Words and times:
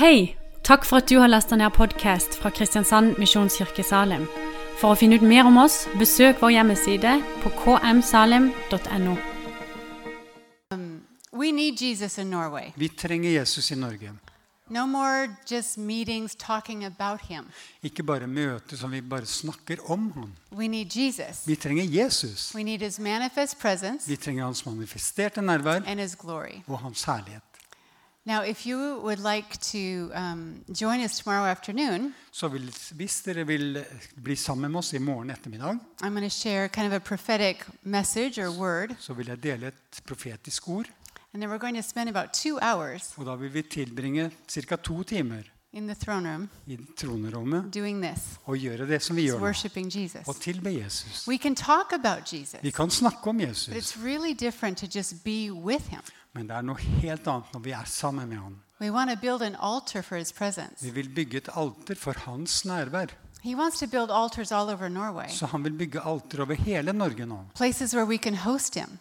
Hei! 0.00 0.34
Takk 0.64 0.86
for 0.88 0.96
at 0.96 1.10
du 1.10 1.18
har 1.20 1.28
lasta 1.28 1.58
ned 1.60 1.74
podkast 1.76 2.38
fra 2.40 2.48
Kristiansand 2.56 3.18
Misjonskirke 3.20 3.84
Salim. 3.84 4.22
For 4.80 4.94
å 4.94 4.96
finne 4.96 5.18
ut 5.20 5.26
mer 5.28 5.44
om 5.44 5.58
oss, 5.60 5.82
besøk 6.00 6.40
vår 6.40 6.54
hjemmeside 6.54 7.10
på 7.42 7.52
kmsalim.no. 7.58 9.16
We 11.36 11.50
need 11.52 11.76
Jesus 11.84 12.16
in 12.16 12.32
Norway. 12.32 12.72
Vi 12.80 12.88
trenger 12.88 13.34
Jesus 13.34 13.68
i 13.74 13.76
Norge. 13.76 14.14
No 14.72 14.86
more 14.86 15.36
just 15.44 15.76
meetings 15.76 16.34
talking 16.34 16.86
about 16.88 17.28
him. 17.28 17.52
Ikke 17.84 18.00
bare 18.00 18.24
møter 18.24 18.80
som 18.80 18.96
vi 18.96 19.02
bare 19.04 19.28
snakker 19.28 19.84
om 19.92 20.08
ham. 20.16 20.32
We 20.48 20.72
need 20.72 20.96
Jesus. 20.96 21.44
Vi 21.44 21.60
trenger 21.60 21.84
Jesus. 21.84 22.54
We 22.56 22.64
need 22.64 22.80
his 22.80 22.96
manifest 22.98 23.60
presence 23.60 24.08
Vi 24.08 24.16
trenger 24.16 24.48
hans 24.48 24.64
manifesterte 24.64 25.44
nærvær 25.44 25.84
and 25.84 26.00
his 26.00 26.16
glory. 26.16 26.64
og 26.66 26.78
hans 26.78 27.04
herlighet. 27.04 27.49
Now, 28.26 28.42
if 28.44 28.66
you 28.66 29.00
would 29.02 29.18
like 29.18 29.48
to 29.72 30.10
um, 30.14 30.64
join 30.74 31.00
us 31.00 31.18
tomorrow 31.18 31.46
afternoon, 31.46 32.14
Så 32.32 32.48
vil, 32.48 32.74
hvis 32.94 33.22
dere 33.22 33.46
vil 33.46 33.84
bli 34.22 34.36
sammen 34.36 34.70
med 34.70 34.78
oss 34.78 34.92
i 34.92 34.98
morgen 34.98 35.30
ettermiddag, 35.30 35.78
I'm 36.02 36.10
going 36.10 36.22
to 36.22 36.28
share 36.28 36.68
kind 36.68 36.86
of 36.86 36.92
a 36.92 36.98
prophetic 36.98 37.56
message 37.82 38.38
or 38.42 38.50
word, 38.58 38.90
så 38.98 39.14
vil 39.14 39.26
jeg 39.26 39.42
dele 39.42 39.66
et 39.66 40.00
profetisk 40.06 40.68
ord. 40.68 40.86
and 41.32 41.42
then 41.42 41.50
we're 41.50 41.58
going 41.58 41.76
to 41.76 41.82
spend 41.88 42.08
about 42.08 42.32
two 42.32 42.58
hours 42.62 43.12
Og 43.16 43.26
da 43.26 43.34
vil 43.34 43.54
vi 43.54 43.62
tilbringe 43.62 44.30
ca. 44.48 44.76
to 44.76 45.02
timer 45.02 45.42
room 45.72 46.48
i 46.66 46.76
tronerommet 46.96 47.72
doing 47.74 48.02
this. 48.02 48.38
og 48.44 48.56
gjøre 48.58 48.86
det 48.86 49.02
som 49.02 49.16
vi 49.16 49.26
gjør 49.28 49.38
nå. 49.40 50.22
Og 50.26 50.36
tilbe 50.40 50.70
Jesus. 50.74 51.28
We 51.28 51.38
can 51.38 51.54
talk 51.54 51.92
about 51.92 52.32
Jesus, 52.32 52.56
Vi 52.62 52.70
kan 52.70 52.90
snakke 52.90 53.26
om 53.30 53.36
but 53.38 53.48
Jesus, 53.48 53.68
it's 53.74 54.04
really 54.04 54.34
different 54.34 54.78
to 54.78 54.86
just 54.86 55.24
be 55.24 55.50
with 55.52 55.88
him. 55.90 56.00
men 56.34 56.46
det 56.48 56.56
er 56.56 56.62
noe 56.62 56.76
helt 56.78 57.26
annet 57.26 57.52
når 57.52 57.60
vi 57.60 57.70
er 57.70 57.84
sammen 57.84 58.28
med 58.28 58.38
ham. 58.38 58.56
We 58.80 58.90
want 58.90 59.10
to 59.10 59.16
build 59.16 59.42
an 59.42 59.56
altar 59.60 60.02
for 60.02 60.16
his 60.16 60.32
presence. 60.32 60.82
Vi 60.84 60.90
vil 60.90 61.08
bygge 61.08 61.36
et 61.36 61.48
alter 61.56 61.94
for 61.94 62.12
hans 62.18 62.64
nærvær. 62.64 63.06
He 63.42 63.56
wants 63.56 63.78
to 63.78 63.86
build 63.86 64.10
altars 64.10 64.52
all 64.52 64.68
over 64.70 64.88
Norway, 64.88 65.28
Så 65.28 65.46
han 65.46 65.64
vil 65.64 65.72
bygge 65.72 66.00
alter 66.00 66.42
over 66.42 66.54
hele 66.54 66.92
Norge 66.92 67.26
nå. 67.26 67.38
places 67.54 67.94
where 67.94 68.06
we 68.06 68.16
can 68.18 68.34
host 68.34 68.74
him, 68.74 68.98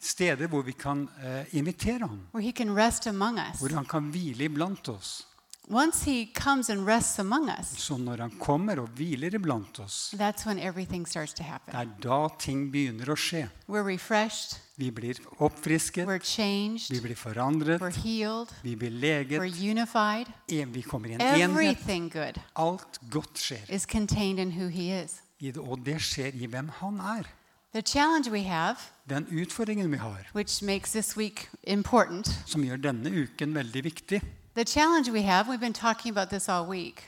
Steder 0.00 0.46
hvor 0.46 0.62
vi 0.62 0.72
kan 0.72 1.08
uh, 1.24 1.54
invitere 1.54 1.98
ham. 2.08 2.20
where 2.34 2.42
he 2.46 2.52
can 2.52 2.76
rest 2.76 3.06
among 3.06 3.38
us. 3.38 3.58
Hvor 3.60 3.74
han 3.74 3.84
kan 3.84 4.02
hvile 4.10 4.44
iblant 4.44 4.88
oss. 4.88 5.26
Once 5.72 6.02
he 6.02 6.26
comes 6.34 6.68
and 6.68 6.86
rests 6.86 7.18
among 7.18 7.48
us, 7.48 7.66
Så 7.78 7.96
når 7.96 8.16
han 8.16 8.30
kommer 8.40 8.80
og 8.80 8.88
hviler 8.88 9.34
iblant 9.34 9.78
oss, 9.78 10.14
that's 10.18 10.44
when 10.46 10.58
everything 10.58 11.06
starts 11.08 11.32
to 11.32 11.44
det 11.66 11.74
er 11.74 11.86
da 12.02 12.28
ting 12.38 12.72
begynner 12.72 13.06
å 13.06 13.14
skje. 13.16 13.48
We're 13.68 13.84
refreshed, 13.84 14.58
Vi 14.76 14.90
blir 14.90 15.14
oppfrisket, 15.38 16.06
we're 16.08 16.18
changed, 16.18 16.90
vi 16.90 17.00
blir 17.00 17.14
forandret, 17.14 17.80
we're 17.80 18.02
healed, 18.02 18.48
vi 18.62 18.74
blir 18.74 18.90
we're 18.90 19.00
leget, 19.00 19.60
unified. 19.70 20.26
vi 20.48 20.82
kommer 20.82 21.08
i 21.08 21.12
en 21.12 21.20
enhet. 21.20 22.12
Good 22.12 22.40
Alt 22.56 22.98
godt 23.10 23.38
skjer. 23.38 23.60
is 23.68 23.86
contained 23.86 24.40
in 24.40 24.50
who 24.50 24.68
he 24.68 24.90
is. 25.02 25.20
I 25.40 25.50
det, 25.50 25.58
og 25.58 25.86
det 25.86 26.00
skjer 26.00 26.32
i 26.34 26.46
hvem 26.46 26.68
han 26.68 27.00
er. 27.00 27.22
The 27.72 27.82
challenge 27.82 28.30
we 28.30 28.42
have, 28.42 28.76
Den 29.08 29.26
utfordringen 29.30 29.90
vi 29.92 29.96
har, 29.96 30.26
which 30.34 30.62
makes 30.62 30.90
this 30.92 31.16
week 31.16 31.48
important, 31.62 32.26
som 32.46 32.62
gjør 32.64 32.76
denne 32.76 33.10
uken 33.10 33.54
veldig 33.54 33.84
viktig. 33.84 34.20
The 34.54 34.64
challenge 34.64 35.10
we 35.10 35.22
have, 35.22 35.48
we've 35.48 35.60
been 35.60 35.72
talking 35.72 36.10
about 36.16 36.28
this 36.30 36.48
all 36.48 36.66
week, 36.66 37.06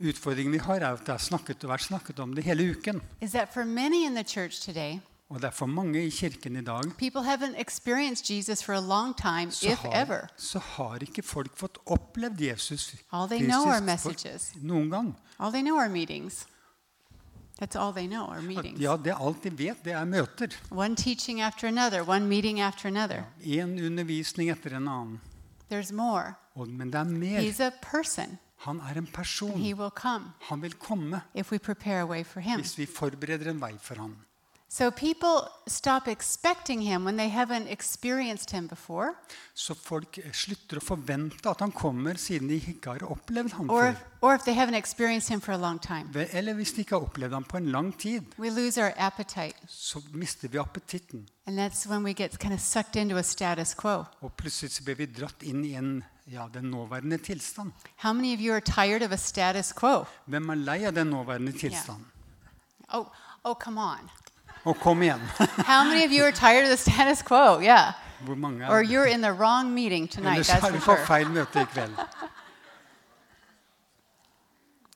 Utfordringen 0.00 0.52
vi 0.52 0.58
har, 0.58 0.74
er 0.80 0.92
at 0.92 1.06
det 1.06 1.14
er 1.14 1.18
snakket 1.18 1.64
og 1.64 1.70
vært 1.70 1.82
snakket 1.86 2.18
om 2.20 2.34
det 2.34 2.44
hele 2.44 2.70
uken. 2.70 3.00
is 3.20 3.30
that 3.30 3.48
for 3.54 3.64
many 3.64 4.04
in 4.06 4.14
the 4.14 4.24
church 4.24 4.60
today, 4.60 5.00
Og 5.28 5.40
det 5.42 5.44
er 5.48 5.50
for 5.50 5.66
mange 5.66 6.06
i 6.06 6.10
kirken 6.10 6.56
i 6.56 6.60
dag 6.64 6.82
people 6.98 7.22
haven't 7.22 7.56
experienced 7.60 8.30
Jesus 8.30 8.62
for 8.62 8.72
a 8.74 8.80
long 8.80 9.14
time, 9.16 9.50
så 9.50 9.66
if 9.72 9.78
har, 9.78 9.92
ever. 10.02 10.26
så 10.36 10.58
har 10.58 10.98
ikke 11.02 11.22
folk 11.22 11.56
fått 11.56 11.78
opplevd 11.86 12.40
Jesus 12.40 12.94
All 13.12 13.28
they 13.28 13.40
know 13.40 13.66
are 13.66 13.80
messages. 13.80 14.52
noen 14.62 14.90
gang. 14.90 15.16
All 15.38 15.50
they 15.52 15.62
know 15.62 15.78
are 15.78 15.88
meetings. 15.88 16.46
That's 17.62 17.74
all 17.78 17.92
they 17.92 18.06
know 18.06 18.26
are 18.30 18.42
meetings. 18.42 18.80
ja, 18.80 18.96
det 18.96 19.14
alt 19.20 19.42
de 19.44 19.50
vet, 19.58 19.76
det 19.84 19.92
er 19.92 20.04
møter. 20.04 20.48
One 20.70 20.94
teaching 20.96 21.40
after 21.40 21.66
another, 21.68 22.02
one 22.08 22.26
meeting 22.28 22.60
after 22.60 22.86
another. 22.88 23.24
En 23.42 23.78
undervisning 23.86 24.50
etter 24.50 24.76
en 24.76 24.88
annen. 24.88 25.20
There's 25.70 25.92
more. 25.92 26.34
Og, 26.54 26.68
men 26.68 26.92
det 26.92 27.00
er 27.00 27.04
mer. 27.04 27.40
He's 27.40 27.60
a 27.60 27.70
person. 27.82 28.38
Han 28.56 28.80
er 28.80 28.98
en 28.98 29.06
person. 29.06 29.58
He 29.58 29.74
will 29.74 29.90
come 29.90 30.32
Han 30.40 30.62
vil 30.62 30.72
komme 30.72 31.20
if 31.34 31.52
we 31.52 31.58
prepare 31.58 32.00
a 32.00 32.06
way 32.06 32.24
for 32.24 32.40
him. 32.40 32.60
hvis 32.60 32.78
vi 32.78 32.86
forbereder 32.86 33.50
en 33.50 33.60
vei 33.60 33.74
for 33.80 33.94
ham. 33.94 34.16
So 34.68 34.90
people 34.90 35.48
stop 35.68 36.08
expecting 36.08 36.80
him 36.82 37.04
when 37.04 37.16
they 37.16 37.28
haven't 37.30 37.68
experienced 37.68 38.50
him 38.50 38.66
before, 38.68 39.14
Så 39.54 39.74
folk 39.74 40.18
eh, 40.18 40.32
slutter 40.34 40.80
å 40.80 40.82
forvente 40.84 41.48
at 41.48 41.60
han 41.62 41.70
kommer, 41.72 42.14
siden 42.18 42.48
de 42.50 42.56
ikke 42.72 42.90
har 42.96 43.04
opplevd 43.06 43.52
ham 43.52 43.70
or, 43.70 43.92
før. 43.92 44.00
or 44.22 44.34
if 44.34 44.42
they 44.44 44.54
haven't 44.54 44.74
experienced 44.76 45.30
him 45.30 45.40
for 45.40 45.52
a 45.52 45.56
long 45.56 45.78
time. 45.78 46.10
Eller 46.32 46.54
hvis 46.54 46.72
de 46.74 46.80
ikke 46.82 46.96
har 46.98 47.06
opplevd 47.06 47.32
ham 47.32 47.44
på 47.44 47.56
en 47.56 47.70
lang 47.72 47.92
tid, 47.98 48.22
We 48.38 48.50
lose 48.50 48.76
our 48.82 48.92
appetite, 48.96 49.54
så 49.68 50.02
mister 50.12 50.48
vi 50.48 50.58
appetitten. 50.58 51.28
and 51.46 51.56
that's 51.58 51.86
when 51.86 52.02
we 52.02 52.12
get 52.12 52.36
kind 52.38 52.52
of 52.52 52.60
sucked 52.60 52.96
into 52.96 53.16
a 53.16 53.22
status 53.22 53.72
quo. 53.74 54.04
Og 54.20 54.32
plutselig 54.36 54.84
blir 54.84 54.94
vi 54.96 55.06
dratt 55.06 55.42
inn 55.42 55.64
i 55.64 55.74
en, 55.78 56.04
ja, 56.26 56.48
den 56.52 56.70
nåværende 56.70 57.18
tilstand. 57.18 57.72
How 58.02 58.12
many 58.12 58.34
of 58.34 58.40
you 58.40 58.52
are 58.52 58.60
tired 58.60 59.02
of 59.02 59.12
a 59.12 59.16
status 59.16 59.72
quo? 59.72 60.04
Hvem 60.26 60.50
er 60.50 60.54
lei 60.54 60.84
av 60.84 60.92
den 60.94 61.06
nåværende 61.14 61.52
tilstand? 61.52 62.04
Oh, 62.92 63.06
oh, 63.44 63.54
come 63.54 63.80
on. 63.80 64.10
Og 64.66 64.76
kom 64.82 65.02
igjen! 65.02 65.20
How 65.70 65.84
many 65.84 66.04
of 66.04 66.10
you 66.12 66.24
are 66.24 66.32
tired 66.32 66.64
of 66.64 66.70
the 66.70 66.90
status 66.90 67.22
quo? 67.22 67.60
Yeah. 67.60 67.92
Hvor 68.24 68.34
mange 68.34 68.68
Or 68.68 68.82
det? 68.82 68.90
you're 68.90 69.06
in 69.14 69.20
the 69.22 69.32
wrong 69.32 69.74
meeting 69.74 70.08
tonight, 70.10 70.32
Ellers 70.34 70.48
that's 70.48 70.66
er 70.74 70.80
for 70.80 70.96
sure. 70.96 71.06
feil 71.06 71.28
møte 71.30 71.60
i 71.60 71.64
kveld. 71.64 71.94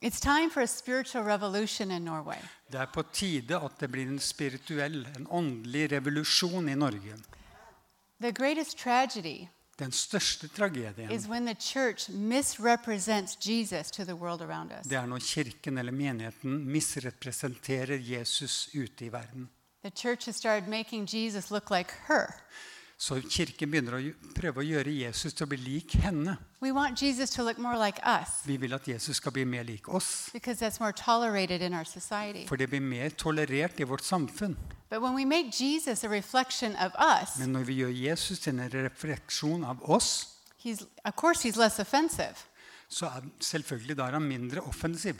It's 0.01 0.19
time 0.19 0.49
for 0.49 0.61
a 0.61 0.67
spiritual 0.67 1.23
revolution 1.23 1.91
in 1.91 2.01
Norway. 2.05 2.39
Det 2.71 2.79
er 2.79 2.85
på 2.93 3.03
tide 3.13 3.55
at 3.65 3.71
det 3.79 3.91
blir 3.91 4.07
en 4.07 4.19
spirituell, 4.19 5.07
en 5.17 5.27
åndelig 5.29 5.91
revolusjon 5.91 6.69
i 6.69 6.75
Norge. 6.75 7.15
The 8.21 8.31
greatest 8.31 8.77
tragedy 8.79 9.47
Den 9.79 9.91
største 9.91 10.47
tragedien 10.47 11.11
is 11.11 11.27
when 11.27 11.45
the 11.45 11.55
church 11.55 12.09
misrepresents 12.09 13.37
Jesus 13.47 13.91
to 13.91 14.03
the 14.03 14.15
world 14.15 14.41
around 14.41 14.71
us. 14.71 14.85
det 14.87 14.97
er 14.97 15.05
når 15.05 15.19
kirken 15.19 15.77
eller 15.77 15.91
menigheten 15.91 16.65
misrepresenterer 16.65 17.97
Jesus 17.97 18.69
ute 18.73 19.05
i 19.05 19.09
verden. 19.11 19.49
The 19.83 19.89
church 19.89 20.25
has 20.25 20.35
started 20.35 20.69
making 20.69 21.07
Jesus 21.07 21.51
look 21.51 21.71
like 21.71 21.91
her. 22.07 22.35
Så 22.97 23.15
kirken 23.21 23.71
begynner 23.71 23.95
å 23.97 24.01
prøve 24.37 24.61
å 24.61 24.65
gjøre 24.65 24.91
Jesus 24.93 25.33
til 25.33 25.47
å 25.47 25.49
bli 25.49 25.57
lik 25.57 25.95
henne. 26.03 26.35
We 26.61 26.69
want 26.71 27.01
Jesus 27.01 27.31
to 27.31 27.43
look 27.43 27.57
more 27.57 27.77
like 27.77 27.97
Vi 28.45 28.57
vil 28.57 28.73
at 28.73 28.87
Jesus 28.87 29.17
skal 29.17 29.31
bli 29.31 29.43
mer 29.43 29.63
lik 29.63 29.89
oss, 29.89 30.29
because 30.33 30.59
that's 30.59 30.79
more 30.79 30.91
tolerated 30.93 31.63
in 31.63 31.73
our 31.73 31.83
society. 31.83 32.45
for 32.45 32.57
det 32.57 32.69
blir 32.69 32.81
mer 32.81 33.09
tolerert 33.09 33.79
i 33.79 33.83
vårt 33.83 34.03
samfunn. 34.03 34.55
But 34.89 35.01
when 35.01 35.15
we 35.15 35.25
make 35.25 35.49
Jesus 35.49 36.03
a 36.03 36.09
reflection 36.09 36.75
of 36.75 36.91
us, 36.99 37.39
Men 37.39 37.53
når 37.53 37.63
vi 37.63 37.73
gjør 37.73 37.89
Jesus 37.89 38.39
til 38.39 38.59
en 38.59 38.69
refleksjon 38.69 39.63
av 39.63 39.81
oss, 39.89 40.37
he's 40.63 40.85
of 41.05 41.15
he's 41.43 41.57
less 41.57 41.79
så 42.91 43.05
er 43.07 43.21
selvfølgelig 43.39 43.97
da 43.97 44.03
er 44.09 44.17
han 44.19 44.27
mindre 44.27 44.61
offensiv. 44.61 45.15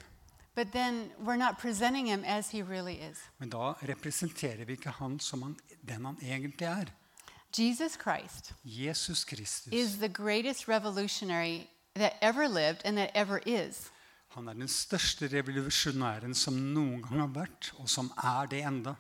But 0.56 0.72
then 0.72 1.12
we're 1.20 1.38
not 1.38 1.60
presenting 1.60 2.08
him 2.08 2.24
as 2.26 2.52
he 2.52 2.62
really 2.62 2.96
is. 2.96 3.18
Men 3.40 3.50
da 3.50 3.74
representerer 3.82 4.66
vi 4.66 4.74
ikke 4.74 4.90
han 4.90 5.20
som 5.20 5.42
han, 5.42 5.56
den 5.88 6.06
han 6.06 6.18
egentlig 6.22 6.66
er. 6.66 6.86
Jesus 7.58 7.98
Christ 8.02 8.54
Jesus 8.64 9.24
Kristus. 9.26 9.74
is 9.74 9.98
the 9.98 10.10
greatest 10.10 10.68
revolutionary 10.68 11.68
that 11.96 12.14
ever 12.22 12.48
lived 12.48 12.82
and 12.86 12.98
that 12.98 13.12
ever 13.14 13.40
is. 13.46 13.92
Han 14.28 14.48
er 14.48 14.54
den 14.54 14.68
største 14.68 15.28
revolusjonæren 15.28 16.36
som 16.36 16.54
noen 16.54 17.02
gang 17.04 17.20
har 17.20 17.32
vært, 17.36 17.74
og 17.76 17.90
som 17.90 18.12
er 18.24 18.46
det 18.48 18.62
enda. 18.64 18.94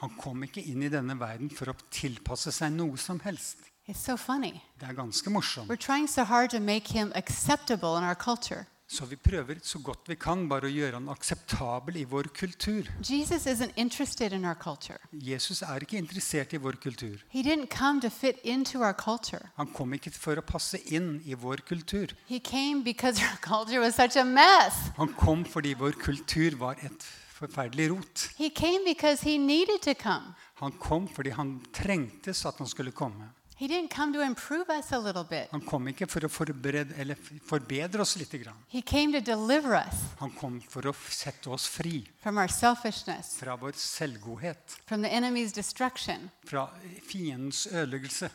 Han 0.00 0.16
kom 0.18 0.42
ikke 0.42 0.64
inn 0.66 0.82
i 0.82 0.90
denne 0.90 1.14
verden 1.20 1.50
for 1.50 1.70
å 1.70 1.76
tilpasse 1.94 2.52
seg 2.52 2.74
noe 2.74 2.98
som 2.98 3.20
helst. 3.22 3.62
It's 3.88 4.04
so 4.04 4.16
funny. 4.16 4.60
Det 4.80 4.88
er 4.88 4.92
ganske 4.92 5.30
morsomt. 5.30 5.70
We're 5.70 5.76
trying 5.76 6.08
so 6.08 6.22
hard 6.24 6.50
to 6.50 6.60
make 6.60 6.92
him 6.92 7.12
acceptable 7.14 7.96
in 7.98 8.04
our 8.04 8.14
culture. 8.14 8.64
Så 8.90 9.04
vi 9.04 9.16
prøver 9.16 9.54
så 9.62 9.78
godt 9.78 10.08
vi 10.08 10.14
kan 10.14 10.46
bare 10.48 10.64
å 10.64 10.72
gjøre 10.72 10.96
han 10.96 11.08
akseptabel 11.12 11.96
i 12.00 12.04
vår 12.08 12.30
kultur. 12.36 12.86
Jesus 13.04 13.46
isn't 13.46 13.72
interested 13.76 14.32
in 14.32 14.44
our 14.44 14.54
culture. 14.56 14.96
Jesus 15.12 15.62
er 15.62 15.84
ikke 15.84 15.98
interessert 15.98 16.52
i 16.52 16.56
vår 16.56 16.78
kultur. 16.80 17.16
He 17.28 17.42
didn't 17.42 17.68
come 17.68 18.00
to 18.00 18.08
fit 18.08 18.36
into 18.44 18.80
our 18.80 18.92
culture. 18.92 19.48
Han 19.56 19.72
kom 19.72 19.92
ikke 19.92 20.12
for 20.12 20.40
å 20.40 20.44
passe 20.44 20.80
inn 20.92 21.20
i 21.24 21.36
vår 21.36 21.64
kultur. 21.68 22.12
He 22.28 22.40
came 22.40 22.82
because 22.84 23.20
our 23.28 23.40
culture 23.44 23.80
was 23.80 23.94
such 23.94 24.16
a 24.16 24.24
mess. 24.24 24.92
Han 24.96 25.12
kom 25.16 25.44
fordi 25.44 25.74
vår 25.76 25.96
kultur 26.00 26.56
var 26.56 26.80
et 26.80 27.08
forferdelig 27.38 27.90
rot. 27.92 28.28
He 28.36 28.48
came 28.48 28.84
because 28.84 29.24
he 29.24 29.36
needed 29.38 29.80
to 29.84 29.94
come. 29.94 30.32
Han 30.62 30.72
kom 30.80 31.08
fordi 31.08 31.30
han 31.36 31.60
trengtes 31.72 32.44
at 32.46 32.56
han 32.58 32.66
skulle 32.66 32.92
komme. 32.92 33.32
He 33.58 33.66
didn't 33.66 33.90
come 33.90 34.12
to 34.12 34.20
improve 34.22 34.70
us 34.70 34.92
a 34.92 34.98
little 34.98 35.24
bit. 35.24 35.48
Han 35.50 35.60
kom 35.66 35.88
ikke 35.88 36.06
for 36.06 36.20
å 36.20 36.28
forbedre 36.30 38.00
oss 38.00 38.16
litt. 38.16 38.30
Grann. 38.30 38.54
He 38.68 38.80
came 38.82 39.10
to 39.12 39.20
deliver 39.20 39.74
us 39.74 39.94
Han 40.20 40.30
kom 40.30 40.60
for 40.60 40.82
å 40.86 40.92
sette 41.10 41.50
oss 41.50 41.66
fri 41.66 42.04
from 42.22 42.38
our 42.38 42.46
selfishness, 42.48 43.34
fra 43.40 43.56
vår 43.56 43.72
selvgodhet, 43.74 44.76
from 44.86 45.02
the 45.02 45.08
enemy's 45.08 45.52
destruction, 45.52 46.30
fra 46.46 46.68
fiendens 47.02 47.66
ødeleggelse. 47.66 48.30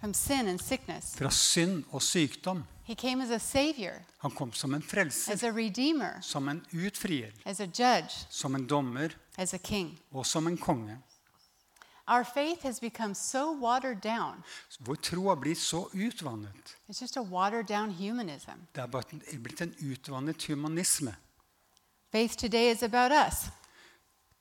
from 0.00 0.12
sin 0.14 0.48
and 0.48 0.60
sickness. 0.60 1.14
fra 1.14 1.30
synd 1.30 1.84
og 1.92 2.02
sykdom. 2.02 2.64
He 2.84 2.96
came 2.96 3.20
as 3.22 3.30
a 3.30 3.38
savior, 3.38 4.02
Han 4.18 4.30
kom 4.32 4.52
som 4.52 4.74
en 4.74 4.82
frelser, 4.82 5.32
as 5.32 5.42
a 5.44 5.52
redeemer, 5.52 6.18
som 6.20 6.48
en 6.48 6.66
utfrier, 6.72 7.30
as 7.46 7.60
a 7.60 7.66
judge, 7.66 8.26
som 8.28 8.54
en 8.56 8.66
dommer 8.66 9.10
as 9.38 9.54
a 9.54 9.58
king. 9.58 9.98
og 10.12 10.26
som 10.26 10.46
en 10.48 10.56
konge. 10.58 10.98
Our 12.08 12.24
faith 12.24 12.62
has 12.62 12.80
become 12.80 13.14
so 13.14 13.52
watered 13.52 14.00
down. 14.02 14.42
Vår 14.78 14.96
tro 14.96 15.28
har 15.28 15.36
blitt 15.36 15.58
så 15.58 15.88
utvannet. 15.92 16.76
It's 16.88 17.00
just 17.00 17.16
a 17.16 17.22
watered 17.22 17.66
down 17.66 17.90
humanism. 17.90 18.66
Det 18.74 18.82
er 18.82 19.38
blitt 19.38 19.60
en 19.60 19.74
utvannet 19.80 20.46
humanisme. 20.46 21.14
Faith 22.12 22.36
today 22.36 22.70
is 22.72 22.82
about 22.82 23.12
us. 23.12 23.50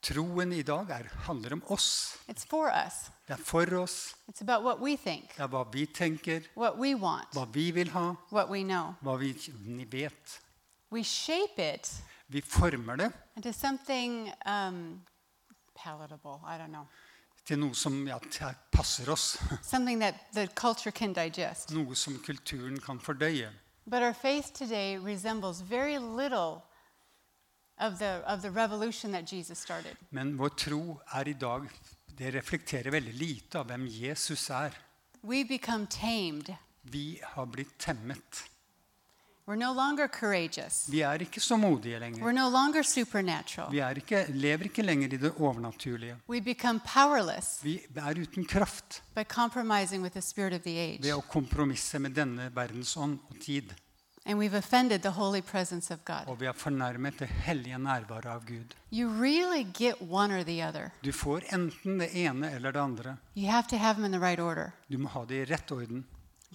Troen 0.01 0.53
i 0.53 0.61
dag 0.65 0.89
er, 0.89 1.09
handler 1.27 1.53
om 1.53 1.61
oss. 1.67 2.17
It's 2.27 2.45
for 2.49 2.71
us. 2.85 3.11
Det 3.27 3.33
er 3.33 3.43
for 3.45 3.73
oss. 3.77 4.15
It's 4.27 4.41
about 4.41 4.63
what 4.63 4.79
we 4.81 4.97
think, 4.97 5.35
Det 5.37 5.43
er 5.43 5.47
hva 5.47 5.63
vi 5.73 5.85
tenker, 5.85 6.41
what 6.57 6.77
we 6.79 6.95
want, 6.95 7.29
hva 7.33 7.45
vi 7.53 7.71
vil 7.71 7.89
ha, 7.89 8.15
what 8.31 8.49
we 8.49 8.63
know. 8.63 8.95
hva 9.01 9.15
vi 9.17 9.85
vet. 9.91 10.39
We 10.91 11.03
shape 11.03 11.59
it 11.75 12.03
Vi 12.27 12.41
former 12.41 12.95
det 12.95 13.11
into 13.35 13.51
something 13.51 14.31
um, 14.45 15.01
palatable. 15.75 16.39
I 16.47 16.57
don't 16.57 16.71
know. 16.71 16.87
Til 17.45 17.59
noe 17.59 17.75
som 17.75 18.07
ja, 18.07 18.19
passer 18.71 19.09
oss. 19.09 19.38
That 19.71 20.15
the 20.33 20.47
can. 20.91 21.13
Noe 21.71 21.95
som 21.95 22.19
kulturen 22.19 22.79
kan 22.79 22.99
fordøye. 22.99 23.49
But 23.85 24.03
our 24.03 24.13
faith 24.13 24.53
today 24.53 24.97
resembles 24.97 25.61
very 25.61 25.97
little 25.97 26.63
of 27.77 27.99
the, 27.99 28.21
of 28.27 28.41
the 28.41 28.51
revolution 28.51 29.11
that 29.11 29.25
Jesus 29.25 29.59
started. 29.59 29.97
Men 30.09 30.38
vår 30.38 30.49
tro 30.49 31.01
er 31.13 31.27
i 31.27 31.33
dag 31.33 31.69
Det 32.17 32.33
reflekterer 32.35 32.91
veldig 32.91 33.13
lite 33.13 33.59
av 33.59 33.65
hvem 33.71 33.88
Jesus 33.88 34.49
er. 34.49 34.75
We 35.23 35.43
become 35.47 35.88
tamed. 35.88 36.53
Vi 36.81 37.21
har 37.23 37.45
blitt 37.45 37.77
temmet. 37.79 38.43
We're 39.47 39.55
no 39.55 39.73
longer 39.73 40.07
courageous. 40.07 40.85
Vi 40.89 41.01
er 41.01 41.21
ikke 41.21 41.39
så 41.39 41.57
modige 41.57 41.99
lenger. 41.99 42.21
We're 42.23 42.31
no 42.31 42.49
longer 42.49 42.83
supernatural. 42.83 43.71
Vi 43.71 43.81
ikke, 43.95 44.25
lever 44.29 44.63
ikke 44.63 44.81
lenger 44.81 45.13
i 45.13 45.17
det 45.17 45.31
overnaturlige. 45.39 46.15
We 46.29 46.41
become 46.41 46.79
powerless 46.79 47.63
Vi 47.63 47.79
er 47.95 48.21
uten 48.21 48.45
kraft 48.45 49.01
by 49.15 49.23
compromising 49.23 50.03
with 50.03 50.13
the 50.13 50.21
spirit 50.21 50.53
of 50.53 50.61
the 50.61 50.77
age. 50.79 50.99
ved 51.03 51.13
å 51.13 51.21
kompromisse 51.21 51.99
med 51.99 52.11
denne 52.11 52.51
verdens 52.55 52.97
ånd 52.97 53.19
og 53.29 53.39
tid. 53.41 53.73
And 54.25 54.39
we've 54.39 54.57
offended 54.57 55.01
the 55.01 55.09
holy 55.09 55.41
presence 55.41 55.93
of 55.93 56.05
God. 56.05 56.27
Og 56.27 56.39
vi 56.39 56.45
har 56.45 56.53
fornærmet 56.53 57.19
det 57.19 57.27
hellige 57.27 57.77
nærværet 57.77 58.25
av 58.25 58.45
Gud. 58.45 58.75
You 58.93 59.09
really 59.09 59.63
get 59.63 59.95
one 60.01 60.39
or 60.39 60.43
the 60.43 60.61
other. 60.67 60.91
Du 61.03 61.11
får 61.11 61.41
enten 61.53 61.97
det 61.99 62.09
ene 62.13 62.51
eller 62.55 62.71
det 62.71 62.79
andre. 62.79 63.17
You 63.35 63.49
have 63.49 63.67
to 63.69 63.77
have 63.77 63.95
them 63.95 64.05
in 64.05 64.11
the 64.11 64.19
right 64.21 64.39
order. 64.39 64.71
Du 64.91 64.97
må 64.97 65.09
ha 65.09 65.25
det 65.25 65.35
i 65.35 65.45
rett 65.53 65.71
orden. 65.71 66.05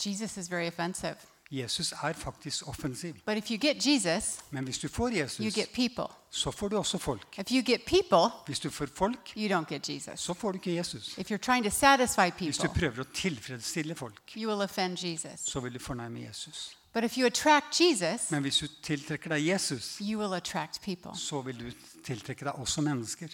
Jesus 0.06 0.36
is 0.38 0.50
very 0.50 0.68
offensive. 0.68 1.16
Jesus 1.50 1.92
er 1.92 2.12
faktisk 2.12 2.68
offensiv. 2.68 3.14
But 3.26 3.36
if 3.36 3.50
you 3.50 3.56
get 3.58 3.86
Jesus, 3.86 4.38
Men 4.50 4.64
hvis 4.64 4.78
du 4.78 4.88
får 4.88 5.08
you 5.08 5.16
Jesus, 5.16 5.54
get 5.54 5.68
people. 5.74 6.04
så 6.30 6.50
får 6.50 6.68
du 6.68 6.76
også 6.78 6.98
folk. 6.98 7.38
If 7.38 7.50
you 7.50 7.62
get 7.72 7.80
people, 7.86 8.30
Hvis 8.46 8.60
du 8.60 8.70
får 8.70 8.86
folk, 8.86 9.32
you 9.36 9.48
don't 9.60 9.64
get 9.68 9.88
Jesus. 9.88 10.20
så 10.20 10.34
får 10.34 10.52
du 10.52 10.56
ikke 10.56 10.74
Jesus. 10.76 11.18
If 11.18 11.30
you're 11.30 11.36
trying 11.52 11.64
to 11.64 11.70
satisfy 11.70 12.30
Hvis 12.44 12.58
du 12.58 12.62
people, 12.66 12.80
prøver 12.80 13.00
å 13.04 13.06
tilfredsstille 13.14 13.94
folk, 13.94 14.20
you 14.36 14.50
will 14.50 14.62
offend 14.62 14.98
Jesus. 15.04 15.40
så 15.40 15.60
vil 15.60 15.74
du 15.74 15.78
fornærme 15.78 16.20
Jesus. 16.28 16.76
But 16.92 17.04
if 17.04 17.18
you 17.18 17.26
attract 17.26 17.80
Jesus, 17.80 18.30
Men 18.30 18.42
hvis 18.42 18.58
du 18.58 18.66
tiltrekker 18.82 19.28
deg 19.28 19.46
Jesus, 19.46 19.98
you 20.00 20.18
will 20.20 20.34
attract 20.34 20.80
people. 20.82 21.10
så 21.16 21.40
vil 21.42 21.58
du 21.60 21.70
tiltrekke 22.04 22.44
deg 22.44 22.52
også 22.54 22.80
mennesker. 22.80 23.28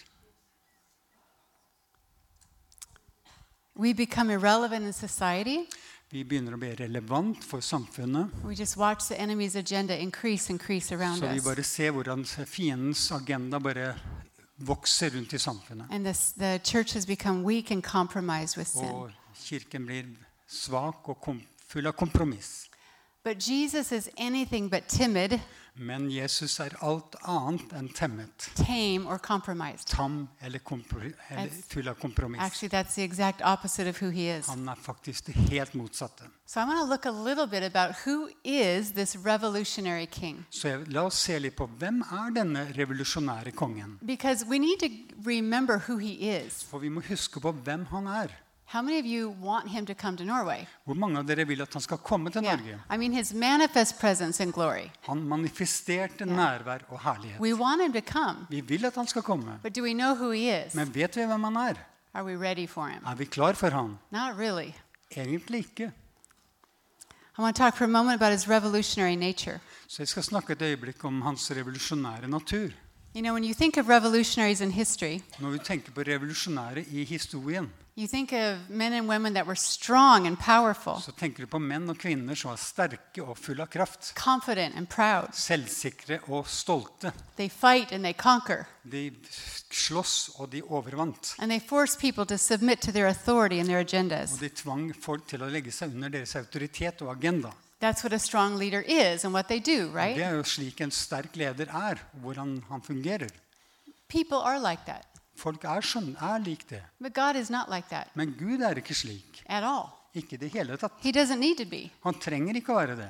We 3.75 3.93
become 3.93 4.29
irrelevant 4.33 4.85
in 4.85 4.93
society. 4.93 5.57
Vi 6.13 6.21
begynner 6.29 6.53
å 6.53 6.59
bli 6.61 6.69
relevant 6.77 7.41
for 7.41 7.63
samfunnet. 7.65 8.29
We 8.45 8.53
just 8.53 8.77
watch 8.77 9.07
the 9.07 9.15
enemy's 9.17 9.55
agenda 9.55 9.95
increase, 9.97 10.51
increase 10.53 10.93
Så 10.93 11.27
vi 11.33 11.41
bare 11.41 11.63
ser 11.63 11.91
hvordan 11.91 12.25
fiendens 12.45 13.11
agenda 13.11 13.59
bare 13.59 13.95
vokser 14.57 15.09
rundt 15.09 15.33
i 15.33 15.39
samfunnet. 15.39 15.89
This, 16.03 16.33
the 16.33 16.59
church 16.63 16.93
has 16.93 17.07
become 17.07 17.43
weak 17.43 17.71
and 17.71 17.83
compromised 17.83 18.57
with 18.57 18.69
sin. 18.69 18.85
Og 18.85 19.11
kirken 19.33 19.85
blir 19.85 20.05
svak 20.47 21.09
og 21.09 21.17
full 21.67 21.87
av 21.87 21.93
kompromiss. 21.97 22.69
But 23.23 23.39
Jesus 23.39 23.91
is 23.91 24.09
anything 24.17 24.69
but 24.69 24.87
timid, 24.87 25.39
Men 25.75 26.09
Jesus 26.11 26.59
er 26.59 26.75
alt 26.85 27.15
annet 27.25 27.71
enn 27.73 27.87
temmet. 27.89 28.49
tame, 28.55 29.07
or 29.07 29.17
compromised. 29.17 29.87
Tam 29.87 30.27
eller, 30.41 30.59
eller 31.29 31.49
full 31.69 31.87
av 31.87 31.95
kompromiss. 31.95 32.41
Actually, 32.41 32.69
that's 32.69 32.95
the 32.95 33.01
exact 33.03 33.41
opposite 33.41 33.89
of 33.89 34.01
who 34.01 34.09
he 34.09 34.29
is. 34.29 34.47
Han 34.47 34.69
er 34.69 34.75
faktisk 34.75 35.25
det 35.25 35.33
helt 35.33 35.73
motsatte. 35.73 36.29
So 36.45 36.59
I 36.59 36.65
want 36.65 36.79
to 36.79 36.85
look 36.85 37.05
a 37.05 37.11
little 37.11 37.47
bit 37.47 37.63
about 37.63 37.95
who 38.05 38.29
is 38.43 38.91
this 38.91 39.15
revolutionary 39.15 40.05
king. 40.05 40.45
Så 40.49 40.67
jeg, 40.67 40.87
la 40.87 41.05
oss 41.07 41.15
se 41.15 41.39
litt 41.39 41.55
på 41.55 41.65
hvem 41.65 42.01
er 42.01 42.29
denne 42.35 42.67
revolusjonære 42.77 43.51
kongen. 43.51 43.97
Because 44.05 44.45
we 44.45 44.59
need 44.59 44.79
to 44.79 44.89
remember 45.25 45.79
who 45.87 45.97
he 45.97 46.13
is. 46.37 46.63
For 46.63 46.79
vi 46.79 46.89
må 46.89 47.01
huske 47.09 47.39
på 47.39 47.51
hvem 47.51 47.85
han 47.85 48.07
er. 48.07 48.42
Hvor 50.85 50.93
mange 50.93 51.19
av 51.19 51.25
dere 51.27 51.45
vil 51.47 51.61
at 51.61 51.73
han 51.73 51.81
skal 51.81 51.97
komme 51.97 52.29
til 52.33 52.43
Yeah. 52.43 52.57
Norge? 52.59 52.79
I 52.93 52.97
mean, 52.97 53.13
his 53.13 53.33
manifest 53.33 53.99
presence 53.99 54.43
and 54.43 54.53
glory. 54.53 54.89
Han 55.07 55.17
manifesterte 55.23 56.25
nærvær 56.25 56.79
og 56.89 56.99
herlighet. 57.03 57.39
We 57.39 57.53
want 57.53 57.81
him 57.81 57.93
to 57.93 58.01
come, 58.11 58.47
Vi 58.49 58.61
vil 58.61 58.85
at 58.85 58.95
han 58.95 59.07
skal 59.07 59.21
komme. 59.21 59.59
but 59.63 59.75
do 59.75 59.81
we 59.83 59.93
know 59.93 60.15
who 60.15 60.31
he 60.31 60.65
is? 60.65 60.73
Men 60.75 60.95
vet 60.95 61.15
vi 61.15 61.25
hvem 61.25 61.43
han 61.43 61.55
er? 61.55 61.73
Are 62.13 62.25
we 62.25 62.35
ready 62.49 62.67
for 62.69 62.85
him? 62.87 63.03
Er 63.05 63.15
vi 63.15 63.25
klar 63.25 63.53
for 63.53 63.69
han? 63.69 63.97
Not 64.11 64.37
really. 64.39 64.71
Egentlig 65.17 65.57
ikke. 65.59 65.91
I 67.37 67.41
want 67.41 67.55
to 67.55 67.63
talk 67.63 67.75
for 67.77 67.85
a 67.85 67.87
moment 67.87 68.21
about 68.21 68.31
his 68.31 68.49
revolutionary 68.49 69.15
nature. 69.15 69.59
Så 69.87 69.95
jeg 70.01 70.07
skal 70.07 70.23
snakke 70.23 70.53
et 70.53 70.61
øyeblikk 70.61 71.05
om 71.05 71.21
hans 71.21 71.51
revolusjonære 71.51 72.27
natur. 72.27 72.69
You 73.15 73.21
know, 73.21 73.33
when 73.33 73.43
you 73.43 73.53
think 73.53 73.77
of 73.77 73.89
revolutionaries 73.89 74.61
in 74.61 74.71
history, 74.71 75.19
Når 75.39 75.49
vi 75.49 75.57
tenker 75.57 75.91
på 75.91 76.01
revolusjonære 76.01 76.81
i 76.91 77.03
historien, 77.03 77.69
you 77.95 78.07
think 78.07 78.31
of 78.33 78.69
men 78.69 78.93
and 78.93 79.07
women 79.07 79.33
that 79.35 79.45
were 79.45 79.55
strong 79.55 80.25
and 80.27 80.37
powerful, 80.39 80.95
så 81.01 81.11
tenker 81.11 81.43
du 81.43 81.47
på 81.47 81.59
menn 81.59 81.89
og 81.89 81.97
kvinner 82.01 82.35
som 82.35 82.49
var 82.51 82.57
sterke 82.57 83.21
og 83.21 83.37
fulle 83.37 83.61
av 83.61 83.67
kraft. 83.69 84.13
confident 84.15 84.75
and 84.75 84.89
proud. 84.89 85.29
Selvsikre 85.33 86.19
og 86.29 86.47
stolte. 86.47 87.11
They 87.37 87.49
fight 87.49 87.91
and 87.91 88.03
they 88.03 88.13
conquer, 88.13 88.65
De 88.83 89.11
slåss, 89.71 90.29
og 90.39 90.51
de 90.51 90.61
overvant. 90.63 91.35
and 91.39 91.51
they 91.51 91.59
force 91.59 91.95
people 91.99 92.25
to 92.25 92.37
submit 92.37 92.79
to 92.81 92.91
their 92.91 93.07
authority 93.07 93.59
and 93.59 93.67
their 93.67 93.79
agendas. 93.79 94.33
Og 94.33 94.39
de 94.39 94.49
tvang 94.49 94.93
folk 95.01 95.27
til 95.27 95.43
å 95.43 95.49
legge 95.49 95.71
seg 95.71 95.93
under 95.93 96.09
deres 96.09 96.35
autoritet 96.35 97.01
og 97.01 97.11
agenda. 97.17 97.51
That's 97.79 98.03
what 98.03 98.13
a 98.13 98.17
strong 98.19 98.55
leader 98.57 98.81
is 98.81 99.25
and 99.25 99.33
what 99.33 99.47
they 99.47 99.59
do, 99.59 99.89
right? 99.91 100.15
Det 100.15 100.23
right? 100.23 100.31
er 100.33 100.35
jo 100.37 100.43
slik 100.43 100.81
en 100.81 100.91
sterk 100.91 101.35
leder 101.35 101.67
er, 101.67 101.99
hvordan 102.21 102.63
han 102.69 102.81
fungerer. 102.81 103.29
People 104.07 104.37
are 104.37 104.57
like 104.59 104.81
that. 104.85 105.05
Folk 105.35 105.63
er, 105.65 105.81
sånn, 105.81 106.15
er 106.21 106.39
lik 106.39 106.67
det. 106.69 106.83
Like 107.01 108.05
Men 108.15 108.33
Gud 108.37 108.61
er 108.61 108.75
ikke 108.75 108.93
slik. 108.93 109.43
Ikke 110.15 110.35
i 110.35 110.37
det 110.37 110.51
hele 110.53 110.77
tatt. 110.77 110.91
Han 112.03 112.13
trenger 112.21 112.55
ikke 112.59 112.71
å 112.71 112.75
være 112.77 112.95
det. 112.95 113.07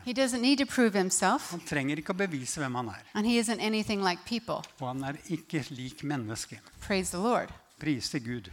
Han 1.51 1.59
trenger 1.67 1.99
ikke 1.99 2.13
å 2.13 2.17
bevise 2.17 2.61
hvem 2.63 2.75
han 2.79 2.89
er. 2.93 3.03
like. 3.13 4.61
Og 4.79 4.87
han 4.87 5.03
er 5.03 5.19
ikke 5.27 5.65
lik 5.75 6.03
menneske. 6.03 6.61
Praise. 6.79 7.17
Pris 7.79 8.09
til 8.09 8.23
Gud. 8.23 8.49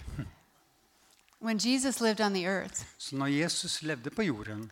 When 1.41 1.59
Jesus 1.59 2.01
lived 2.01 2.21
on 2.21 2.35
the 2.35 2.45
earth, 2.45 2.85
Så 2.99 3.17
når 3.17 3.27
Jesus 3.27 3.83
levde 3.83 4.11
på 4.11 4.23
jorden, 4.27 4.71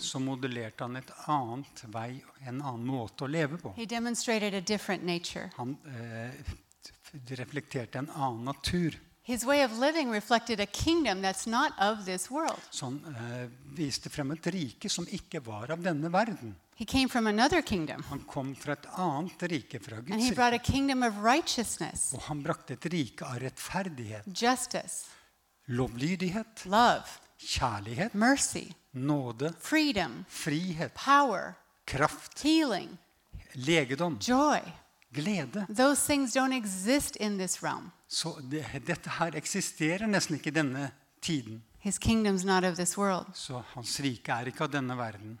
så 0.00 0.18
modellerte 0.18 0.84
han 0.84 0.96
et 0.96 1.12
annet 1.26 1.84
vei, 1.92 2.22
en 2.46 2.62
annen 2.62 2.86
måte 2.86 3.24
å 3.24 3.28
leve 3.28 3.58
på. 3.60 3.74
Han 5.58 5.76
eh, 5.86 6.56
reflekterte 7.42 7.98
en 7.98 8.10
annen 8.10 8.44
natur. 8.44 8.96
His 9.22 9.44
way 9.44 9.62
of 9.62 9.78
living 9.78 10.10
reflected 10.10 10.60
a 10.60 10.66
kingdom 10.66 11.22
that's 11.22 11.46
not 11.46 11.72
of 11.78 12.04
this 12.04 12.30
world. 12.30 12.58
Som, 12.70 13.04
eh, 13.04 13.48
viste 13.76 14.10
frem 14.10 14.32
et 14.32 14.46
rike 14.46 14.88
som 14.90 15.06
ikke 15.06 15.44
var 15.44 15.70
av 15.70 15.82
denne 15.82 16.10
verden. 16.10 16.56
He 16.80 16.86
came 16.86 17.08
from 17.08 17.26
another 17.26 17.60
kingdom, 17.60 18.02
Han 18.08 18.20
kom 18.20 18.54
fra 18.56 18.72
et 18.72 18.86
annet 18.96 19.42
rike, 19.42 19.78
fra 19.84 19.96
and 19.96 20.06
Guds 20.06 20.24
he 20.24 20.34
brought 20.34 20.54
a 20.54 20.58
kingdom 20.58 21.02
of 21.02 21.18
righteousness, 21.22 22.14
Og 22.14 22.22
han 22.22 22.42
brakte 22.42 22.72
et 22.72 22.86
rike 22.90 23.22
av 23.22 23.36
rettferdighet, 23.42 24.24
justice, 24.32 25.04
lovlydighet, 25.68 26.64
love, 26.64 27.04
kjærlighet, 27.40 28.14
mercy, 28.14 28.72
nåde, 28.92 29.54
freedom, 29.60 30.24
frihet, 30.28 30.92
power, 30.92 31.52
kraft, 31.86 32.42
healing, 32.42 32.98
legedom, 33.54 34.18
joy. 34.28 34.60
glede. 35.14 35.66
Those 35.76 36.12
things 36.12 36.36
don't 36.36 36.52
exist 36.52 37.16
in 37.16 37.38
this 37.38 37.62
realm. 37.62 37.90
Så 38.08 38.40
det, 38.50 38.64
dette 38.86 39.10
her 39.10 39.36
eksisterer 39.36 40.06
nesten 40.06 40.36
ikke 40.36 40.50
i 40.50 40.54
denne 40.54 40.90
tiden. 41.22 41.62
His 41.78 41.98
kingdom's 41.98 42.44
not 42.44 42.64
of 42.64 42.76
this 42.76 42.98
world. 42.98 43.26
Så 43.34 43.62
hans 43.74 44.00
rike 44.00 44.32
er 44.32 44.46
ikke 44.46 44.64
av 44.64 44.72
denne 44.72 44.96
verden. 44.96 45.38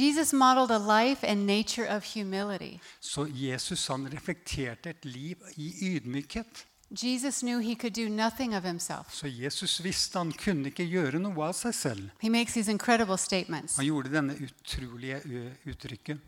Jesus 0.00 0.32
modeled 0.32 0.70
a 0.70 0.78
life 0.78 1.26
and 1.26 1.46
nature 1.46 1.88
of 1.96 2.04
humility. 2.14 2.78
Så 3.00 3.26
Jesus 3.26 3.86
han 3.86 4.06
reflekterte 4.12 4.90
et 4.90 5.04
liv 5.04 5.36
i 5.56 5.72
ydmykhet. 5.94 6.66
Jesus 6.90 7.42
knew 7.42 7.58
he 7.60 7.74
could 7.74 7.92
do 7.94 8.08
nothing 8.08 8.54
of 8.56 8.64
himself. 8.64 9.12
Så 9.12 9.26
Jesus 9.28 9.80
visste 9.84 10.18
han 10.18 10.32
kunne 10.32 10.70
ikke 10.70 10.86
gjøre 10.88 11.18
noe 11.20 11.48
av 11.50 11.52
seg 11.52 11.74
selv. 11.74 12.10
He 12.22 12.30
makes 12.30 12.54
these 12.54 12.70
incredible 12.72 13.18
statements. 13.18 13.76
Han 13.76 13.84
gjorde 13.86 14.12
denne 14.14 14.36
utrolige 14.40 15.20
uttrykket. 15.66 16.18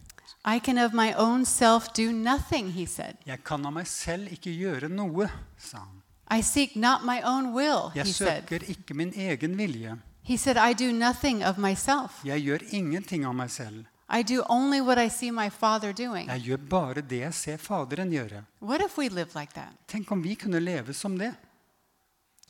I 0.44 0.58
can 0.60 0.78
of 0.78 0.92
my 0.92 1.12
own 1.16 1.44
self 1.44 1.88
do 1.96 2.12
nothing, 2.12 2.72
he 2.72 2.86
said. 2.86 3.16
Jeg 3.26 3.42
kan 3.44 3.64
av 3.66 3.72
meg 3.72 3.86
selv 3.88 4.28
ikke 4.32 4.52
gjøre 4.52 4.88
noe, 4.88 5.30
sa 5.58 5.78
han. 5.78 5.96
I 6.30 6.42
seek 6.42 6.76
not 6.76 7.02
my 7.04 7.20
own 7.24 7.52
will, 7.54 7.90
Jeg 7.94 8.06
he 8.06 8.12
said. 8.12 8.42
søker 8.44 8.62
ikke 8.70 8.94
min 8.94 9.12
egen 9.16 9.56
vilje. 9.58 9.96
He 10.22 10.36
said, 10.36 10.56
I 10.56 10.72
do 10.74 10.92
nothing 10.92 11.42
of 11.44 11.58
myself. 11.58 12.20
Jeg 12.24 12.40
gjør 12.44 12.58
ingenting 12.70 13.24
av 13.26 13.34
meg 13.34 13.50
selv. 13.50 13.84
I 14.12 14.22
do 14.22 14.42
only 14.48 14.80
what 14.80 14.98
I 14.98 15.08
see 15.08 15.30
my 15.30 15.50
Father 15.50 15.92
doing. 15.92 16.28
Jeg 16.28 16.40
gjør 16.40 16.68
bare 16.68 17.02
det 17.02 17.20
jeg 17.20 17.34
ser 17.34 17.56
Faderen 17.56 18.10
gjøre. 18.10 18.44
What 18.60 18.82
if 18.82 18.98
we 18.98 19.08
live 19.08 19.30
like 19.38 19.54
that? 19.54 19.76
Tenk 19.86 20.10
om 20.10 20.22
vi 20.22 20.34
kunne 20.34 20.60
leve 20.60 20.94
som 20.94 21.18
det. 21.18 21.34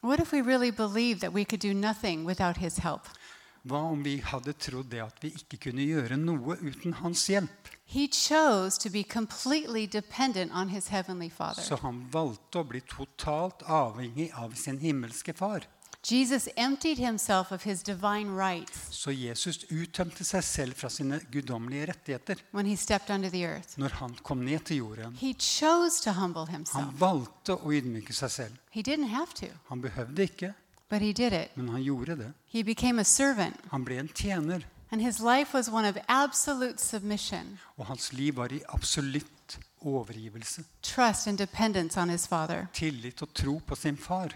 What 0.02 0.20
if 0.20 0.32
we 0.32 0.40
really 0.40 0.70
believed 0.70 1.20
that 1.20 1.34
we 1.34 1.44
could 1.44 1.60
do 1.60 1.74
nothing 1.74 2.24
without 2.24 2.56
His 2.56 2.78
help? 2.78 3.08
Hva 3.68 3.82
om 3.92 4.00
vi 4.02 4.22
hadde 4.24 4.54
trodd 4.56 4.88
det 4.88 5.02
at 5.04 5.18
vi 5.20 5.34
ikke 5.36 5.58
kunne 5.66 5.84
gjøre 5.84 6.16
noe 6.16 6.56
uten 6.64 6.94
hans 7.02 7.26
hjelp? 7.28 7.68
He 7.84 8.06
chose 8.08 8.78
to 8.80 8.88
be 8.88 9.02
completely 9.04 9.84
dependent 9.86 10.52
on 10.54 10.68
His 10.68 10.88
Heavenly 10.88 11.28
Father. 11.28 11.60
Så 11.62 11.76
han 11.82 12.06
valgte 12.10 12.62
å 12.62 12.64
bli 12.64 12.80
totalt 12.80 13.66
avhengig 13.68 14.30
av 14.32 14.56
sin 14.56 14.78
himmelske 14.80 15.36
far. 15.36 15.68
Jesus 16.02 16.48
emptied 16.56 16.96
himself 16.98 17.52
of 17.52 17.62
his 17.64 17.82
divine 17.82 18.30
rights 18.30 18.88
Så 18.90 19.10
Jesus 19.10 19.64
uttømte 19.70 20.24
seg 20.24 20.44
selv 20.44 20.74
fra 20.74 20.88
sine 20.88 21.20
guddommelige 21.32 21.86
rettigheter 21.90 22.34
when 22.54 22.66
he 22.66 22.76
stepped 22.76 23.10
onto 23.10 23.28
the 23.28 23.44
earth. 23.44 23.78
når 23.78 23.88
han 23.88 24.14
kom 24.22 24.38
ned 24.38 24.58
til 24.64 24.76
jorden. 24.76 25.12
He 25.20 25.34
chose 25.34 26.02
to 26.04 26.12
humble 26.12 26.46
Han 26.46 26.54
himself. 26.54 27.00
valgte 27.00 27.52
å 27.56 27.70
ydmyke 27.72 28.12
seg 28.12 28.30
selv. 28.30 28.56
He 28.70 28.82
didn't 28.82 29.08
have 29.08 29.26
to, 29.34 29.46
Han 29.68 29.82
behøvde 29.82 30.22
ikke, 30.22 30.52
but 30.88 31.00
he 31.00 31.12
did 31.12 31.32
it. 31.32 31.56
men 31.56 31.68
han 31.68 31.82
gjorde 31.82 32.16
det. 32.16 32.32
He 32.46 32.64
became 32.64 33.00
a 33.00 33.04
servant, 33.04 33.56
Han 33.70 33.84
ble 33.84 33.98
en 33.98 34.08
tjener, 34.08 34.60
and 34.90 35.00
his 35.02 35.20
life 35.20 35.54
was 35.54 35.68
one 35.68 35.88
of 35.88 35.96
absolute 36.08 36.78
submission, 36.80 37.58
og 37.76 37.86
hans 37.86 38.12
liv 38.12 38.36
var 38.36 38.48
i 38.52 38.60
absolutt 38.68 39.58
overgivelse. 39.80 40.64
trust, 40.82 41.26
and 41.26 41.38
dependence 41.38 42.00
on 42.00 42.08
his 42.10 42.26
Father. 42.26 42.66
Tillit 42.72 43.22
og 43.22 43.34
tro 43.34 43.60
på 43.66 43.74
sin 43.74 43.96
far. 43.96 44.28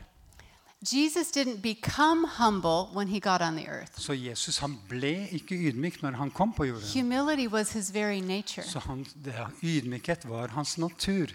Jesus 0.92 1.30
didn't 1.30 1.62
become 1.62 2.26
humble 2.38 2.90
when 2.94 3.08
he 3.08 3.20
got 3.20 3.40
on 3.40 3.56
the 3.56 3.66
earth. 3.68 4.00
Så 4.00 4.12
Jesus 4.12 4.58
han 4.58 4.78
ble 4.88 5.28
ikke 5.32 5.54
ydmyk 5.54 6.02
når 6.02 6.10
han 6.10 6.30
kom 6.30 6.52
på 6.52 6.64
jorden. 6.64 6.88
Humility 6.94 7.46
was 7.46 7.72
his 7.72 7.94
very 7.94 8.20
nature. 8.20 8.66
Så 8.66 8.78
han, 8.78 9.06
det, 9.24 9.34
ydmykhet 9.62 10.28
var 10.28 10.48
hans 10.48 10.78
natur. 10.78 11.26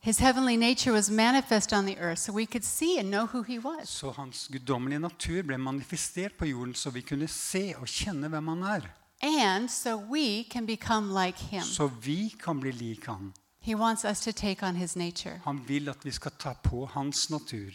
His 0.00 0.18
heavenly 0.18 0.56
nature 0.56 0.92
was 0.92 1.10
manifest 1.10 1.72
on 1.72 1.86
the 1.86 1.96
earth 1.98 2.20
so 2.20 2.32
we 2.32 2.46
could 2.46 2.64
see 2.64 2.98
and 2.98 3.08
know 3.08 3.26
who 3.26 3.42
he 3.42 3.58
was. 3.58 3.88
Så 3.88 4.10
hans 4.10 4.48
guddommelige 4.52 4.98
natur 4.98 5.42
ble 5.42 5.58
manifestert 5.58 6.32
på 6.38 6.46
jorden, 6.46 6.74
så 6.74 6.90
vi 6.90 7.00
kunne 7.00 7.28
se 7.28 7.74
og 7.78 7.86
kjenne 7.86 8.28
hvem 8.28 8.48
han 8.48 8.62
er. 8.62 8.80
And 9.22 9.68
so 9.68 9.96
we 9.96 10.44
can 10.50 10.66
become 10.66 11.24
like 11.24 11.38
him. 11.38 11.62
Så 11.62 11.86
vi 11.86 12.34
kan 12.44 12.60
bli 12.60 12.70
lik 12.72 13.06
han. 13.06 13.32
He 13.60 13.76
wants 13.76 14.04
us 14.04 14.20
to 14.20 14.32
take 14.32 14.66
on 14.66 14.76
his 14.76 14.96
nature. 14.96 15.40
Han 15.44 15.60
vil 15.68 15.88
at 15.88 16.04
vi 16.04 16.10
skal 16.10 16.32
ta 16.38 16.52
på 16.62 16.86
hans 16.86 17.30
natur. 17.30 17.70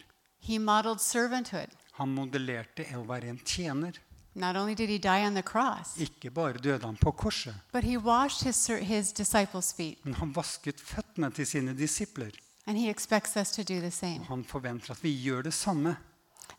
He 0.47 0.57
modeled 0.59 0.99
servanthood. 1.01 1.67
Han 1.97 2.09
modellerte 2.15 2.85
å 2.95 3.03
være 3.07 3.29
en 3.29 3.39
tjener. 3.45 3.91
Not 4.35 4.55
only 4.55 4.75
did 4.75 4.89
he 4.89 4.97
die 4.97 5.25
on 5.25 5.33
the 5.33 5.41
cross, 5.41 5.95
Ikke 5.97 6.29
bare 6.31 6.53
døde 6.61 6.85
han 6.85 6.95
på 6.97 7.11
korset, 7.11 7.55
but 7.73 7.83
he 7.83 7.97
washed 7.97 8.43
his, 8.45 8.67
his 8.81 9.11
disciples' 9.13 9.73
feet. 9.75 9.97
men 10.05 10.13
han 10.13 10.35
vasket 10.35 10.79
føttene 10.79 11.31
til 11.33 11.45
sine 11.47 11.73
disipler. 11.77 12.31
And 12.67 12.77
he 12.77 12.89
expects 12.89 13.35
us 13.37 13.51
to 13.51 13.63
do 13.63 13.79
the 13.79 13.91
same. 13.91 14.23
Han 14.29 14.43
forventer 14.43 14.91
at 14.91 15.03
vi 15.03 15.09
gjør 15.23 15.41
det 15.41 15.53
samme. 15.53 15.95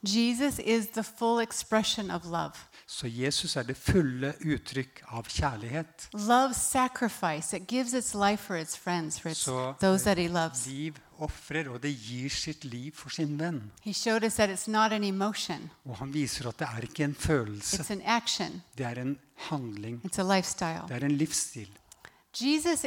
Jesus 0.03 0.59
is 0.59 0.87
the 0.95 1.03
full 1.03 1.41
expression 1.41 2.11
of 2.11 2.25
love. 2.25 2.53
Så 2.87 3.07
Jesus 3.07 3.57
er 3.57 3.63
det 3.63 3.77
fulle 3.77 4.35
uttrykk 4.45 5.03
av 5.13 5.25
kjærlighet. 5.29 6.09
Love 6.15 6.55
sacrifice. 6.55 7.57
It 7.57 7.67
gives 7.69 7.93
its 7.95 8.15
life 8.15 8.43
for 8.43 8.57
its 8.57 8.77
friends, 8.77 9.21
for 9.21 9.29
its, 9.29 9.41
Så 9.41 9.75
those 9.81 10.05
that 10.05 10.19
he 10.19 10.29
loves. 10.29 10.67
liv 10.67 10.95
ofrer, 11.19 11.69
og 11.69 11.81
det 11.83 11.93
gir 11.99 12.29
sitt 12.31 12.65
liv 12.65 12.93
for 12.95 13.11
sin 13.11 13.39
venn. 13.39 13.71
Og 15.85 15.97
han 15.97 16.13
viser 16.15 16.49
at 16.49 16.59
det 16.59 16.69
er 16.69 16.87
ikke 16.89 17.05
en 17.05 17.15
følelse, 17.15 17.77
det 18.77 18.87
er 18.87 19.01
en 19.03 19.19
handling. 19.51 20.01
Det 20.89 20.97
er 20.97 21.05
en 21.05 21.17
livsstil. 21.19 21.69
Jesus 22.41 22.85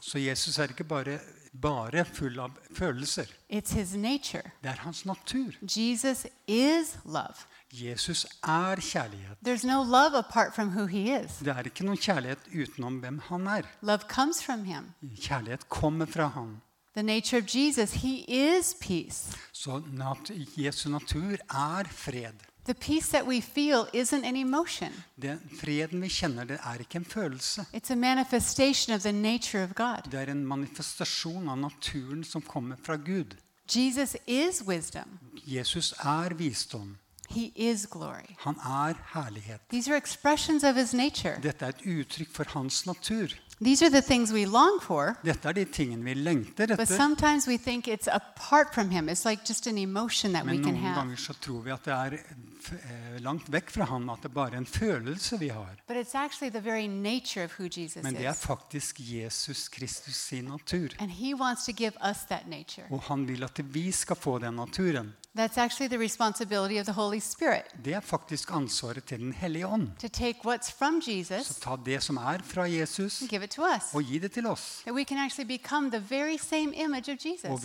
Så 0.00 0.18
Jesus 0.18 0.58
er 0.58 0.68
ikke 0.68 0.84
bare, 0.84 1.18
bare 1.60 2.04
full 2.04 2.38
av 2.40 2.56
følelser. 2.74 3.30
Det 3.50 4.70
er 4.70 4.80
hans 4.82 5.04
natur. 5.06 5.54
Jesus 5.62 6.26
is 6.46 6.96
love. 7.04 7.46
Jesus 7.72 8.26
er 8.42 8.80
kjærlighet. 8.80 9.64
No 9.64 9.82
love 9.82 10.18
apart 10.18 10.54
from 10.54 10.68
who 10.68 10.86
he 10.86 11.20
is. 11.20 11.38
Det 11.40 11.48
er 11.48 11.66
ikke 11.66 11.86
noen 11.86 11.98
kjærlighet 11.98 12.38
utenom 12.54 13.00
hvem 13.02 13.18
han 13.28 13.46
er. 13.46 13.68
Love 13.82 14.06
comes 14.08 14.42
from 14.42 14.64
him. 14.64 14.92
Kjærlighet 15.02 15.68
kommer 15.68 16.06
fra 16.06 16.28
han. 16.28 16.60
The 16.94 17.02
nature 17.02 17.38
of 17.42 17.48
Jesus, 17.48 17.92
he 17.92 18.24
is 18.28 18.74
peace. 18.80 19.36
Så 19.52 19.82
nat 19.92 20.30
Jesu 20.56 20.88
natur 20.90 21.36
er 21.50 21.88
fred. 21.90 22.44
The 22.66 22.74
peace 22.74 23.08
that 23.10 23.26
we 23.26 23.40
feel 23.42 23.86
isn't 23.94 24.24
an 24.24 24.36
emotion, 24.36 24.92
Den 25.22 25.40
freden 25.60 26.00
vi 26.02 26.08
kjenner, 26.08 26.44
det 26.44 26.58
er 26.64 26.78
ikke 26.80 26.96
en 26.96 27.04
følelse. 27.04 27.66
it's 27.74 27.90
a 27.92 27.94
manifestation 27.94 28.94
of 28.94 29.00
the 29.02 29.12
nature 29.12 29.64
of 29.64 29.74
God. 29.74 30.10
Det 30.10 30.20
er 30.20 30.30
en 30.32 30.46
manifestasjon 30.46 31.48
av 31.48 31.58
naturen 31.58 32.24
som 32.24 32.42
kommer 32.42 32.76
fra 32.82 32.96
Gud. 32.96 33.34
Jesus 33.76 34.16
is 34.26 34.62
wisdom, 34.66 35.18
Jesus 35.46 35.92
er 36.04 36.34
visdom. 36.34 36.96
he 37.30 37.52
is 37.56 37.86
glory. 37.90 38.34
Han 38.38 38.54
er 38.56 38.94
herlighet. 39.14 39.60
These 39.70 39.90
are 39.90 39.96
expressions 39.98 40.64
of 40.64 40.76
his 40.76 40.94
nature. 40.94 41.40
Dette 41.42 41.64
er 41.64 41.68
et 41.68 41.86
uttrykk 41.86 42.30
for 42.34 42.44
hans 42.48 42.86
natur. 42.86 43.28
These 43.64 43.82
are 43.86 43.90
the 43.90 44.02
things 44.02 44.32
we 44.32 44.44
long 44.46 44.80
for, 44.82 45.14
Dette 45.24 45.48
er 45.48 45.52
de 45.52 45.64
tingene 45.64 46.04
vi 46.04 46.14
lengter 46.14 46.76
but 46.76 46.88
sometimes 46.88 47.46
we 47.48 47.56
think 47.56 47.88
it's 47.88 48.08
apart 48.08 48.74
from 48.74 48.90
him. 48.90 49.08
It's 49.08 49.24
like 49.24 49.42
just 49.48 49.66
an 49.66 49.78
emotion 49.78 50.32
that 50.32 50.44
we 50.44 50.52
Men 50.52 50.60
noen 50.60 50.94
ganger 50.94 51.16
så 51.16 51.32
tror 51.32 51.62
vi 51.62 51.72
at 51.72 51.84
det 51.84 51.94
er 51.94 52.18
eh, 52.18 53.16
langt 53.24 53.48
vekk 53.52 53.70
fra 53.70 53.88
han, 53.88 54.10
at 54.10 54.22
det 54.22 54.32
bare 54.34 54.52
er 54.52 54.60
en 54.60 54.66
følelse 54.66 55.38
vi 55.40 55.48
har. 55.48 55.76
But 55.88 55.96
it's 55.96 56.14
actually 56.14 56.50
the 56.50 56.60
very 56.60 56.86
nature 56.86 57.44
of 57.44 57.58
who 57.58 57.68
Jesus 57.68 58.02
Men 58.02 58.14
det 58.14 58.26
er 58.26 58.32
faktisk 58.32 59.00
Jesus 59.00 59.68
Kristus 59.68 60.14
sin 60.14 60.44
natur. 60.44 60.88
And 60.98 61.10
he 61.10 61.34
wants 61.34 61.64
to 61.64 61.72
give 61.72 61.92
us 62.04 62.24
that 62.28 62.48
nature. 62.48 62.86
Og 62.90 63.02
han 63.08 63.28
vil 63.28 63.44
at 63.44 63.60
vi 63.74 63.90
skal 63.92 64.16
få 64.16 64.38
den 64.38 64.54
naturen. 64.54 65.14
That's 65.36 65.58
actually 65.58 65.88
the 65.88 65.98
responsibility 65.98 66.78
of 66.78 66.86
the 66.86 66.92
Holy 66.92 67.18
Spirit 67.18 67.64
Det 67.84 67.94
er 67.94 68.00
faktisk 68.00 68.50
ansvaret 68.52 69.04
til 69.04 69.18
Den 69.18 69.32
hellige 69.32 69.66
ånd. 69.66 69.88
to 69.98 70.08
take 70.08 70.38
what's 70.44 70.70
from 70.78 71.02
Så 71.02 71.60
ta 71.60 71.76
det 71.84 72.02
som 72.02 72.16
er 72.16 72.38
fra 72.44 72.62
Jesus, 72.62 73.22
give 73.28 73.44
it 73.44 73.53
us. 73.58 73.94
og 73.94 74.02
gi 74.02 74.18
det 74.18 74.32
til 74.32 74.46
oss. 74.46 74.82
Og 74.86 74.96
vi 74.96 75.04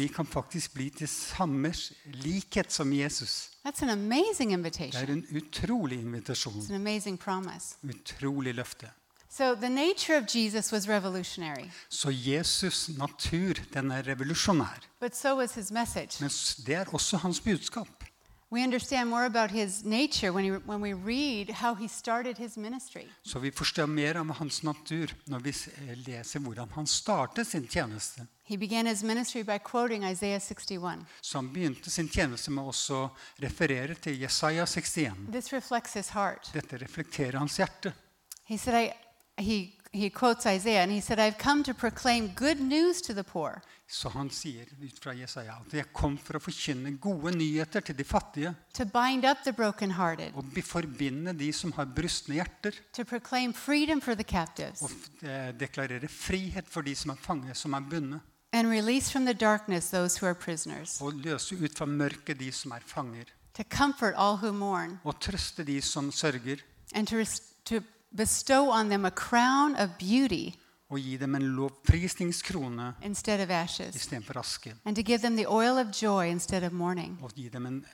kan 0.08 0.26
faktisk 0.26 0.74
bli 0.74 0.90
til 0.90 1.08
samme 1.08 1.74
likhet 2.06 2.74
som 2.74 2.94
Jesus. 2.94 3.50
That's 3.66 3.84
an 3.84 3.90
amazing 3.90 4.64
Det 4.64 4.96
er 4.96 5.08
en 5.08 5.26
utrolig 5.36 6.00
invitasjon. 6.00 6.54
It's 6.54 6.70
an 6.70 6.76
amazing 6.76 7.20
promise. 7.20 7.76
Utrolig 7.84 8.56
løfte. 8.56 8.90
So 9.32 9.56
the 9.56 9.70
nature 9.70 10.18
of 10.18 10.36
Jesus 10.36 10.74
was 10.74 10.90
revolutionary, 10.90 11.70
Så 11.90 12.10
Jesus' 12.10 12.98
natur, 12.98 13.54
den 13.74 13.92
er 13.92 14.08
revolusjonær. 14.08 14.80
but 15.00 15.18
so 15.18 15.38
was 15.38 15.54
his 15.54 15.72
message. 15.72 16.18
Men 16.20 16.30
det 16.66 16.76
er 16.76 16.86
også 16.94 17.18
hans 17.18 17.40
budskap. 17.40 17.88
We 18.52 18.64
understand 18.64 19.10
more 19.10 19.26
about 19.26 19.52
his 19.52 19.84
nature 19.86 20.32
when, 20.32 20.44
he, 20.44 20.52
when 20.52 20.82
we 20.82 20.94
read 20.94 21.50
how 21.52 21.76
he 21.76 21.88
started 21.88 22.38
his 22.38 22.58
ministry. 22.58 23.08
Så 23.22 23.40
vi 23.40 23.52
forstår 23.52 23.88
mer 23.88 24.18
om 24.18 24.30
hans 24.30 24.64
natur 24.64 25.14
når 25.26 25.40
vi 25.40 25.50
eh, 25.50 25.98
leser 26.08 26.40
hvordan 26.40 26.70
han 26.70 26.88
startet 26.88 27.48
sin 27.48 27.68
tjeneste. 27.68 28.26
He 28.44 28.58
began 28.58 28.86
his 28.86 29.04
ministry 29.04 29.44
by 29.44 29.60
quoting 29.72 30.04
Isaiah 30.04 30.42
61. 30.42 31.06
Så 31.22 31.38
han 31.38 31.54
begynte 31.54 31.90
sin 31.90 32.10
tjeneste 32.10 32.52
med 32.52 32.64
også 32.64 32.96
å 32.96 33.10
referere 33.38 33.94
til 33.96 34.18
Jesaja 34.22 34.66
61. 34.66 35.30
This 35.32 35.54
reflects 35.54 35.94
his 35.94 36.10
heart. 36.10 36.50
Dette 36.54 36.78
reflekterer 36.78 37.38
hans 37.38 37.60
hjerte. 37.60 37.94
He 38.44 38.58
said, 38.58 38.74
I, 38.74 38.94
he, 39.38 39.79
he 39.92 40.10
quotes 40.10 40.46
Isaiah 40.46 40.84
and 40.84 40.92
he 40.92 41.02
said, 41.02 41.20
I've 41.20 41.38
come 41.38 41.64
to 41.64 41.74
proclaim 41.74 42.32
good 42.36 42.60
news 42.60 43.02
to 43.02 43.14
the 43.14 43.24
poor. 43.24 43.62
Så 43.92 44.10
han 44.10 44.30
sier 44.30 44.66
ut 44.82 45.00
fra 45.02 45.14
Jesaja 45.14 45.56
at 45.66 45.74
'jeg 45.74 45.94
kom 45.94 46.18
for 46.18 46.38
å 46.38 46.40
forkynne 46.40 47.00
gode 47.02 47.32
nyheter 47.36 47.82
til 47.82 47.98
de 47.98 48.04
fattige' 48.04 48.56
to 48.74 48.86
bind 48.86 49.26
up 49.26 49.38
the 49.44 49.54
brokenhearted, 49.54 50.32
og 50.36 50.46
forbinde 50.64 51.34
de 51.34 51.52
som 51.54 51.72
har 51.72 51.86
brustne 51.86 52.36
hjerter, 52.36 52.72
to 52.94 53.04
proclaim 53.04 53.54
freedom 53.54 54.02
for 54.02 54.14
the 54.14 54.24
captives, 54.24 54.82
og 54.82 54.92
eh, 55.24 55.52
deklarere 55.58 56.08
frihet 56.08 56.68
for 56.68 56.82
de 56.82 56.96
som 56.96 57.12
er 57.12 57.16
fanget, 57.16 57.58
som 57.58 57.74
er 57.74 57.80
bundet, 57.80 58.22
and 58.54 58.70
release 58.70 59.12
from 59.12 59.26
the 59.26 59.34
darkness 59.34 59.90
those 59.90 60.20
who 60.20 60.28
are 60.28 60.36
prisoners, 60.36 61.02
og 61.02 61.14
løse 61.14 61.56
ut 61.56 61.78
fra 61.78 61.86
mørket 61.86 62.40
de 62.40 62.52
som 62.52 62.72
er 62.72 62.86
fanger, 62.86 63.26
to 63.56 63.64
comfort 63.64 64.14
all 64.16 64.38
who 64.38 64.52
mourn, 64.52 65.00
og 65.04 65.20
trøste 65.20 65.64
de 65.64 65.82
som 65.82 66.12
sørger, 66.12 66.62
and 66.94 67.08
to, 67.08 67.26
to 67.66 67.84
bestow 68.18 68.70
on 68.72 68.90
them 68.90 69.06
a 69.06 69.10
crown 69.12 69.76
of 69.76 69.90
beauty 70.00 70.52
og 70.90 71.00
gi 71.00 71.18
dem 71.18 71.36
en 71.36 71.42
lovprisningskrone 71.56 72.94
instead 73.04 73.40
of 73.44 73.50
ashes, 73.50 73.96
istedenfor 73.96 74.38
aske. 74.40 74.76
and 74.86 74.96
to 74.96 75.02
give 75.04 75.20
them 75.22 75.36
the 75.36 75.46
oil 75.48 75.78
of 75.78 75.88
joy 76.02 76.26
instead 76.32 76.64
of 76.64 76.72
mourning, 76.72 77.20
Og 77.24 77.32
gi 77.36 77.50
dem 77.50 77.66
en 77.66 77.86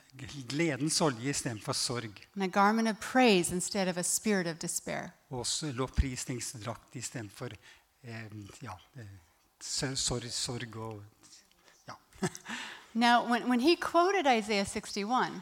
gledens 0.49 1.01
olje 1.01 1.29
istedenfor 1.29 1.73
sorg. 1.73 2.27
and 2.35 2.43
a 2.43 2.47
garment 2.47 2.87
of 2.87 2.95
praise 2.99 3.53
instead 3.53 3.87
of 3.87 3.97
a 3.97 4.01
spirit 4.03 4.47
of 4.47 4.57
despair. 4.57 5.09
Og 5.29 5.39
også 5.39 5.71
lovprisningsdrakt 5.71 6.95
istedenfor 6.95 7.49
eh, 8.03 8.25
ja, 8.63 8.71
eh, 8.97 9.05
så- 9.61 9.95
sorg, 9.95 10.31
sorg 10.31 10.75
og 10.77 11.03
ja. 11.87 11.93
Now, 12.93 13.25
when, 13.29 13.49
when 13.49 13.59
he 13.59 13.75
quoted 13.75 14.25
Isaiah 14.25 14.65
61, 14.65 15.41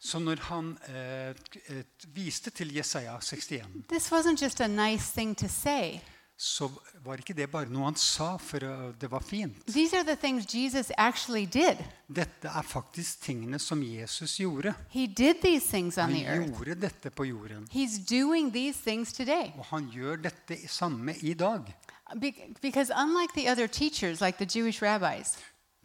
Så 0.00 0.18
når 0.18 0.36
han 0.40 0.78
eh, 0.88 1.28
eh, 1.30 1.82
viste 2.14 2.50
til 2.50 2.74
Jesaja 2.76 3.16
61, 3.20 3.66
this 3.88 4.12
wasn't 4.12 4.42
just 4.42 4.60
a 4.60 4.66
nice 4.68 5.12
thing 5.12 5.36
to 5.36 5.48
say. 5.48 5.98
så 6.40 6.68
var 7.04 7.16
ikke 7.18 7.34
det 7.34 7.48
bare 7.50 7.66
noe 7.66 7.84
han 7.88 7.96
sa 7.98 8.36
for 8.38 8.62
det 9.00 9.08
var 9.10 9.20
fint. 9.26 9.56
These 9.66 9.96
are 9.96 10.04
the 10.06 10.14
things 10.16 10.46
Jesus 10.54 10.92
actually 10.96 11.46
did. 11.46 11.80
Dette 12.08 12.46
er 12.48 12.62
faktisk 12.62 13.20
tingene 13.24 13.58
som 13.58 13.82
Jesus 13.82 14.36
gjorde. 14.38 14.74
He 14.90 15.06
did 15.06 15.34
these 15.42 15.66
things 15.66 15.98
on 15.98 16.04
Han 16.04 16.12
the 16.14 16.26
earth. 16.26 16.46
gjorde 16.52 16.74
dette 16.80 17.10
på 17.10 17.24
jorden. 17.24 17.66
He's 17.74 17.98
doing 18.22 18.52
these 18.52 18.78
things 18.86 19.12
today. 19.12 19.50
Og 19.58 19.64
han 19.64 19.90
gjør 19.90 20.16
dette 20.16 20.60
samme 20.68 21.14
i 21.22 21.34
dag. 21.34 21.74
Be- 22.20 22.54
because 22.62 22.92
unlike 22.94 23.32
the 23.34 23.50
other 23.50 23.66
teachers, 23.66 24.20
like 24.20 24.38
the 24.38 24.58
Jewish 24.58 24.82
rabbis, 24.82 25.38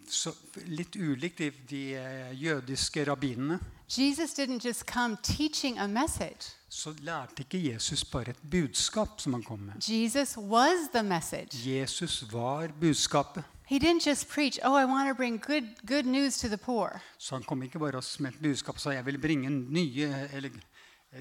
Så 0.10 0.32
litt 0.66 0.96
ulikt 0.96 1.38
de, 1.38 1.52
de 1.70 1.96
eh, 1.96 2.44
jødiske 2.44 3.04
rabbinene, 3.10 3.60
Jesus 3.98 4.34
didn't 4.34 4.66
just 4.66 4.86
come 4.86 5.18
teaching 5.24 5.78
a 5.80 5.88
message. 5.88 6.56
så 6.70 6.94
lærte 7.00 7.34
ikke 7.40 7.74
Jesus 7.74 8.06
bare 8.06 8.30
et 8.30 8.36
budskap 8.52 9.22
som 9.22 9.34
han 9.34 9.44
kom 9.44 9.60
med. 9.60 9.74
Jesus 9.90 10.38
was 10.38 10.90
the 10.94 11.04
message. 11.04 11.80
Jesus 11.80 12.24
var 12.32 12.68
budskapet. 12.80 13.44
He 13.66 13.80
didn't 13.80 14.10
just 14.10 14.28
preach, 14.30 14.60
oh, 14.64 14.82
I 14.82 14.86
want 14.86 15.10
to 15.10 15.16
bring 15.16 15.42
good, 15.42 15.64
good 15.88 16.06
news 16.06 16.38
to 16.38 16.48
the 16.48 16.58
poor. 16.58 17.02
Så 17.18 17.36
han 17.36 17.44
kom 17.44 17.64
ikke 17.64 17.80
bare 17.80 18.02
med 18.20 18.32
et 18.32 18.42
budskap 18.42 18.76
og 18.76 18.82
sa 18.82 18.90
jeg 18.90 19.06
vil 19.06 19.22
bringe 19.22 19.50
nye, 19.50 20.28
eller 20.34 20.50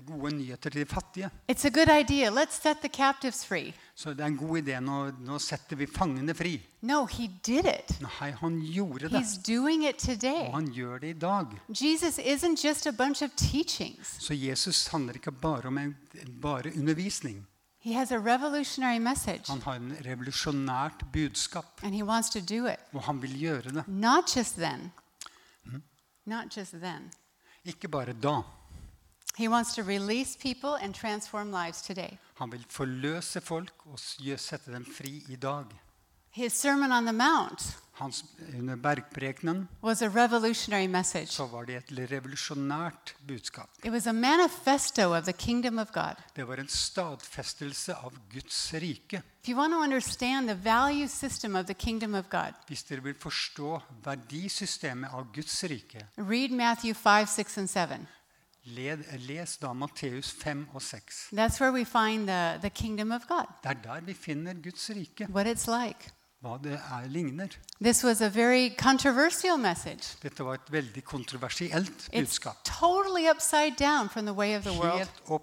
gode 0.01 0.35
nyheter 0.37 0.71
til 0.71 0.81
de 0.81 0.87
fattige. 0.87 1.31
It's 1.53 1.65
a 1.67 1.71
good 1.71 1.89
idea. 2.01 2.31
Let's 2.31 2.63
set 2.63 2.77
the 2.79 2.89
captives 2.89 3.47
free. 3.47 3.75
Så 3.95 4.11
det 4.11 4.21
er 4.21 4.27
en 4.27 4.37
god 4.37 4.59
idé. 4.63 4.81
Nå, 4.81 5.11
nå 5.21 5.39
setter 5.39 5.77
vi 5.77 5.87
fangene 5.87 6.35
fri. 6.35 6.61
No, 6.81 7.05
he 7.05 7.29
did 7.47 7.65
it. 7.65 8.01
Nei, 8.01 8.31
han 8.31 8.61
gjorde 8.61 9.09
det. 9.09 9.21
He's 9.21 9.57
doing 9.57 9.85
it 9.89 9.97
today. 9.99 10.47
Og 10.49 10.55
han 10.55 10.73
gjør 10.73 10.99
det 10.99 11.09
i 11.09 11.19
dag. 11.19 11.47
Jesus 11.69 12.19
isn't 12.19 12.65
just 12.65 12.87
a 12.87 12.91
bunch 12.93 13.23
of 13.23 13.31
teachings. 13.37 14.17
Så 14.21 14.35
Jesus 14.35 14.87
handler 14.87 15.13
ikke 15.15 15.33
bare 15.33 15.67
om 15.67 15.79
en, 15.79 15.97
bare 16.43 16.73
undervisning. 16.77 17.47
He 17.81 17.95
has 17.95 18.13
a 18.13 18.17
revolutionary 18.19 18.99
message, 18.99 19.43
Han 19.49 19.63
har 19.63 19.75
en 19.75 19.97
revolusjonært 20.07 21.05
budskap, 21.13 21.65
and 21.83 21.95
he 21.95 22.05
wants 22.05 22.31
to 22.31 22.39
do 22.41 22.67
it. 22.67 22.79
og 22.93 23.03
han 23.03 23.23
vil 23.23 23.39
gjøre 23.41 23.63
det. 23.63 23.85
Not 23.89 24.37
just 24.37 24.55
then. 24.57 24.93
Not 26.27 26.57
just 26.57 26.73
then. 26.73 27.11
Ikke 27.65 27.89
bare 27.89 28.13
da. 28.13 28.41
He 29.39 29.49
wants 29.49 29.75
to 29.75 29.83
release 29.83 30.37
people 30.43 30.71
and 30.85 30.95
transform 30.95 31.51
lives 31.51 31.83
today. 31.83 32.19
Han 32.39 32.53
vil 32.53 32.65
forløse 32.69 33.41
folk 33.41 33.73
og 33.87 33.99
s- 33.99 34.17
gjø- 34.21 34.37
sette 34.37 34.73
dem 34.73 34.85
fri 34.97 35.25
i 35.29 35.37
dag. 35.37 35.65
His 36.31 36.53
Sermon 36.53 36.93
on 36.93 37.05
the 37.05 37.13
Mount 37.13 37.77
Hans, 37.93 38.25
eh, 38.49 38.59
under 38.59 38.77
bergprekenen 38.77 39.69
was 39.83 40.03
a 40.03 40.09
revolutionary 40.09 40.87
message. 40.87 41.27
så 41.27 41.47
var 41.47 41.65
det 41.65 41.77
et 41.77 42.11
revolusjonært 42.11 43.15
budskap. 43.29 43.69
It 43.85 43.93
was 43.93 44.07
a 44.07 44.13
manifesto 44.13 45.15
of 45.17 45.25
the 45.25 45.33
kingdom 45.33 45.79
of 45.79 45.93
God. 45.93 46.15
Det 46.37 46.49
var 46.49 46.55
en 46.57 46.69
stadfestelse 46.69 47.95
av 47.95 48.13
Guds 48.33 48.73
rike. 48.75 49.23
If 49.43 49.49
you 49.49 49.57
want 49.59 49.73
to 49.73 49.79
understand 49.79 50.49
the 50.49 50.55
value 50.65 51.09
system 51.09 51.55
of 51.55 51.65
the 51.67 51.75
kingdom 51.75 52.15
of 52.15 52.25
God, 52.31 52.53
Hvis 52.67 52.83
dere 52.83 53.03
vil 53.03 53.15
forstå 53.15 53.81
verdisystemet 54.05 55.11
av 55.13 55.27
Guds 55.35 55.65
rike, 55.65 56.07
read 56.19 56.51
Matthew 56.51 56.95
5, 56.95 57.27
6, 57.27 57.59
and 57.59 57.69
7. 57.69 58.07
les 58.65 59.59
da 59.63 59.73
Matteus 59.73 60.31
5 60.33 60.67
og 60.75 60.83
6. 60.83 61.29
That's 61.33 61.61
where 61.61 61.73
we 61.73 61.85
find 61.85 62.27
the, 62.29 62.59
the 62.61 62.71
kingdom 62.71 63.11
of 63.13 63.23
God, 63.29 63.47
Det 63.63 63.71
er 63.71 63.75
der 63.83 64.01
vi 64.01 64.15
finner 64.15 64.55
Guds 64.55 64.91
rike, 64.91 65.27
what 65.31 65.47
it's 65.47 65.67
like. 65.85 66.11
hva 66.41 66.59
det 66.63 66.73
er 66.75 67.09
ligner. 67.09 67.49
This 67.81 68.05
was 68.05 68.21
a 68.21 68.29
very 68.29 68.71
controversial 68.79 69.57
message. 69.59 70.17
Dette 70.23 70.45
var 70.45 70.55
et 70.55 70.71
veldig 70.73 71.05
kontroversielt 71.05 71.91
It's 72.13 72.21
budskap. 72.21 72.65
totally 72.65 73.29
upside 73.31 73.75
down 73.79 74.09
from 74.09 74.27
the 74.27 74.35
way 74.35 74.57
of 74.57 74.63
the 74.63 74.73
world. 74.73 74.99
Helt 74.99 75.23
opp 75.27 75.43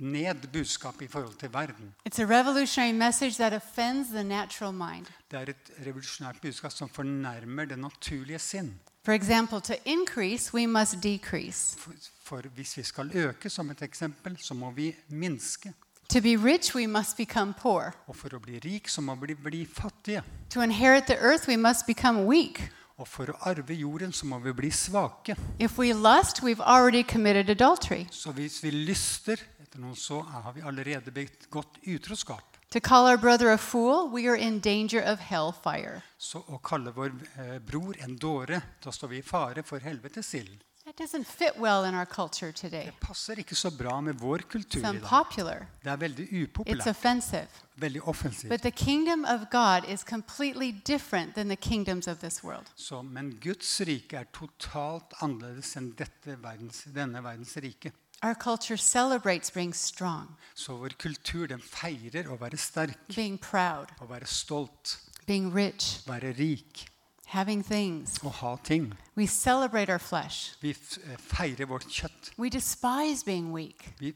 ned 0.00 0.34
budskap 0.52 1.02
i 1.02 1.06
forhold 1.06 1.34
til 1.38 1.52
verden. 1.52 1.94
It's 2.08 2.18
a 2.22 2.26
revolutionary 2.26 2.92
message 2.92 3.34
that 3.34 3.52
offends 3.52 4.08
the 4.08 4.22
natural 4.24 4.72
mind. 4.72 5.06
Det 5.30 5.38
er 5.40 5.50
et 5.50 5.70
revolusjonært 5.86 6.40
budskap 6.42 6.72
som 6.72 6.88
fornærmer 6.88 7.64
det 7.64 7.78
naturlige 7.78 8.38
sinn. 8.38 8.80
For 9.02 9.14
example, 9.14 9.60
to 9.60 9.74
increase, 9.84 10.52
we 10.52 10.66
must 10.66 11.00
decrease. 11.00 11.76
For, 11.78 11.92
for 12.22 12.42
hvis 12.54 12.76
vi 12.76 12.82
skal 12.82 13.10
øke, 13.14 13.50
som 13.50 13.70
et 13.70 13.82
eksempel, 13.82 14.36
så 14.40 14.54
må 14.54 14.70
vi 14.70 14.94
minske. 15.08 15.72
To 16.10 16.20
be 16.20 16.36
rich, 16.36 16.74
we 16.74 16.86
must 16.86 17.16
become 17.16 17.54
poor. 17.54 17.94
Og 18.06 18.16
for 18.16 18.34
å 18.34 18.40
bli 18.42 18.58
rik, 18.58 18.88
så 18.88 19.00
må 19.00 19.14
vi 19.14 19.34
bli 19.34 19.64
fattige. 19.64 20.22
To 20.50 20.60
inherit 20.60 21.06
the 21.06 21.16
earth, 21.16 21.48
we 21.48 21.56
must 21.56 21.86
become 21.86 22.26
weak. 22.26 22.60
Og 22.98 23.08
for 23.08 23.30
å 23.30 23.36
arve 23.48 23.74
jorden, 23.78 24.12
så 24.12 24.26
må 24.26 24.38
vi 24.44 24.52
bli 24.52 24.70
svake. 24.70 25.36
If 25.58 25.78
we 25.78 25.94
lust, 25.94 26.42
we've 26.42 26.60
already 26.60 27.02
committed 27.02 27.48
adultery. 27.48 28.04
Så 28.10 28.34
hvis 28.36 28.58
vi 28.64 28.70
lyster 28.70 29.40
etter 29.62 29.80
noen, 29.80 29.96
så 29.96 30.20
har 30.20 30.52
vi 30.52 30.60
allerede 30.66 31.14
begått 31.14 31.78
utroskap. 31.86 32.49
To 32.70 32.78
call 32.80 33.06
our 33.08 33.16
brother 33.18 33.50
a 33.50 33.58
fool, 33.58 34.08
we 34.12 34.28
are 34.28 34.36
in 34.36 34.60
danger 34.60 35.00
of 35.02 35.18
hellfire. 35.18 36.02
Så 36.18 36.38
å 36.46 36.60
kalle 36.62 36.92
vår 36.94 37.10
eh, 37.42 37.56
bror 37.58 37.96
en 37.98 38.12
dåre, 38.16 38.60
da 38.84 38.92
står 38.94 39.08
vi 39.10 39.18
i 39.18 39.22
fare 39.26 39.64
for 39.66 39.82
helvetes 39.82 40.34
ild. 40.38 40.60
That 40.84 40.96
doesn't 40.96 41.26
fit 41.26 41.58
well 41.58 41.84
in 41.84 41.94
our 41.94 42.06
culture 42.06 42.52
today. 42.52 42.84
Det 42.86 42.94
passer 43.02 43.38
ikke 43.42 43.54
så 43.58 43.70
bra 43.74 43.96
med 44.00 44.14
vår 44.22 44.44
kultur 44.48 44.78
It's 44.80 44.86
i 44.86 45.00
dag. 45.00 45.02
unpopular. 45.02 45.66
Det 45.82 45.90
er 45.90 45.96
veldig 46.00 46.26
It's 46.28 46.44
upopulært, 46.46 46.86
offensive. 46.86 47.48
veldig 47.76 48.02
offensivt. 48.08 48.48
But 48.48 48.62
the 48.62 48.70
kingdom 48.70 49.24
of 49.24 49.48
God 49.50 49.88
is 49.90 50.04
completely 50.04 50.70
different 50.86 51.34
than 51.34 51.48
the 51.48 51.56
kingdoms 51.56 52.06
of 52.08 52.18
this 52.20 52.42
world. 52.44 52.70
Så, 52.76 53.02
men 53.02 53.32
Guds 53.42 53.80
rike 53.80 54.14
er 54.16 54.30
totalt 54.32 55.14
annerledes 55.20 55.74
enn 55.76 55.90
dette 55.98 56.38
verdens, 56.42 56.84
denne 56.94 57.22
verdens 57.22 57.56
rike. 57.56 57.92
Our 58.22 58.34
culture 58.34 58.76
celebrates 58.76 59.50
being 59.50 59.72
strong, 59.74 60.36
Så 60.54 60.76
vår 60.76 60.88
kultur 60.98 61.46
den 61.48 61.60
feirer 61.60 62.28
å 62.28 62.36
være 62.38 62.58
sterk, 62.58 62.98
being 63.16 63.38
proud, 63.38 63.88
å 64.00 64.06
være 64.08 64.26
stolt, 64.26 64.98
being 65.26 65.50
rich, 65.54 66.02
være 66.06 66.34
rik, 66.36 66.84
having 67.26 67.62
things. 67.64 68.18
å 68.22 68.28
ha 68.30 68.56
ting. 68.56 68.92
We 69.16 69.26
celebrate 69.26 69.88
our 69.88 69.98
flesh. 69.98 70.52
Vi 70.60 70.70
eh, 70.70 71.16
feirer 71.16 71.64
vårt 71.66 71.88
kjøtt. 71.88 72.32
We 72.36 72.50
despise 72.50 73.24
being 73.24 73.52
weak. 73.52 73.94
Vi, 74.00 74.12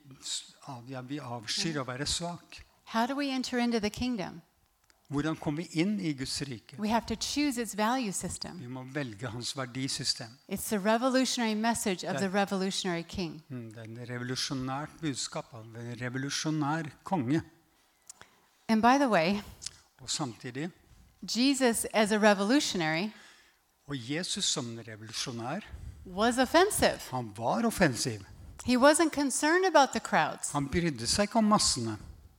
ja, 0.89 1.01
vi 1.01 1.19
avskyr 1.21 1.81
å 1.81 1.87
være 1.87 2.05
svak. 2.07 2.61
How 2.93 3.07
do 3.07 3.15
we 3.15 3.31
enter 3.31 3.59
into 3.59 3.81
the 3.81 3.91
kingdom? 3.91 4.43
Hvordan 5.15 5.37
kommer 5.37 5.63
vi 5.63 5.81
inn 5.81 6.01
i 6.01 6.13
Guds 6.13 6.43
rike? 6.43 6.77
We 6.79 6.89
have 6.89 7.07
to 7.07 7.15
choose 7.15 7.63
its 7.63 7.77
value 7.77 8.13
Vi 8.59 8.67
må 8.67 8.83
velge 8.83 9.27
hans 9.27 9.57
verdisystem. 9.57 10.27
It's 10.49 10.69
the 10.69 10.79
revolutionary 10.79 11.55
message 11.55 12.05
of 12.09 12.17
the 12.17 12.29
revolutionary 12.29 13.03
king. 13.03 13.43
Mm, 13.49 13.71
Det 13.75 13.79
er 13.79 13.83
en 13.83 13.99
revolusjonært 14.11 14.91
budskap 15.01 15.45
av 15.53 15.61
en 15.61 15.97
revolusjonær 16.01 16.83
konge. 17.05 17.43
And 18.69 18.83
by 18.83 18.99
the 18.99 19.09
way, 19.09 19.41
Og 20.01 20.11
samtidig 20.11 20.71
Jesus, 21.37 21.87
as 21.95 22.13
a 22.13 22.19
revolutionary, 22.19 23.11
Og 23.87 24.11
Jesus 24.11 24.45
som 24.45 24.67
en 24.67 24.81
revolusjonær, 24.89 25.61
was 26.07 26.39
offensive. 26.39 27.01
han 27.11 27.33
var 27.37 27.67
offensiv. 27.67 28.21
He 28.65 28.77
wasn't 28.77 29.11
concerned 29.11 29.67
about 29.67 29.89
the 29.91 30.01
crowds 30.01 30.51
Han 30.53 30.69
brydde 30.69 31.07
seg 31.07 31.23
ikke 31.23 31.37
om 31.37 31.45
massene. 31.45 31.99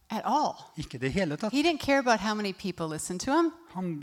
At 0.10 0.22
all. 0.26 0.54
Ikke 0.78 1.00
det 1.02 1.12
hele 1.12 1.38
tatt. 1.38 1.54
He 1.54 1.64
didn't 1.64 1.82
care 1.82 2.00
about 2.00 2.20
how 2.20 2.34
many 2.36 2.54
people 2.54 2.88
listened 2.88 3.20
to 3.22 3.32
him. 3.34 3.52
Han, 3.74 3.96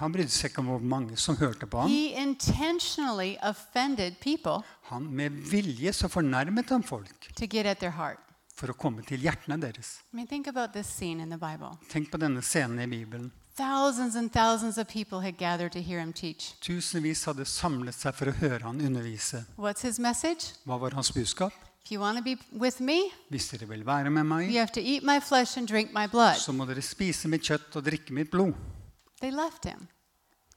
han 0.00 0.12
brydde 0.12 0.30
seg 0.30 0.50
ikke 0.50 0.60
om 0.62 0.66
hvor 0.74 0.82
mange 0.84 1.16
som 1.16 1.36
hørte 1.40 1.66
på 1.66 1.80
ham. 1.80 1.90
He 1.90 2.12
intentionally 2.22 3.36
offended 3.42 4.20
people 4.20 4.62
Han, 4.90 5.08
med 5.16 5.30
vilje 5.50 5.92
så 5.92 6.08
fornærmet 6.08 6.68
han 6.70 6.82
folk 6.82 7.32
to 7.36 7.46
get 7.46 7.66
at 7.66 7.78
their 7.78 7.90
heart. 7.96 8.18
for 8.56 8.70
å 8.72 8.76
komme 8.76 9.02
til 9.04 9.20
hjertene 9.20 9.58
deres. 9.60 9.98
I 10.12 10.16
mean, 10.16 10.26
think 10.26 10.46
about 10.48 10.72
this 10.72 10.86
scene 10.88 11.20
in 11.22 11.28
the 11.30 11.36
Bible. 11.36 11.74
Tenk 11.92 12.08
på 12.10 12.16
denne 12.16 12.40
scenen 12.42 12.80
i 12.80 12.86
Bibelen. 12.86 13.32
Thousands 13.56 14.16
and 14.16 14.30
thousands 14.32 14.78
of 14.78 14.86
people 14.88 15.20
had 15.20 15.36
gathered 15.38 15.72
to 15.72 15.80
hear 15.82 16.00
him 16.00 16.12
teach. 16.12 16.54
Tusenvis 16.60 17.24
hadde 17.28 17.44
samlet 17.44 17.94
seg 17.96 18.14
for 18.14 18.28
å 18.28 18.34
høre 18.36 18.62
han 18.64 18.80
undervise. 18.80 19.44
What's 19.56 19.82
his 19.84 19.98
message? 19.98 20.54
Hva 20.64 20.78
var 20.80 20.92
hans 20.96 21.12
budskap? 21.12 21.52
If 21.86 21.92
you 21.92 22.00
want 22.00 22.18
to 22.18 22.24
be 22.24 22.36
with 22.52 22.80
me, 22.82 22.98
Hvis 23.30 23.48
dere 23.48 23.68
vil 23.68 23.84
være 23.86 24.10
med 24.10 24.24
meg, 24.24 24.48
you 24.50 24.58
have 24.58 24.72
to 24.74 24.80
eat 24.80 25.02
my 25.04 25.20
flesh 25.22 25.58
and 25.58 25.68
drink 25.68 25.92
my 25.94 26.06
blood. 26.10 26.34
så 26.34 26.52
må 26.52 26.64
dere 26.66 26.82
spise 26.82 27.28
mitt 27.28 27.42
kjøtt 27.46 27.76
og 27.78 27.84
drikke 27.86 28.10
mitt 28.12 28.30
blod. 28.30 28.52
They 29.20 29.30
left 29.30 29.64
him. 29.64 29.86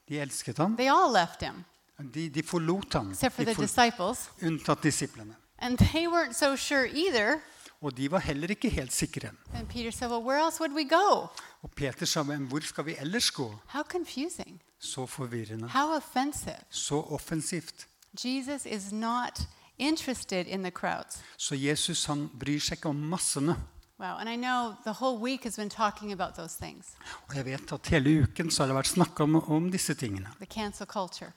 De 0.09 0.17
elsket 0.19 0.57
ham. 0.57 0.73
They 0.77 0.89
all 0.89 1.13
left 1.13 1.43
him, 1.43 1.63
De, 2.13 2.29
de 2.29 2.43
forlot 2.43 2.93
ham, 2.93 3.11
except 3.11 3.35
for 3.35 3.43
de 3.43 3.51
the 3.51 3.55
for, 3.55 3.61
disciples. 3.61 4.29
unntatt 4.41 4.81
disiplene. 4.83 5.35
And 5.59 5.77
they 5.77 6.07
weren't 6.07 6.33
so 6.33 6.55
sure 6.55 6.87
either 6.87 7.39
Og 7.81 7.97
de 7.97 8.11
var 8.11 8.19
heller 8.19 8.47
ikke 8.49 8.69
helt 8.69 8.93
sikre. 8.93 9.29
And 9.53 9.67
Peter 9.67 9.91
said, 9.91 10.09
Well, 10.09 10.23
where 10.23 10.39
else 10.45 10.59
would 10.59 10.73
we 10.73 10.83
go? 10.89 11.27
Og 11.61 11.71
Peter 11.75 12.05
sa, 12.05 12.23
men 12.23 12.47
hvor 12.47 12.59
skal 12.65 12.85
vi 12.85 12.95
ellers 12.99 13.31
gå? 13.31 13.55
How 13.67 13.83
confusing. 13.83 14.61
Så 14.79 15.05
forvirrende. 15.05 15.67
How 15.69 15.95
offensive. 15.95 16.57
Så 16.69 16.95
offensivt. 16.95 17.87
Jesus 18.25 18.65
is 18.65 18.91
not 18.91 19.47
interested 19.79 20.47
in 20.47 20.63
the 20.63 20.71
crowds. 20.71 21.21
Så 21.37 21.55
Jesus 21.55 22.05
han 22.05 22.29
bryr 22.39 22.59
seg 22.59 22.77
ikke 22.77 22.89
om 22.89 22.95
massene. 23.09 23.55
Wow. 23.99 24.15
And 24.19 24.29
I 24.29 24.35
know 24.35 24.75
the 24.85 24.93
whole 24.93 25.17
week 25.19 25.43
has 25.43 25.55
been 25.57 25.69
talking 25.69 26.13
about 26.13 26.33
those 26.35 26.55
things 26.57 26.85
Og 27.27 27.35
jeg 27.35 27.45
vet 27.45 27.71
at 27.73 27.87
hele 27.91 28.21
uken 28.23 28.51
så 28.51 28.63
har 28.63 28.67
det 28.71 28.75
vært 28.77 28.87
snakka 28.93 29.23
om, 29.23 29.35
om 29.43 29.71
disse 29.71 29.93
tingene. 29.93 30.29
the 30.39 30.45
cancel 30.45 30.87
culture. 30.87 31.31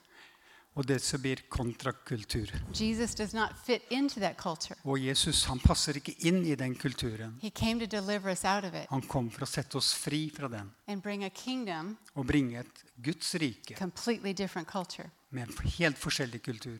Og 0.75 0.87
det 0.87 1.01
som 1.01 1.21
blir 1.21 1.35
kontrakultur. 1.49 2.47
Jesus 2.73 3.13
does 3.15 3.33
not 3.33 3.49
fit 3.65 3.81
into 3.91 4.19
that 4.19 4.37
culture. 4.37 4.75
Og 4.83 4.97
Jesus 5.05 5.43
han 5.45 5.59
passer 5.59 5.93
ikke 5.99 6.15
inn 6.25 6.45
i 6.45 6.55
den 6.55 6.73
kulturen. 6.75 7.35
He 7.41 7.49
came 7.49 7.79
to 7.79 7.85
deliver 7.85 8.31
us 8.31 8.43
out 8.45 8.63
of 8.63 8.73
it 8.73 8.87
Han 8.89 9.01
kom 9.01 9.29
for 9.31 9.43
å 9.43 9.45
sette 9.49 9.77
oss 9.77 9.93
fri 9.93 10.31
fra 10.35 10.47
den 10.47 10.71
and 10.87 11.01
bring 11.03 11.23
a 11.23 11.29
kingdom, 11.29 11.97
og 12.15 12.25
bringe 12.27 12.59
et 12.59 12.83
Guds 13.03 13.35
rike 13.35 13.75
completely 13.77 14.33
different 14.33 14.67
culture. 14.67 15.09
med 15.29 15.47
en 15.49 15.69
helt 15.77 15.97
forskjellig 15.97 16.41
kultur. 16.43 16.79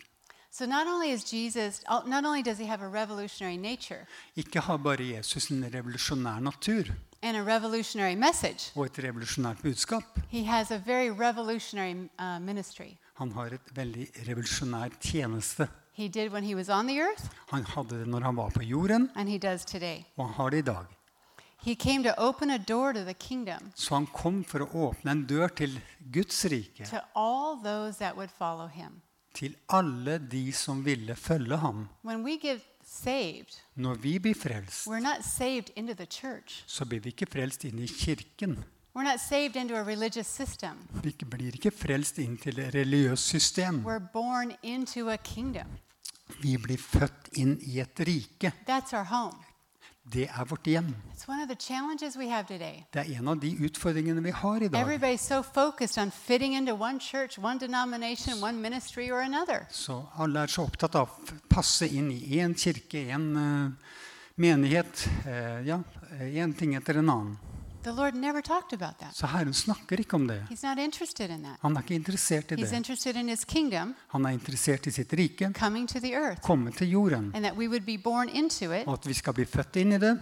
So 0.56 0.66
not 0.68 0.86
only 0.88 1.10
is 1.10 1.24
Jesus, 1.24 1.82
oh, 1.90 2.04
not 2.06 2.26
only 2.26 2.44
does 2.44 2.60
he 2.60 2.66
have 2.66 2.84
a 2.84 2.88
revolutionary 2.88 3.58
nature 3.58 4.06
Ikke 4.38 4.60
har 4.60 4.78
bare 4.78 5.02
Jesus 5.16 5.48
en 5.52 5.64
revolusjonær 5.74 6.40
natur 6.40 6.84
and 7.24 7.38
a 7.38 7.42
revolutionary 7.56 8.14
message, 8.16 8.72
og 8.76 8.86
et 8.86 9.00
revolusjonært 9.04 9.62
budskap. 9.64 10.04
he 10.30 10.44
has 10.44 10.72
a 10.72 10.78
very 10.78 11.10
revolutionary 11.10 11.96
uh, 12.20 12.40
ministry. 12.42 12.98
Han 13.16 13.32
har 13.32 13.46
et 13.46 13.76
veldig 13.76 14.08
revolusjonær 14.28 14.90
tjeneste. 15.02 15.68
He 15.94 16.08
did 16.08 16.32
when 16.32 16.44
he 16.44 16.56
was 16.56 16.70
on 16.70 16.88
the 16.88 17.00
earth, 17.02 17.24
Han 17.52 17.64
hadde 17.66 18.00
det 18.00 18.08
når 18.08 18.20
han 18.20 18.36
var 18.38 18.50
på 18.50 18.62
jorden, 18.64 19.10
and 19.16 19.30
he 19.30 19.38
does 19.40 19.66
today. 19.66 20.04
og 20.18 20.26
han 20.26 20.34
har 20.36 20.50
det 20.50 20.58
i 20.58 20.62
dag. 20.62 20.86
He 21.64 21.76
came 21.76 22.04
to 22.04 22.10
open 22.18 22.52
a 22.52 22.58
door 22.58 22.92
to 22.94 23.00
the 23.04 23.14
kingdom 23.14 23.72
Så 23.76 23.96
han 23.96 24.06
kom 24.08 24.44
for 24.44 24.60
å 24.60 24.90
åpne 24.90 25.12
en 25.12 25.26
dør 25.26 25.48
til 25.48 25.82
Guds 26.14 26.46
rike, 26.46 26.86
to 26.86 27.00
all 27.16 27.58
those 27.64 27.98
that 27.98 28.16
would 28.16 28.30
follow 28.38 28.68
him. 28.68 29.02
Til 29.34 29.56
alle 29.70 30.20
de 30.32 30.52
som 30.52 30.86
ville 30.86 31.16
følge 31.16 31.58
ham. 31.58 31.88
Saved, 32.86 33.46
Når 33.76 33.94
vi 33.96 34.20
blir 34.20 34.36
frelst, 34.36 34.84
så 36.68 36.86
blir 36.86 37.00
vi 37.00 37.10
ikke 37.10 37.26
frelst 37.32 37.64
inn 37.66 37.80
i 37.80 37.88
kirken. 37.88 38.64
We're 38.96 39.04
not 39.04 39.20
saved 39.20 39.56
into 39.56 39.76
a 39.76 39.84
religious 39.84 40.28
system. 40.28 40.78
Vi 41.04 41.16
blir 41.26 41.56
ikke 41.56 41.72
frelst 41.72 42.20
inn 42.22 42.38
til 42.38 42.60
et 42.60 42.76
religiøst 42.76 43.24
system. 43.24 43.80
Vi 46.44 46.58
blir 46.58 46.78
født 46.78 47.30
inn 47.34 47.58
i 47.62 47.80
et 47.80 48.00
rike. 48.00 48.52
Det 50.04 50.26
er 50.28 50.46
vårt 50.46 50.68
hjem. 50.68 50.90
Det 52.92 53.00
er 53.02 53.12
en 53.18 53.28
av 53.28 53.38
de 53.40 53.52
utfordringene 53.66 54.22
vi 54.22 54.32
har 54.36 54.64
i 54.64 54.68
dag. 54.68 55.20
So 55.20 55.44
on 55.98 56.68
one 56.82 57.00
church, 57.00 57.40
one 57.40 57.60
denomination, 57.60 58.44
one 58.44 58.62
ministry 58.62 59.10
or 59.12 59.22
another. 59.22 59.66
Så 59.72 60.06
alle 60.18 60.44
er 60.44 60.48
så 60.48 60.64
opptatt 60.68 60.96
av 60.96 61.08
å 61.08 61.38
passe 61.50 61.88
inn 61.88 62.12
i 62.12 62.40
én 62.40 62.54
kirke, 62.54 63.08
én 63.16 63.32
menighet. 64.36 65.08
Uh, 65.26 65.64
ja, 65.68 65.80
én 66.20 66.54
ting 66.54 66.76
etter 66.76 67.00
en 67.00 67.10
annen. 67.10 67.53
Så 69.14 69.28
Herren 69.28 69.54
snakker 69.54 70.00
ikke 70.00 70.16
om 70.16 70.28
det. 70.28 70.42
Han 71.62 71.76
er 71.76 71.82
ikke 71.82 71.96
interessert 71.96 72.52
i 72.52 72.56
He's 72.56 72.72
det. 72.72 73.16
in 73.20 73.30
his 73.30 73.44
kingdom 73.46 73.96
Han 74.08 74.26
er 74.26 74.30
interessert 74.30 74.88
i 74.88 74.92
sitt 74.92 75.14
rike, 75.14 75.52
earth 76.14 76.42
komme 76.42 76.72
til 76.72 76.90
jorden, 76.90 77.32
it 77.36 78.88
og 78.88 78.94
at 78.94 79.08
vi 79.08 79.14
skal 79.14 79.34
bli 79.34 79.46
født 79.46 79.76
inn 79.76 79.92
i 79.94 79.98
det 79.98 80.14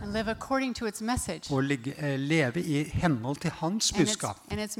message 1.02 1.52
og 1.54 1.64
ligge, 1.64 1.94
eh, 1.98 2.18
leve 2.20 2.62
i 2.62 2.84
henhold 2.84 3.38
til 3.42 3.52
hans 3.52 3.92
and 3.92 4.02
its, 4.02 4.12
budskap 4.12 4.38
and 4.50 4.60
its 4.62 4.78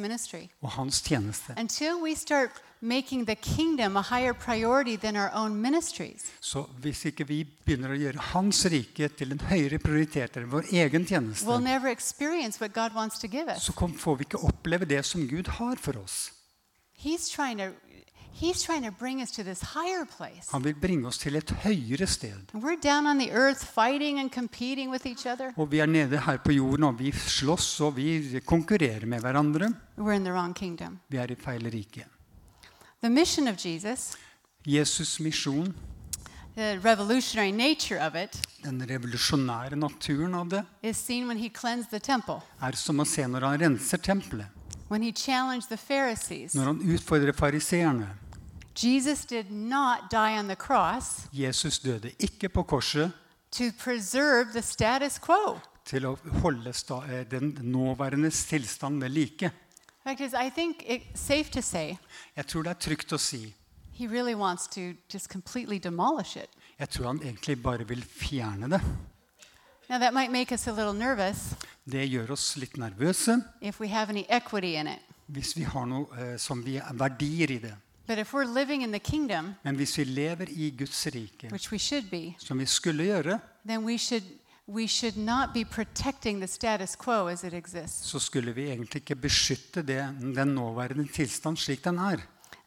og 0.62 0.70
hans 0.72 1.02
tjeneste. 1.02 1.54
Making 2.84 3.26
the 3.26 3.36
kingdom 3.36 3.96
a 3.96 4.02
higher 4.02 4.34
priority 4.34 4.98
than 4.98 5.16
our 5.16 5.30
own 5.34 5.62
ministries, 5.62 6.32
Så 6.40 6.66
hvis 6.82 7.06
ikke 7.06 7.28
vi 7.28 7.44
begynner 7.44 7.94
å 7.94 7.98
gjøre 8.00 8.24
hans 8.34 8.66
rike 8.66 9.10
til 9.14 9.36
en 9.36 9.44
høyere 9.52 9.78
prioritet 9.78 10.38
enn 10.38 10.50
vår 10.50 10.66
egen 10.74 11.04
we'll 11.04 11.08
tjeneste, 11.08 11.60
never 11.62 11.92
experience 11.92 12.60
what 12.60 12.74
God 12.74 12.96
wants 12.96 13.20
to 13.20 13.28
give 13.28 13.48
us. 13.48 13.64
så 13.64 13.74
kom, 13.74 13.94
får 13.94 14.16
vi 14.18 14.26
ikke 14.26 14.42
oppleve 14.50 14.86
det 14.90 15.06
som 15.06 15.28
Gud 15.28 15.48
har 15.60 15.76
for 15.76 16.02
oss. 16.02 16.32
He's 16.98 17.30
trying 17.30 17.58
to 17.58 17.70
He's 18.34 18.64
trying 18.64 18.84
to 18.84 18.92
bring 18.92 19.22
us 19.22 19.32
to 19.32 19.44
this 19.44 19.62
higher 19.62 20.06
place. 20.06 20.50
Han 20.52 20.64
vil 20.64 20.74
bringe 20.74 21.08
oss 21.08 21.18
til 21.18 21.36
et 21.36 21.52
høyere 21.52 22.08
sted. 22.08 22.50
We're 22.54 22.80
down 22.82 23.06
on 23.06 23.20
the 23.20 23.30
earth 23.30 23.62
fighting 23.62 24.20
and 24.20 24.32
competing 24.32 24.90
with 24.90 25.06
each 25.06 25.28
other. 25.28 25.54
Og 25.58 25.72
vi 25.72 25.80
er 25.80 25.86
nede 25.86 26.18
her 26.18 26.38
på 26.38 26.52
jorden, 26.52 26.84
og 26.84 27.00
vi 27.00 27.12
slåss 27.12 27.82
og 27.82 27.96
vi 27.96 28.40
konkurrerer 28.46 29.06
med 29.06 29.22
hverandre. 29.22 29.70
We're 29.98 30.16
in 30.16 30.24
the 30.24 30.34
wrong 30.34 30.56
kingdom. 30.56 31.00
Vi 31.10 31.18
er 31.18 31.32
i 31.32 31.36
feil 31.36 31.70
rike. 31.70 32.06
The 33.02 33.10
mission 33.10 33.48
of 33.48 33.58
Jesus, 33.58 34.16
Jesus' 34.68 35.18
misjon, 35.20 35.74
the 36.56 36.80
revolutionary 36.84 37.52
nature 37.52 37.98
of 38.08 38.16
it, 38.16 38.38
den 38.64 38.82
revolusjonære 38.90 39.76
naturen 39.76 40.36
av 40.36 40.50
det, 40.50 40.64
is 40.84 40.98
seen 40.98 41.28
when 41.28 41.38
he 41.38 41.50
cleansed 41.50 41.90
the 41.90 42.00
temple, 42.00 42.42
er 42.62 42.72
som 42.78 43.00
å 43.02 43.06
se 43.06 43.26
når 43.28 43.42
han 43.48 43.60
renser 43.62 43.98
tempelet. 43.98 44.46
when 44.90 45.02
he 45.02 45.12
challenged 45.12 45.70
the 45.70 45.78
Pharisees. 45.78 46.54
Når 46.54 46.64
han 46.66 46.82
utfordrer 46.94 47.32
fariseerne. 47.34 48.10
Jesus 48.84 49.26
did 49.26 49.50
not 49.52 50.10
die 50.12 50.38
on 50.40 50.48
the 50.48 50.56
cross 50.56 51.28
Jesus 51.34 51.80
døde 51.80 52.12
ikke 52.20 52.50
på 52.50 52.64
korset 52.64 53.12
to 53.52 53.64
preserve 53.84 54.52
the 54.54 54.62
status 54.62 55.18
quo. 55.20 55.60
til 55.86 56.06
å 56.06 56.16
holde 56.42 56.74
sta 56.74 57.02
eh, 57.10 57.26
den 57.32 57.58
nåværende 57.62 58.30
tilstand 58.30 59.02
ved 59.02 59.10
like. 59.10 59.52
Is 60.06 60.34
I 60.34 60.50
think 60.50 60.84
it's 60.88 61.20
safe 61.20 61.50
to 61.52 61.62
say 61.62 61.96
Jeg 62.38 62.46
tror 62.48 62.64
det 62.64 62.70
er 62.70 62.80
trygt 62.80 63.14
å 63.14 63.18
si. 63.18 63.54
he 63.94 64.08
really 64.08 64.34
wants 64.36 64.68
to 64.68 64.82
just 65.14 65.30
completely 65.30 65.78
demolish 65.80 66.38
it. 66.38 66.50
Jeg 66.80 66.90
tror 66.90 67.08
han 67.08 67.20
egentlig 67.24 67.64
bare 67.64 67.88
vil 67.88 68.02
fjerne 68.04 68.70
det. 68.72 68.82
Now, 69.90 69.98
that 70.00 70.14
might 70.14 70.32
make 70.32 70.52
us 70.54 70.68
a 70.68 70.72
little 70.72 70.94
nervous 70.94 71.54
Det 71.92 72.10
gjør 72.10 72.32
oss 72.32 72.58
litt 72.58 72.78
nervøse 72.78 73.44
if 73.62 73.80
we 73.82 73.88
have 73.88 74.10
any 74.10 74.26
equity 74.30 74.76
in 74.80 74.88
it. 74.88 75.00
hvis 75.28 75.56
vi 75.58 75.64
har 75.64 75.86
noe 75.86 76.08
eh, 76.20 76.38
som 76.40 76.66
vi 76.66 76.76
er 76.78 76.94
verdier 76.94 77.52
i 77.52 77.58
det. 77.60 77.74
But 78.08 78.18
if 78.18 78.34
we're 78.34 78.44
living 78.60 78.84
in 78.84 78.92
the 78.92 79.00
kingdom, 79.00 79.54
Men 79.64 79.76
hvis 79.76 79.98
vi 79.98 80.04
lever 80.04 80.46
i 80.50 80.70
Guds 80.78 81.06
rike, 81.08 81.48
which 81.52 81.72
we 81.72 81.78
should 81.80 82.10
be, 82.12 82.36
som 82.40 82.60
vi 82.60 82.66
skulle 82.66 83.04
gjøre, 83.04 83.40
then 83.68 83.86
we 83.86 83.98
should, 83.98 84.24
we 84.68 84.88
should 84.88 85.18
not 85.18 85.54
be 85.54 85.64
protecting 85.66 86.40
the 86.40 86.48
status 86.48 86.96
quo 86.96 87.28
as 87.28 87.44
it 87.44 87.54
exists. 87.54 88.06
så 88.10 88.20
skulle 88.20 88.52
vi 88.54 88.62
egentlig 88.70 88.96
ikke 89.02 89.16
beskytte 89.16 89.82
det, 89.82 90.16
den 90.36 90.48
nåværende 90.48 91.08
tilstand 91.14 91.58
slik 91.58 91.84
den 91.84 91.98
er. 91.98 92.18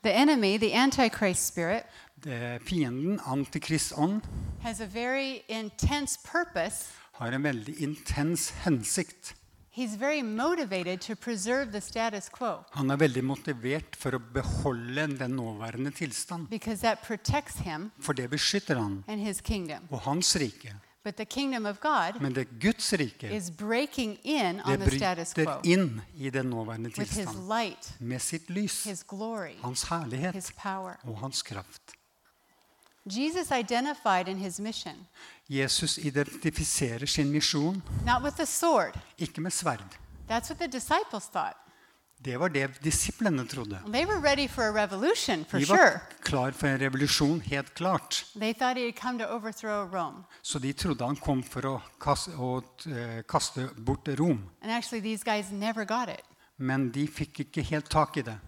The 0.03 0.13
enemy, 0.13 0.59
the 0.59 0.73
Antichrist 0.75 1.47
spirit, 1.47 1.83
Det, 2.25 2.61
fienden, 2.63 3.21
antikristånd, 3.27 4.23
has 4.63 4.81
a 4.81 4.87
very 4.87 5.39
intense 5.49 6.19
purpose. 6.33 6.87
har 7.13 7.33
en 7.33 7.43
veldig 7.43 7.75
intens 7.83 8.51
hensikt. 8.51 9.35
He's 9.77 9.97
very 9.99 10.21
motivated 10.23 10.99
to 11.01 11.15
preserve 11.15 11.73
the 11.73 11.81
status 11.81 12.29
quo 12.39 12.63
Han 12.73 12.91
er 12.91 12.97
veldig 12.97 13.25
motivert 13.25 13.97
for 13.97 14.11
å 14.15 14.21
beholde 14.35 15.07
den 15.19 15.31
nåværende 15.31 15.91
tilstand. 15.91 16.49
because 16.51 16.81
that 16.83 16.99
protects 17.07 17.55
him 17.59 17.91
For 18.01 18.13
det 18.13 18.31
beskytter 18.31 18.75
han 18.77 19.05
and 19.09 19.21
his 19.21 19.41
kingdom. 19.41 19.89
og 19.91 20.01
hans 20.01 20.37
rike. 20.37 20.75
But 21.05 21.17
the 21.17 21.25
kingdom 21.25 21.67
of 21.67 21.81
God 21.81 22.21
Men 22.21 22.35
det 22.35 22.61
Guds 22.61 22.93
rike, 22.93 23.37
is 23.37 23.51
breaking 23.51 24.19
in 24.23 24.61
det 24.67 24.79
bryter 24.79 25.61
inn 25.65 26.01
i 26.17 26.31
den 26.31 26.47
nåværende 26.47 26.91
tilstand. 26.91 27.75
Med 28.01 28.21
sitt 28.21 28.51
lys, 28.51 28.87
hans 29.63 29.83
herlighet 29.83 30.35
his 30.35 30.53
power. 30.63 30.97
og 31.05 31.19
hans 31.19 31.43
kraft. 31.43 31.83
Jesus 33.07 33.51
identified 33.51 34.29
in 34.29 34.39
his 34.39 34.61
mission, 34.61 35.07
Jesus 35.49 35.99
identifiserer 35.99 37.07
sin 37.07 37.31
misjon 37.31 37.83
not 38.07 38.23
with 38.23 38.37
the 38.37 38.47
sword. 38.47 38.99
ikke 39.19 39.41
med 39.41 39.51
sverd. 39.51 39.99
That's 40.31 40.51
what 40.51 40.59
the 40.59 40.67
disciples 40.67 41.27
thought. 41.27 41.57
Det 42.25 42.41
var 42.41 42.49
det 42.49 42.71
disiplene 42.85 43.45
trodde. 43.47 43.79
They 43.93 44.07
were 44.07 44.21
ready 44.31 44.49
for 44.49 44.63
a 44.63 44.73
revolution, 44.83 45.45
for 45.45 45.59
De 45.59 45.67
sure. 45.67 45.79
var 45.79 46.01
klar 46.23 46.51
for 46.51 46.67
en 46.67 46.81
revolusjon, 46.81 47.41
helt 47.41 47.75
klart. 47.75 48.25
They 48.41 48.53
thought 48.55 48.77
he 48.79 48.93
come 48.93 49.19
to 49.19 49.25
overthrow 49.27 49.89
Rome. 49.93 50.25
Så 50.43 50.59
de 50.59 50.73
trodde 50.73 51.05
han 51.07 51.17
kom 51.17 51.43
for 51.43 51.61
å 51.61 51.81
kaste, 52.01 52.31
å, 52.31 52.63
eh, 52.87 53.23
kaste 53.29 53.69
bort 53.77 54.09
Rom. 54.19 54.51
And 54.63 54.73
actually, 54.73 55.01
these 55.03 55.25
guys 55.25 55.51
never 55.53 55.85
got 55.85 56.09
it. 56.09 56.23
Men 56.57 56.91
de 56.91 57.07
fikk 57.09 57.41
ikke 57.41 57.63
helt 57.63 57.91
tak 57.91 58.17
i 58.17 58.23
det. 58.23 58.39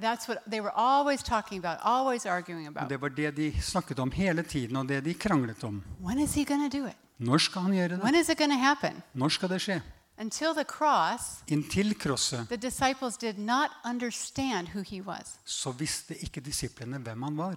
That's 0.00 0.28
what 0.28 0.38
they 0.50 0.60
were 0.60 0.72
always 0.76 1.22
talking 1.22 1.64
about, 1.64 1.78
always 1.82 2.26
arguing 2.26 2.68
Og 2.68 2.88
det 2.90 3.00
var 3.00 3.08
det 3.08 3.36
de 3.36 3.52
snakket 3.62 3.98
om 3.98 4.10
hele 4.10 4.42
tiden, 4.42 4.76
og 4.76 4.88
det 4.88 5.04
de 5.04 5.14
kranglet 5.14 5.64
om. 5.64 5.82
When 6.00 6.18
is 6.18 6.34
he 6.34 6.44
going 6.44 6.70
do 6.72 6.86
it? 6.86 6.96
Når 7.18 7.38
skal 7.38 7.62
han 7.62 7.72
gjøre 7.72 7.98
When 8.02 8.14
det? 8.14 8.20
is 8.20 8.28
it 8.28 8.38
going 8.38 8.52
happen? 8.52 9.02
Når 9.14 9.28
skal 9.28 9.48
det 9.48 9.60
skje? 9.60 9.80
Until 10.18 10.54
the 10.54 10.64
cross, 10.64 11.42
Inntil 11.48 11.94
krosset 11.94 12.48
the 12.48 12.56
disciples 12.56 13.16
did 13.16 13.38
not 13.38 13.70
understand 13.84 14.68
who 14.68 14.82
he 14.82 15.00
was. 15.02 15.38
så 15.44 15.70
visste 15.72 16.14
ikke 16.22 16.40
disiplene 16.40 16.98
hvem 16.98 17.22
han 17.22 17.36
var. 17.36 17.56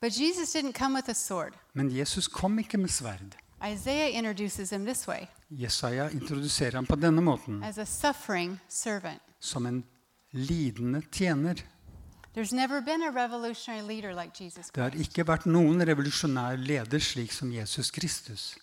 But 0.00 0.12
Jesus 0.20 0.54
didn't 0.54 0.72
come 0.78 0.94
with 0.94 1.08
a 1.08 1.14
sword. 1.14 1.52
Men 1.72 1.96
Jesus 1.98 2.26
kom 2.28 2.58
ikke 2.58 2.78
med 2.78 2.88
sverd. 2.88 3.36
Isaiah 3.72 4.14
introduces 4.18 4.70
him 4.70 4.84
this 4.86 5.08
way 5.08 5.26
Jesaja 5.50 6.08
introduserer 6.10 6.74
ham 6.74 6.86
på 6.86 6.96
denne 6.96 7.22
måten, 7.22 7.62
as 7.64 7.78
a 7.78 7.84
suffering 7.86 8.60
servant. 8.68 9.22
som 9.40 9.66
en 9.66 9.84
lidende 10.32 11.02
tjener. 11.12 11.54
There's 12.36 12.52
never 12.54 12.80
been 12.80 13.02
a 13.02 13.10
revolutionary 13.24 13.82
leader 13.86 14.12
like 14.22 14.44
Jesus 14.44 14.66
Det 14.74 14.82
har 14.82 14.90
Christ, 14.90 15.08
ikke 15.08 15.26
vært 15.28 15.46
noen 15.46 15.80
revolusjonær 15.86 16.56
leder 16.56 16.98
slik 16.98 17.32
som 17.32 17.52
Jesus 17.52 17.90
Kristus. 17.90 18.56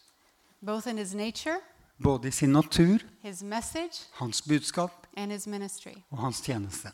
both 0.61 0.85
in 0.87 0.97
his 0.97 1.13
nature, 1.15 1.57
Både 2.03 2.27
i 2.27 2.31
sin 2.31 2.51
natur, 2.51 2.99
his 3.21 3.43
message, 3.43 4.07
hans 4.13 4.41
budskap 4.41 4.91
and 5.17 5.31
his 5.31 5.47
ministry. 5.47 5.91
og 6.11 6.17
hans 6.17 6.41
tjeneste. 6.41 6.91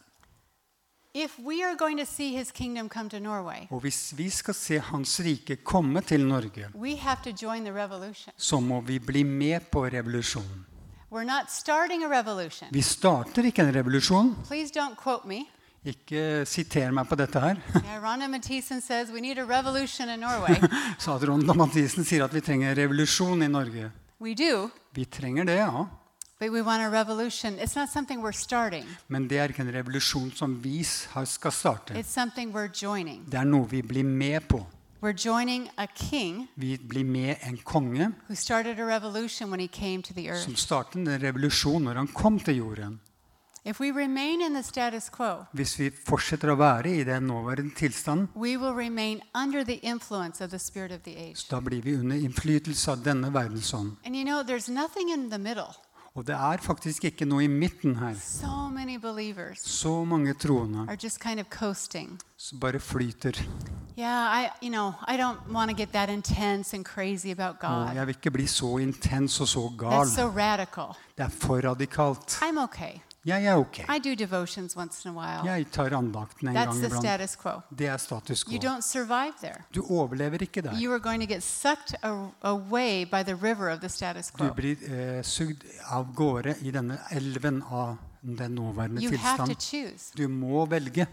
If 1.14 1.40
we 1.40 1.64
are 1.66 1.76
going 1.78 1.98
to 2.00 2.06
see 2.06 2.38
his 2.38 2.52
kingdom 2.52 2.90
come 2.90 3.10
to 3.10 3.20
Norway, 3.20 3.66
Og 3.72 3.80
hvis 3.80 4.14
vi 4.18 4.30
skal 4.30 4.54
se 4.54 4.80
Hans 4.80 5.20
rike 5.20 5.56
komme 5.56 6.02
til 6.02 6.26
Norge, 6.26 6.68
we 6.76 6.96
have 6.98 7.18
to 7.24 7.30
join 7.46 7.64
the 7.66 7.74
revolution. 7.84 8.34
så 8.38 8.60
må 8.60 8.82
vi 8.82 9.00
bli 9.00 9.24
med 9.24 9.60
på 9.72 9.86
revolusjonen. 9.86 10.66
We're 11.12 11.24
not 11.24 11.50
starting 11.52 12.04
a 12.04 12.20
revolution. 12.20 12.68
Vi 12.72 12.82
starter 12.82 13.44
ikke 13.46 13.62
en 13.62 13.76
revolusjon. 13.76 14.36
Please 14.48 14.72
don't 14.80 14.96
quote 15.04 15.28
me. 15.28 15.46
Ikke 15.86 16.46
siter 16.46 16.92
meg 16.92 17.08
på 17.08 17.16
dette 17.16 17.40
her. 17.40 17.56
Yeah, 17.86 18.04
Rhonda 18.04 18.28
Mathisen 18.28 18.82
says 18.82 19.10
we 19.12 19.22
need 19.22 19.38
a 19.38 19.46
revolution 19.46 20.10
in 20.10 20.20
Norway. 20.20 20.56
Så 21.00 21.16
at 21.16 21.24
Ronda 21.30 21.54
Mathisen 21.54 22.04
sier 22.06 22.24
at 22.26 22.34
vi 22.34 22.42
trenger 22.42 22.72
en 22.72 22.78
revolusjon 22.78 23.42
i 23.44 23.48
Norge. 23.48 23.92
We 24.22 24.34
do, 24.36 24.70
Vi 24.96 25.06
trenger 25.06 25.44
det, 25.46 25.56
ja. 25.56 25.86
but 26.40 26.50
we 26.52 26.62
want 26.62 26.82
a 26.84 26.90
revolution. 26.92 27.60
It's 27.60 27.76
not 27.76 27.90
something 27.90 28.20
we're 28.22 28.32
starting, 28.32 28.86
Men 29.08 29.28
det 29.28 29.38
er 29.40 29.48
ikke 29.48 29.62
en 29.62 29.74
revolusjon 29.74 30.32
som 30.32 30.64
vi 30.64 30.84
skal 30.84 31.52
starte. 31.52 31.94
it's 31.94 32.14
something 32.14 32.54
we're 32.56 32.72
joining. 32.84 33.26
Det 33.32 33.40
er 33.40 33.44
noe 33.46 33.68
vi 33.70 33.82
blir 33.82 34.04
med 34.04 34.42
på. 34.50 34.66
We're 35.02 35.14
joining 35.26 35.70
a 35.78 35.86
king 35.96 36.48
Vi 36.56 36.78
blir 36.78 37.04
med 37.06 37.36
en 37.44 37.58
konge 37.58 38.14
who 38.28 38.36
started 38.36 38.80
a 38.80 38.86
revolution 38.86 39.50
when 39.52 39.60
he 39.60 39.68
came 39.68 40.02
to 40.02 40.14
the 40.14 40.28
earth. 40.30 40.44
som 40.44 40.56
startet 40.56 40.96
en 40.96 41.22
revolusjon 41.22 41.84
når 41.84 41.94
han 41.94 42.08
kom 42.08 42.40
til 42.40 42.56
jorden. 42.58 43.00
Quo, 45.12 45.46
Hvis 45.52 45.80
vi 45.80 45.90
fortsetter 45.90 46.52
å 46.54 46.56
være 46.56 46.94
i 47.00 47.04
den 47.04 47.28
nåværende 47.28 47.76
tilstand, 47.76 48.28
we 48.36 48.58
will 48.58 48.74
remain 48.74 49.22
under 49.36 49.64
the 49.64 49.80
influence 49.84 50.44
of 50.44 50.50
the 50.50 50.60
spirit 50.60 50.92
of 50.92 51.02
the 51.04 51.16
age. 51.18 51.48
da 51.52 51.60
blir 51.60 51.82
vi 51.82 51.96
under 51.96 52.16
innflytelse 52.16 52.92
av 52.92 53.04
denne 53.04 53.34
verdensånd. 53.34 53.98
You 54.06 54.24
know. 54.24 54.44
Og 56.18 56.26
det 56.26 56.34
er 56.36 56.58
faktisk 56.58 57.04
ikke 57.06 57.26
noe 57.30 57.44
i 57.44 57.48
midten 57.48 57.96
her. 57.96 58.16
So 58.16 58.48
Så 59.56 60.04
mange 60.06 60.34
troende 60.34 60.88
kind 61.20 61.40
of 61.40 61.46
som 62.38 62.60
bare 62.60 62.80
flyter. 62.80 63.34
Yeah, 63.98 64.42
I, 64.42 64.50
you 64.62 64.70
know, 64.70 64.94
I 65.08 65.18
don't 65.18 65.52
want 65.52 65.72
to 65.72 65.76
get 65.76 65.92
that 65.94 66.10
intense 66.10 66.74
and 66.74 66.86
crazy 66.86 67.32
about 67.32 67.60
God. 67.60 67.96
jeg 67.96 68.08
vil 68.08 68.16
ikke 68.16 68.32
bli 68.32 68.48
så 68.48 68.78
intens 68.78 69.42
og 69.42 69.48
så 69.48 69.72
gal. 69.78 69.90
That's 69.90 70.16
so 70.16 70.28
radical. 70.28 70.96
Det 71.18 71.26
er 71.26 71.30
for 71.30 71.62
radikalt. 71.62 72.40
I'm 72.42 72.64
okay. 72.64 73.00
Jeg 73.28 73.46
er 73.46 73.56
ok. 73.60 73.80
I 73.80 74.00
do 74.00 74.14
devotions 74.16 74.76
once 74.78 75.06
in 75.10 75.12
a 75.12 75.20
while. 75.20 75.52
Jeg 75.52 75.66
tar 75.72 75.90
andakten 75.98 76.48
en 76.48 76.56
That's 76.56 76.66
gang 76.66 76.78
the 76.80 76.86
iblant. 76.88 77.04
status 77.04 77.36
quo. 77.36 77.52
Det 77.78 77.88
er 77.88 77.98
status 77.98 78.44
You 78.48 78.60
quo. 78.60 78.70
don't 78.70 78.82
survive 78.82 79.34
there. 79.42 79.64
Du 79.76 79.84
overlever 79.90 80.38
ikke 80.42 80.62
der. 80.62 80.72
You 80.82 80.92
are 80.94 81.00
going 81.00 81.22
to 81.22 81.28
get 81.34 81.44
sucked 81.44 81.94
a- 82.04 82.30
away 82.42 83.04
by 83.06 83.24
the 83.24 83.36
river 83.36 83.70
of 83.70 83.80
the 83.80 83.90
status 83.90 84.28
Du 84.32 84.38
quo. 84.38 84.54
blir 84.54 84.76
eh, 84.88 85.24
sugd 85.24 85.64
av 85.90 86.14
gårde 86.16 86.56
i 86.62 86.72
denne 86.72 86.98
elven 87.12 87.64
av 87.72 87.98
den 88.24 88.52
nåværende 88.56 89.02
You 89.04 89.18
have 89.18 89.38
to 89.38 89.46
tilstand. 89.46 89.62
choose. 89.92 90.12
Du 90.18 90.28
må 90.28 90.66
velge. 90.66 91.08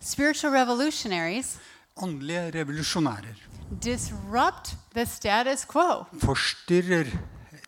Spiritual 0.00 0.52
revolutionaries 0.52 1.58
Åndelige 1.96 2.50
revolusjonærer 2.54 3.36
disrupt 3.82 4.74
the 4.94 5.06
status 5.06 5.64
quo. 5.64 6.04
forstyrrer 6.20 7.06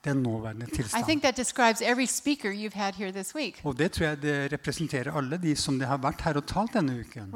den 0.04 0.22
nåværende 0.22 0.66
tilstand. 0.66 1.04
Og 3.64 3.78
det 3.78 3.92
tror 3.92 4.06
jeg 4.06 4.20
det 4.22 4.52
representerer 4.52 5.16
alle 5.16 5.38
de 5.38 5.56
som 5.56 5.78
det 5.78 5.88
har 5.88 5.98
vært 5.98 6.20
her 6.26 6.36
og 6.40 6.46
talt 6.46 6.72
denne 6.76 6.98
uken. 7.00 7.32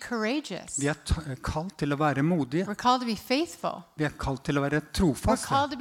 Courageous. 0.00 0.78
Vi 0.80 0.86
er 0.86 0.96
kalt 1.44 1.78
til 1.78 1.92
å 1.92 1.96
være 2.00 2.22
modige. 2.22 2.66
Vi 2.66 4.04
er 4.04 4.16
kalt 4.18 4.44
til 4.44 4.58
å 4.58 4.62
være 4.64 4.80
trofaste. 4.92 5.76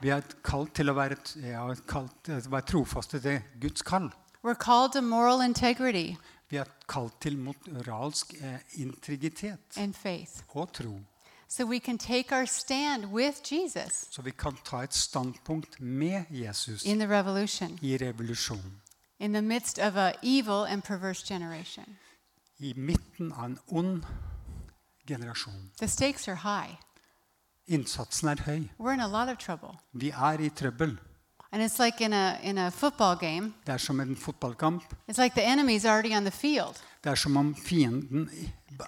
Vi 0.00 0.10
er 0.10 0.22
kalt 0.44 0.74
til 0.74 0.90
å 0.90 0.94
være, 0.94 1.16
ja, 1.42 1.66
kalt 1.86 2.24
til 2.24 2.42
være 2.50 2.66
trofaste 2.66 3.20
til 3.20 3.40
Guds 3.60 3.82
kall. 3.82 4.10
We're 4.42 4.54
called 4.54 4.92
to 4.92 5.02
moral 5.02 5.40
integrity 5.40 6.16
Vi 6.48 6.56
er 6.56 6.68
kalt 6.88 7.18
til 7.20 7.36
moralsk 7.36 8.32
eh, 8.40 8.60
integritet 8.80 9.76
og 10.54 10.72
tro. 10.72 10.94
So 11.50 11.64
we 11.64 11.78
can 11.78 11.98
take 11.98 12.32
our 12.36 12.46
stand 12.46 13.04
with 13.04 13.52
Jesus 13.52 14.08
Så 14.10 14.22
vi 14.22 14.30
kan 14.30 14.56
ta 14.64 14.76
et 14.82 14.94
standpunkt 14.94 15.80
med 15.80 16.24
Jesus 16.30 16.84
in 16.84 16.98
the 16.98 17.08
revolution, 17.18 17.78
i 17.82 17.96
revolusjonen. 17.96 18.80
in 19.20 19.32
the 19.32 19.42
midst 19.42 19.78
of 19.78 19.96
a 19.96 20.12
evil 20.22 20.66
and 20.68 20.82
perverse 20.82 21.26
generation. 21.26 21.96
I 22.58 22.72
midten 22.76 23.32
av 23.32 23.44
en 23.44 23.58
ond 23.68 24.02
generasjon. 25.06 25.70
The 25.78 25.88
stakes 25.88 26.28
are 26.28 26.36
high. 26.36 26.76
Innsatsen 27.66 28.28
er 28.28 28.42
høy. 28.42 28.68
We're 28.78 28.92
in 28.94 29.00
a 29.00 29.06
lot 29.08 29.28
of 29.28 29.38
trouble. 29.38 29.78
Vi 29.92 30.10
er 30.10 30.38
i 30.40 30.48
trøbbel. 30.48 30.98
And 31.52 31.62
it's 31.62 31.78
like 31.78 32.04
in 32.04 32.12
a, 32.12 32.38
in 32.42 32.58
a 32.58 32.70
football 32.70 33.16
game, 33.16 33.52
Det 33.66 33.72
er 33.74 33.78
som 33.78 34.00
en 34.00 34.16
fotballkamp. 34.16 34.82
it's 35.10 35.18
like 35.18 35.34
the 35.34 35.42
enemy's 35.46 35.84
already 35.86 36.14
on 36.16 36.22
the 36.24 36.30
field. 36.30 36.74
Det 37.04 37.10
er 37.10 37.14
som 37.14 37.36
om 37.36 37.54
fienden 37.54 38.30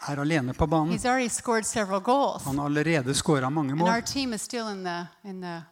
er 0.09 0.20
alene 0.20 0.53
på 0.55 0.66
banen. 0.66 0.92
He's 0.92 1.07
already 1.07 1.29
scored 1.29 1.64
several 1.64 2.01
goals. 2.01 2.44
Han 2.44 2.59
har 2.59 2.64
allerede 2.64 3.14
skåra 3.14 3.51
mange 3.51 3.73
And 3.73 3.83
our 3.83 3.88
mål. 3.92 4.03
team 4.03 4.33
is 4.33 4.40
still 4.42 4.68
in 4.68 4.85
the, 4.85 5.07
in 5.25 5.40
the 5.42 5.62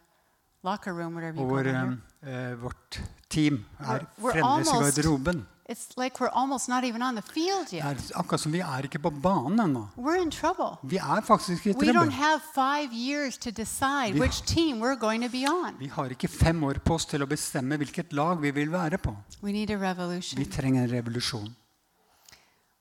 locker 0.64 0.92
room, 0.92 1.14
whatever 1.14 1.40
you 1.40 1.50
Og 1.50 1.56
call 1.56 1.66
it. 1.66 1.74
here. 1.74 2.50
eh, 2.50 2.54
vårt 2.62 3.00
team 3.30 3.64
er 3.80 3.84
We're- 3.84 4.06
we're 4.22 4.32
fremdeles 4.32 4.68
i 4.68 4.70
almost- 4.70 4.96
garderoben. 4.96 5.46
It's 5.70 5.88
like 5.98 6.18
we're 6.20 6.30
almost 6.32 6.68
not 6.68 6.82
even 6.84 7.02
on 7.02 7.14
the 7.14 7.22
field 7.22 7.66
Det 7.70 7.72
yet. 7.76 7.84
er 7.84 8.18
akkurat 8.18 8.40
som 8.40 8.52
vi 8.52 8.60
er 8.60 8.82
ikke 8.88 8.98
på 8.98 9.10
banen 9.10 9.60
ennå. 9.60 9.82
We're 9.98 10.16
in 10.22 10.30
trouble. 10.30 10.78
Vi 10.82 10.96
er 10.96 11.20
faktisk 11.20 11.66
i 11.66 11.68
We 11.72 11.74
don't 11.74 11.92
trøbbel. 11.92 12.10
have 12.12 12.40
five 12.54 12.88
years 12.92 13.36
to 13.38 13.50
decide 13.50 14.12
Vi- 14.14 14.20
which 14.20 14.42
team 14.46 14.80
we're 14.80 14.96
going 14.98 15.22
to 15.22 15.28
be 15.28 15.44
on. 15.46 15.74
Vi 15.78 15.86
har 15.88 16.04
ikke 16.08 16.28
fem 16.28 16.64
år 16.64 16.74
på 16.84 16.94
oss 16.94 17.04
til 17.04 17.20
å 17.22 17.26
bestemme 17.26 17.76
hvilket 17.76 18.12
lag 18.12 18.40
vi 18.40 18.50
vil 18.50 18.72
være 18.72 18.98
på. 18.98 19.14
We 19.42 19.52
need 19.52 19.70
a 19.70 19.76
Vi 19.76 19.84
revolution. 19.86 20.44
trenger 20.50 20.82
en 20.84 20.90
revolusjon. 20.90 21.54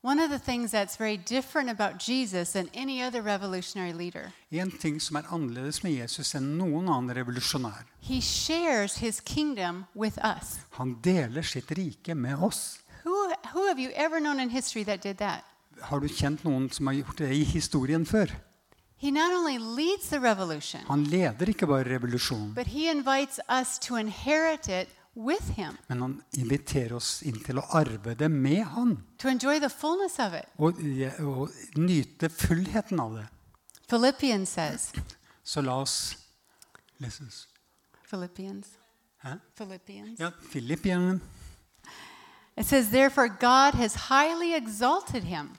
One 0.07 0.23
of 0.23 0.29
the 0.29 0.39
things 0.39 0.71
that's 0.71 0.95
very 0.95 1.17
different 1.17 1.69
about 1.69 1.99
Jesus 1.99 2.53
than 2.53 2.69
any 2.73 3.03
other 3.03 3.21
revolutionary 3.21 3.91
leader, 3.93 4.31
En 4.51 4.71
ting 4.71 5.01
som 5.01 5.17
er 5.17 5.23
annerledes 5.29 5.83
med 5.83 5.91
Jesus 5.91 6.33
enn 6.35 6.57
noen 6.57 6.87
annen 6.87 7.15
revolusjonær. 7.15 7.83
he 7.99 8.21
shares 8.21 8.95
his 8.97 9.19
kingdom 9.19 9.85
with 9.93 10.17
us. 10.23 10.59
Han 10.77 10.95
deler 11.03 11.41
sitt 11.43 11.71
rike 11.71 12.15
med 12.15 12.35
oss. 12.41 12.79
Who, 13.03 13.33
who 13.53 13.67
have 13.67 13.79
you 13.79 13.91
ever 13.95 14.19
known 14.19 14.39
in 14.39 14.49
history 14.49 14.83
that 14.85 15.01
did 15.01 15.17
that? 15.17 15.43
Har 15.81 15.99
du 15.99 16.07
kjent 16.07 16.43
noen 16.45 16.69
som 16.71 16.87
har 16.87 16.93
gjort 16.93 17.17
det 17.17 17.31
i 17.35 17.43
historien 17.43 18.05
før? 18.05 18.31
He 18.99 19.11
not 19.11 19.31
only 19.33 19.57
leads 19.59 20.07
the 20.09 20.19
revolution, 20.19 20.81
Han 20.87 21.03
leder 21.03 21.49
ikke 21.49 21.67
bare 21.67 21.83
revolusjonen, 21.83 22.53
but 22.55 22.67
he 22.67 22.89
invites 22.89 23.39
us 23.49 23.77
to 23.79 23.95
inherit 23.95 24.67
it 24.69 24.87
with 25.17 25.49
him, 25.57 25.77
men 25.87 26.01
han 26.01 26.23
inviterer 26.37 26.93
oss 26.95 27.23
inn 27.25 27.39
til 27.43 27.57
å 27.57 27.63
arbeide 27.73 28.29
med 28.29 28.63
han. 28.75 29.03
to 29.17 29.27
enjoy 29.27 29.59
the 29.59 29.69
fullness 29.69 30.19
of 30.19 30.33
it. 30.33 30.45
Og, 30.57 30.77
og 31.25 31.49
nyte 31.75 32.29
fullheten 32.29 32.99
av 32.99 33.15
det. 33.15 33.27
Philippians 33.89 34.49
says, 34.49 34.91
Så 35.43 35.61
la 35.61 35.81
oss 35.81 36.17
lese 36.99 37.23
Philippians, 38.09 38.67
Hæ? 39.23 39.39
Philippians. 39.55 40.19
Ja, 40.19 40.31
Filippien. 40.51 41.21
It 42.57 42.65
says, 42.65 42.89
Therefore, 42.89 43.27
God 43.27 43.73
has 43.75 43.95
highly 44.09 44.53
exalted 44.55 45.23
him 45.23 45.57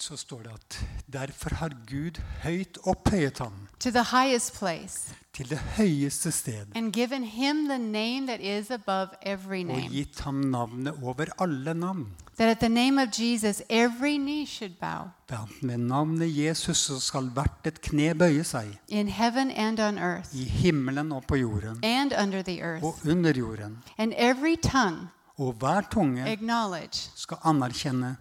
Så 0.00 0.16
står 0.16 0.42
det 0.42 0.50
at 0.54 0.86
derfor 1.12 1.54
har 1.54 1.72
Gud 1.90 2.20
høyt 2.44 2.78
opphøyet 2.86 3.38
ham 3.38 3.68
to 3.80 3.90
the 3.90 4.04
highest 4.12 4.54
place 4.58 5.14
til 5.34 5.50
det 5.50 5.58
høyeste 5.58 6.30
sted 6.32 6.66
and 6.74 6.92
given 6.92 7.24
him 7.24 7.68
the 7.68 7.78
name 7.78 8.26
that 8.26 8.40
is 8.40 8.70
above 8.70 9.08
every 9.22 9.64
og 9.64 9.90
gitt 9.90 10.20
ham 10.20 10.34
navnet 10.34 10.94
over 11.02 11.26
alle 11.40 11.74
navn. 11.74 12.06
That 12.38 12.48
at 12.50 12.58
the 12.60 12.68
name 12.68 13.02
of 13.02 13.08
Jesus, 13.18 13.62
every 13.68 14.16
knee 14.16 14.46
should 14.46 14.74
bow 14.80 15.08
at 15.28 15.62
med 15.62 15.78
navnet 15.78 16.36
Jesus 16.46 16.76
så 16.78 17.00
skal 17.00 17.30
hvert 17.34 17.66
et 17.66 17.80
kne 17.80 18.14
bøye 18.14 18.44
seg, 18.44 18.78
in 18.88 19.08
heaven 19.08 19.50
and 19.50 19.80
on 19.80 19.98
earth 19.98 20.34
i 20.36 20.44
himmelen 20.44 21.12
og 21.12 21.24
på 21.28 21.36
jorden 21.36 21.78
and 21.82 22.12
under 22.22 22.42
the 22.42 22.62
og 22.82 22.94
under 23.10 23.32
jorden. 23.38 23.78
and 23.98 24.12
every 24.16 24.56
tongue 24.62 25.08
Og 25.38 25.54
hver 25.54 25.86
tunge 25.86 26.24
skal 27.14 27.38
anerkjenne 27.46 28.16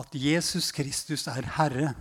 at 0.00 0.14
Jesus 0.16 0.72
Kristus 0.72 1.26
er 1.28 1.44
Herre, 1.58 1.94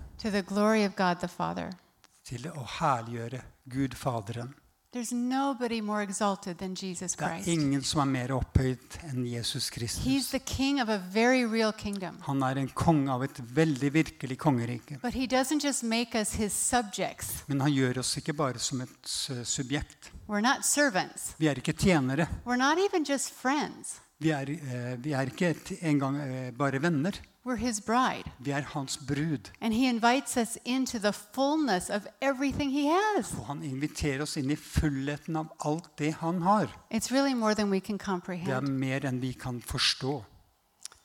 til 2.25 2.47
å 2.49 2.63
herliggjøre 2.79 3.41
Gud 3.69 3.97
Faderen. 3.99 4.55
There's 4.95 5.11
nobody 5.11 5.81
more 5.81 6.01
exalted 6.03 6.57
than 6.57 6.73
Jesus 6.73 7.15
Det 7.19 7.25
er 7.27 7.49
ingen 7.51 7.81
som 7.83 7.99
er 7.99 8.05
mer 8.07 8.31
opphøyd 8.31 8.93
enn 9.09 9.25
Jesus 9.27 9.65
He's 9.67 9.73
Kristus. 9.75 10.29
the 10.31 10.39
king 10.39 10.79
of 10.81 10.87
a 10.87 10.97
very 11.11 11.43
real 11.43 11.73
kingdom. 11.73 12.15
Han 12.23 12.39
er 12.43 12.55
en 12.61 12.69
konge 12.69 13.11
av 13.11 13.23
et 13.23 13.41
veldig 13.57 13.89
virkelig 13.93 14.37
kongerike. 14.39 14.97
But 15.01 15.13
he 15.13 15.27
doesn't 15.27 15.59
just 15.65 15.83
make 15.83 16.15
us 16.15 16.31
his 16.39 16.53
subjects. 16.53 17.43
Men 17.47 17.59
han 17.59 17.73
gjør 17.75 17.99
oss 17.99 18.13
ikke 18.21 18.33
bare 18.33 18.57
som 18.57 18.85
et 18.85 19.11
subjekt. 19.43 20.11
We're 20.29 20.39
not 20.41 20.63
servants. 20.63 21.33
Vi 21.39 21.47
er 21.51 21.59
ikke 21.59 21.73
tjenere. 21.75 22.29
We're 22.45 22.55
not 22.55 22.77
even 22.79 23.03
just 23.03 23.33
friends. 23.33 23.97
Vi 24.19 24.31
er, 24.31 24.47
eh, 24.49 24.95
vi 25.03 25.11
er 25.11 25.25
ikke 25.27 25.49
et- 25.49 25.73
engang 25.81 26.21
eh, 26.21 26.51
bare 26.55 26.79
venner. 26.81 27.11
We're 27.45 27.55
his 27.55 27.79
bride. 27.81 28.23
Vi 28.39 28.51
er 28.51 28.61
hans 28.61 28.97
brud. 28.97 29.51
And 29.61 29.73
he 29.73 29.89
invites 29.89 30.37
us 30.37 30.57
into 30.65 30.97
the 30.99 31.13
fullness 31.13 31.89
of 31.89 32.07
everything 32.21 32.71
he 32.71 32.87
has. 32.89 33.33
Og 33.37 33.45
han 33.45 33.63
inviterer 33.63 34.21
oss 34.21 34.37
inn 34.37 34.49
i 34.51 34.55
fullheten 34.55 35.35
av 35.35 35.51
alt 35.65 35.91
det 35.97 36.13
han 36.13 36.41
har. 36.41 36.65
It's 36.93 37.11
really 37.11 37.33
more 37.33 37.53
than 37.55 37.69
we 37.69 37.79
can 37.79 37.97
Det 37.97 38.01
er 38.01 38.05
comprehend. 38.11 38.67
mer 38.67 39.05
enn 39.05 39.21
vi 39.21 39.31
kan 39.33 39.61
forstå. 39.61 40.23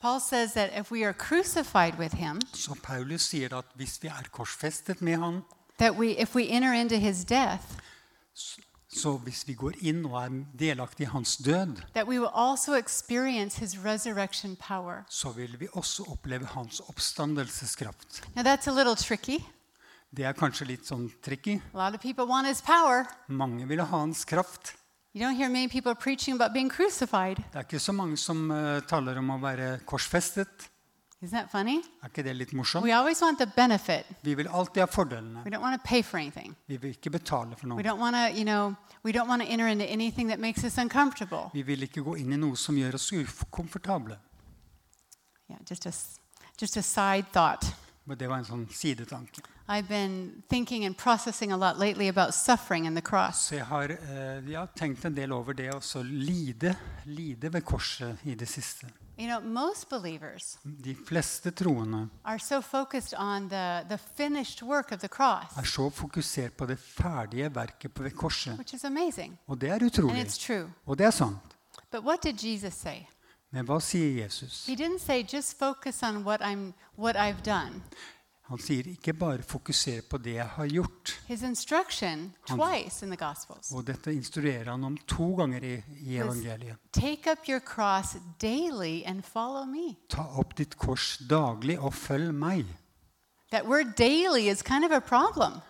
Paul 0.01 0.21
says 0.21 0.53
that 0.53 0.71
if 0.81 0.91
we 0.91 1.05
are 1.05 1.13
crucified 1.13 1.99
with 1.99 2.15
him, 2.17 2.41
Så 2.55 2.75
Paulus 2.83 3.23
sier 3.23 3.57
at 3.59 3.65
hvis 3.77 4.03
vi 4.03 4.09
er 4.09 4.23
korsfestet 4.33 5.03
med 5.03 5.17
han, 5.17 5.43
that 5.79 5.99
we 5.99 6.07
if 6.23 6.35
we 6.35 6.43
enter 6.49 6.73
into 6.73 6.97
his 6.97 7.25
death, 7.25 7.65
så 8.91 9.13
hvis 9.23 9.45
vi 9.47 9.55
går 9.55 9.77
inn 9.87 10.03
og 10.09 10.17
er 10.19 10.33
delaktig 10.59 11.07
i 11.07 11.11
hans 11.13 11.37
død, 11.39 11.79
så 15.09 15.31
vil 15.37 15.55
vi 15.61 15.69
også 15.73 16.07
oppleve 16.11 16.47
hans 16.57 16.81
oppstandelseskraft. 16.89 18.23
Now 18.35 18.43
that's 18.43 18.67
a 18.69 18.75
little 18.75 18.97
tricky. 18.97 19.39
Det 20.11 20.25
er 20.27 20.35
kanskje 20.35 20.67
litt 20.67 20.87
sånn 20.89 21.07
tricky. 21.23 21.61
Mange 23.29 23.69
vil 23.71 23.79
ha 23.79 23.87
hans 23.87 24.25
kraft. 24.27 24.75
You 25.15 25.23
don't 25.23 25.37
hear 25.37 25.49
many 25.49 25.69
people 25.69 25.95
preaching 25.95 26.35
about 26.35 26.53
being 26.53 26.71
crucified. 26.71 27.39
Det 27.53 27.59
er 27.59 27.67
ikke 27.67 27.81
så 27.83 27.93
mange 27.93 28.17
som 28.19 28.51
eh, 28.51 28.81
taler 28.87 29.19
om 29.19 29.31
å 29.35 29.39
være 29.43 29.81
korsfestet. 29.87 30.69
Isn't 31.23 31.37
that 31.37 31.51
funny? 31.51 31.83
Er 32.03 32.09
ikke 32.09 32.23
det 32.25 32.33
litt 32.37 32.53
morsomt? 32.57 32.85
We 32.85 32.93
always 32.97 33.21
want 33.21 33.39
the 33.39 33.47
benefit. 33.47 34.07
Vi 34.23 34.35
vil 34.35 34.49
alltid 34.49 34.81
ha 34.81 34.87
fordelene. 34.87 35.43
We 35.45 35.51
don't 35.51 35.61
want 35.61 35.77
to 35.77 35.89
pay 35.89 36.03
for 36.03 36.17
anything. 36.17 36.57
Vi 36.67 36.77
vil 36.77 36.91
ikke 36.91 37.11
betale 37.11 37.57
for 37.57 37.75
We 37.77 37.83
don't 37.83 38.01
want 38.01 38.17
to, 38.17 38.39
you 38.39 38.45
know, 38.45 38.75
we 39.05 39.13
don't 39.13 39.29
want 39.29 39.43
to 39.43 39.49
enter 39.49 39.67
into 39.67 39.85
anything 39.85 40.29
that 40.29 40.39
makes 40.41 40.65
us 40.65 40.79
uncomfortable. 40.79 41.51
Vi 41.53 41.63
vil 41.63 41.83
ikke 41.83 42.03
gå 42.03 42.15
inn 42.15 42.33
i 42.33 42.37
noe 42.37 42.57
som 42.57 42.75
gjør 42.77 42.95
oss 42.95 43.13
ukomfortable. 43.13 44.17
Yeah, 45.51 45.59
just 45.69 45.87
a, 45.87 45.93
just 46.61 46.77
a 46.77 46.83
side 46.83 47.27
thought. 47.33 47.65
Men 48.11 48.19
det 48.19 48.27
var 48.27 48.41
en 48.43 48.45
sånn 48.49 48.63
sidetanke. 48.75 49.43
I've 49.69 49.87
been 49.87 50.43
thinking 50.51 50.85
and 50.85 50.97
processing 50.99 51.53
a 51.53 51.57
lot 51.57 51.79
lately 51.79 52.09
about 52.09 52.35
suffering 52.35 52.89
and 52.89 52.97
the 52.99 53.03
cross. 53.07 53.37
Så 53.47 53.55
jeg 53.55 53.67
har 53.69 53.93
eh, 53.95 54.49
jeg 54.51 54.59
har 54.59 54.67
tenkt 54.75 55.05
en 55.07 55.15
del 55.15 55.31
over 55.33 55.55
det 55.55 55.69
å 55.71 55.79
så 55.81 56.03
lide, 56.03 56.73
lide 57.07 57.53
ved 57.55 57.63
korset 57.63 58.19
i 58.27 58.35
det 58.35 58.49
siste. 58.51 58.89
You 59.21 59.29
know, 59.29 59.39
most 59.45 59.89
believers 59.91 60.57
De 60.65 60.95
fleste 61.07 61.51
troende 61.53 62.09
are 62.25 62.39
so 62.41 62.61
focused 62.61 63.15
on 63.19 63.49
the, 63.51 63.85
the 63.89 63.99
finished 64.17 64.63
work 64.67 64.91
of 64.93 64.99
the 65.01 65.09
cross, 65.09 65.55
er 65.57 65.69
så 65.69 65.87
fokusert 65.91 66.57
på 66.57 66.67
det 66.67 66.79
ferdige 66.81 67.51
verket 67.55 67.95
på 67.95 68.03
ved 68.03 68.11
korset. 68.17 68.59
which 68.59 68.75
is 68.75 68.85
amazing. 68.85 69.39
Og 69.47 69.61
det 69.61 69.69
er 69.71 69.75
And 69.75 69.83
utrolig. 69.87 70.25
it's 70.27 70.39
true. 70.47 70.67
Og 70.87 70.99
det 70.99 71.07
er 71.07 71.11
sant. 71.11 71.57
But 71.93 72.03
what 72.03 72.23
did 72.25 72.43
Jesus 72.43 72.75
say? 72.75 73.07
Men 73.51 73.67
hva 73.67 73.81
sier 73.83 74.23
Jesus? 74.23 74.67
He 74.67 74.77
didn't 74.77 75.01
say 75.03 75.23
just 75.23 75.59
focus 75.59 76.03
on 76.03 76.25
what 76.25 76.41
I'm 76.41 76.73
what 76.97 77.17
I've 77.17 77.43
done. 77.43 77.83
Han 78.51 78.59
sier 78.59 78.87
ikke 78.91 79.13
bare 79.15 79.43
'fokuser 79.43 80.01
på 80.11 80.19
det 80.19 80.35
jeg 80.35 80.47
har 80.47 80.67
gjort'. 80.67 81.13
His 81.27 81.43
instruction 81.43 82.33
twice 82.47 83.05
in 83.07 83.11
the 83.11 83.17
gospels. 83.17 83.71
Og 83.71 83.87
dette 83.87 84.15
instruerer 84.15 84.71
han 84.71 84.85
om 84.85 84.97
to 84.97 85.35
ganger 85.37 85.63
i, 85.63 85.83
i 86.01 86.17
evangeliet. 86.17 86.77
Take 86.93 87.31
up 87.31 87.49
your 87.49 87.61
cross 87.61 88.17
daily 88.43 89.03
and 89.07 89.23
follow 89.23 89.65
me. 89.65 89.97
Ta 90.09 90.23
opp 90.23 90.59
ditt 90.59 90.79
kors 90.79 91.19
daglig 91.31 91.79
og 91.79 91.95
følg 91.95 92.35
meg. 92.35 92.67
That 93.51 93.67
word 93.67 93.97
daily 93.99 94.51
is 94.51 94.63
kind 94.63 94.85
of 94.85 94.91
a 94.91 95.01
problem. 95.01 95.61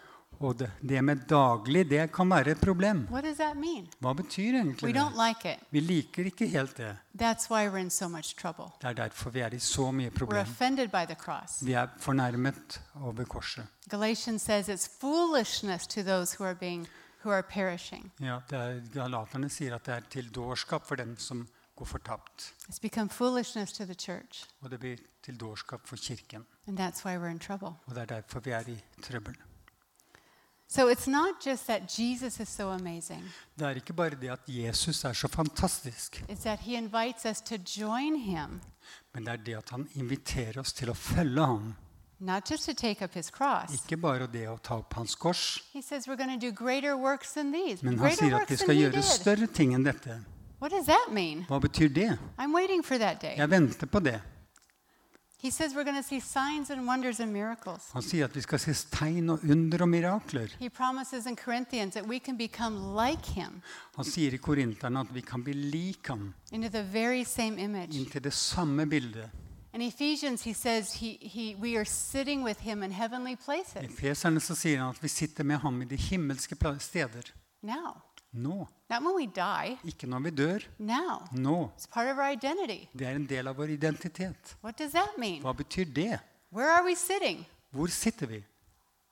Og 0.40 0.58
det, 0.58 0.70
det 0.88 1.02
med 1.04 1.16
daglig, 1.28 1.82
det 1.90 2.12
kan 2.12 2.30
være 2.30 2.50
et 2.50 2.60
problem. 2.60 3.06
What 3.10 3.24
does 3.24 3.36
that 3.36 3.56
mean? 3.56 3.88
Hva 4.00 4.12
betyr 4.16 4.52
We 4.52 4.58
egentlig 4.60 4.94
det? 4.94 5.02
like. 5.28 5.58
Vi 5.70 5.80
liker 5.80 6.24
ikke 6.24 6.46
helt 6.48 6.76
det. 6.76 6.96
That's 7.14 7.50
why 7.50 7.68
we're 7.68 7.76
in 7.76 7.90
so. 7.90 8.08
Det 8.08 8.88
er 8.88 8.92
derfor 8.92 9.30
vi 9.30 9.40
er 9.40 9.54
i 9.54 9.58
så 9.58 9.90
mye 9.90 10.10
problemer. 10.10 10.44
problem. 10.44 10.46
offended 10.50 10.88
by 10.88 11.04
the 11.06 11.14
cross. 11.14 11.62
Vi 11.66 11.72
er 11.72 11.86
fornærmet 11.98 12.80
over 13.02 13.24
korset. 13.24 13.66
Galatians 13.90 14.42
says 14.42 14.68
it's 14.68 14.88
foolishness 15.00 15.86
to 15.86 16.02
those 16.02 16.36
who 16.38 16.44
are 16.44 16.54
being 16.54 16.88
who 17.24 17.30
are 17.30 17.42
perishing. 17.42 18.12
Ja, 18.20 18.38
er, 18.52 18.80
Galaterne 18.94 19.48
sier 19.48 19.74
at 19.74 19.86
det 19.86 19.94
er 19.94 20.00
til 20.10 20.30
dårskap 20.34 20.86
for 20.86 20.94
dem 20.96 21.18
som 21.18 21.48
går 21.76 21.84
fortapt. 21.84 22.54
It's 22.70 22.80
become 22.80 23.08
foolishness 23.10 23.72
to 23.72 23.84
the 23.84 23.94
church, 23.94 24.46
Og 24.62 24.70
det 24.70 24.80
blir 24.80 24.96
til 25.22 25.36
dårskap 25.40 25.86
for 25.86 25.96
kirken. 25.96 26.46
and 26.66 26.80
that's 26.80 27.04
why 27.04 27.16
we're 27.16 27.30
in 27.30 27.38
trouble. 27.38 27.68
Og 27.86 27.94
det 27.94 27.98
er 27.98 28.04
derfor 28.06 28.40
vi 28.40 28.50
er 28.50 28.68
i 28.68 28.78
trøbbel. 29.02 29.34
So 30.72 30.86
it's 30.88 31.08
not 31.08 31.40
just 31.44 31.66
that 31.66 31.88
Jesus 31.98 32.38
is 32.40 32.48
so 32.48 32.68
amazing. 32.70 33.24
Det 33.58 33.66
er 33.66 33.70
ikke 33.80 33.92
bare 33.92 34.10
det 34.20 34.30
at 34.30 34.40
Jesus 34.48 35.04
er 35.04 35.12
så 35.12 35.28
fantastisk, 35.28 36.24
It's 36.28 36.42
that 36.42 36.60
he 36.60 36.76
invites 36.78 37.24
us 37.24 37.40
to 37.40 37.56
join 37.80 38.16
him, 38.16 38.60
men 39.14 39.24
det 39.26 39.32
er 39.32 39.36
det 39.36 39.56
at 39.56 39.70
han 39.70 39.88
inviterer 39.94 40.60
oss 40.60 40.72
til 40.72 40.90
å 40.90 40.94
følge 40.94 41.46
ham. 41.46 41.74
not 42.20 42.50
just 42.50 42.64
to 42.66 42.72
take 42.74 43.02
up 43.04 43.14
his 43.14 43.30
cross. 43.30 43.74
Ikke 43.74 43.96
bare 43.96 44.26
det 44.32 44.46
å 44.48 44.58
ta 44.62 44.74
opp 44.78 44.94
hans 44.94 45.14
kors, 45.14 45.58
He 45.72 45.82
says 45.82 46.06
we're 46.06 46.16
going 46.16 46.40
to 46.40 46.46
do 46.50 46.52
greater 46.52 46.96
works 46.96 47.32
than 47.32 47.52
these. 47.52 47.82
men 47.82 47.98
han 47.98 48.06
Greater 48.06 48.24
sier 48.28 48.36
at 48.40 48.50
vi 48.50 48.56
skal 48.56 48.76
gjøre 48.76 49.02
større 49.02 49.46
ting 49.46 49.74
enn 49.74 49.84
dette. 49.84 50.20
What 50.60 50.70
does 50.72 50.86
that 50.86 51.08
mean? 51.10 51.46
Hva 51.48 51.58
betyr 51.60 51.88
det? 51.88 52.18
I'm 52.38 52.54
waiting 52.54 52.84
for 52.84 52.98
that 52.98 53.20
day. 53.22 53.34
Jeg 53.36 53.50
venter 53.50 53.86
på 53.86 54.00
det. 54.00 54.20
He 55.42 55.50
says 55.50 55.74
we're 55.74 55.84
going 55.84 56.02
to 56.02 56.08
see 56.08 56.20
signs 56.20 56.70
and 56.70 56.86
wonders 56.86 57.20
and 57.20 57.32
miracles. 57.32 57.90
Han 57.92 58.02
sier 58.02 58.24
at 58.24 58.34
vi 58.36 58.40
skal 58.44 58.58
se 58.60 58.74
tegn 58.92 59.30
og 59.30 59.38
under 59.50 59.82
og 59.82 59.88
mirakler. 59.88 60.48
He 60.60 60.68
promises 60.68 61.26
in 61.26 61.36
Corinthians 61.36 61.94
that 61.94 62.04
we 62.06 62.18
can 62.18 62.36
become 62.38 62.76
like 63.06 63.26
him 63.32 63.62
Han 63.96 64.04
sier 64.04 64.34
i 64.34 64.36
Korinterne 64.36 65.00
at 65.00 65.14
vi 65.14 65.20
kan 65.20 65.42
bli 65.44 65.52
lik 65.52 66.06
ham, 66.08 66.34
into 66.52 66.68
the 66.68 66.82
very 66.82 67.24
same 67.24 67.56
image. 67.62 68.20
det 68.20 68.32
samme 68.32 68.86
bildet. 68.86 69.30
In 69.74 69.80
Ephesians, 69.82 70.42
he 70.44 70.52
says 70.54 70.92
he, 70.94 71.16
he, 71.22 71.54
we 71.60 71.76
are 71.78 71.84
sitting 71.84 72.44
with 72.44 72.60
him 72.60 72.82
in 72.82 72.92
heavenly 72.92 73.32
I 73.32 73.36
places 73.36 73.98
Feserne 74.00 74.40
så 74.40 74.54
sier 74.54 74.78
han 74.78 74.88
at 74.90 75.02
vi 75.02 75.08
sitter 75.08 75.44
med 75.44 75.56
ham 75.58 75.82
i 75.82 75.84
de 75.84 75.96
himmelske 75.96 76.54
pla- 76.64 76.78
steder. 76.78 77.22
now. 77.62 77.96
Nå. 78.32 78.68
Not 78.90 79.02
when 79.02 79.14
we 79.16 79.26
die, 79.26 79.78
Ikke 79.84 80.06
når 80.06 80.18
vi 80.22 80.30
dør. 80.30 80.58
now. 80.78 81.22
Nå. 81.32 81.70
It's 81.76 81.86
part 81.86 82.08
of 82.08 82.18
our 82.18 82.30
identity. 82.32 82.86
Det 82.98 83.06
er 83.06 83.16
en 83.16 83.26
del 83.26 83.48
av 83.48 83.56
vår 83.56 83.70
identitet. 83.74 84.56
What 84.62 84.78
does 84.78 84.92
that 84.92 85.18
mean? 85.18 85.42
Hva 85.42 85.52
betyr 85.52 85.84
det? 85.94 86.18
Where 86.52 86.70
are 86.70 86.84
we 86.84 86.94
sitting? 86.96 87.46
Hvor 87.72 87.86
sitter 87.86 88.26
vi? 88.26 88.44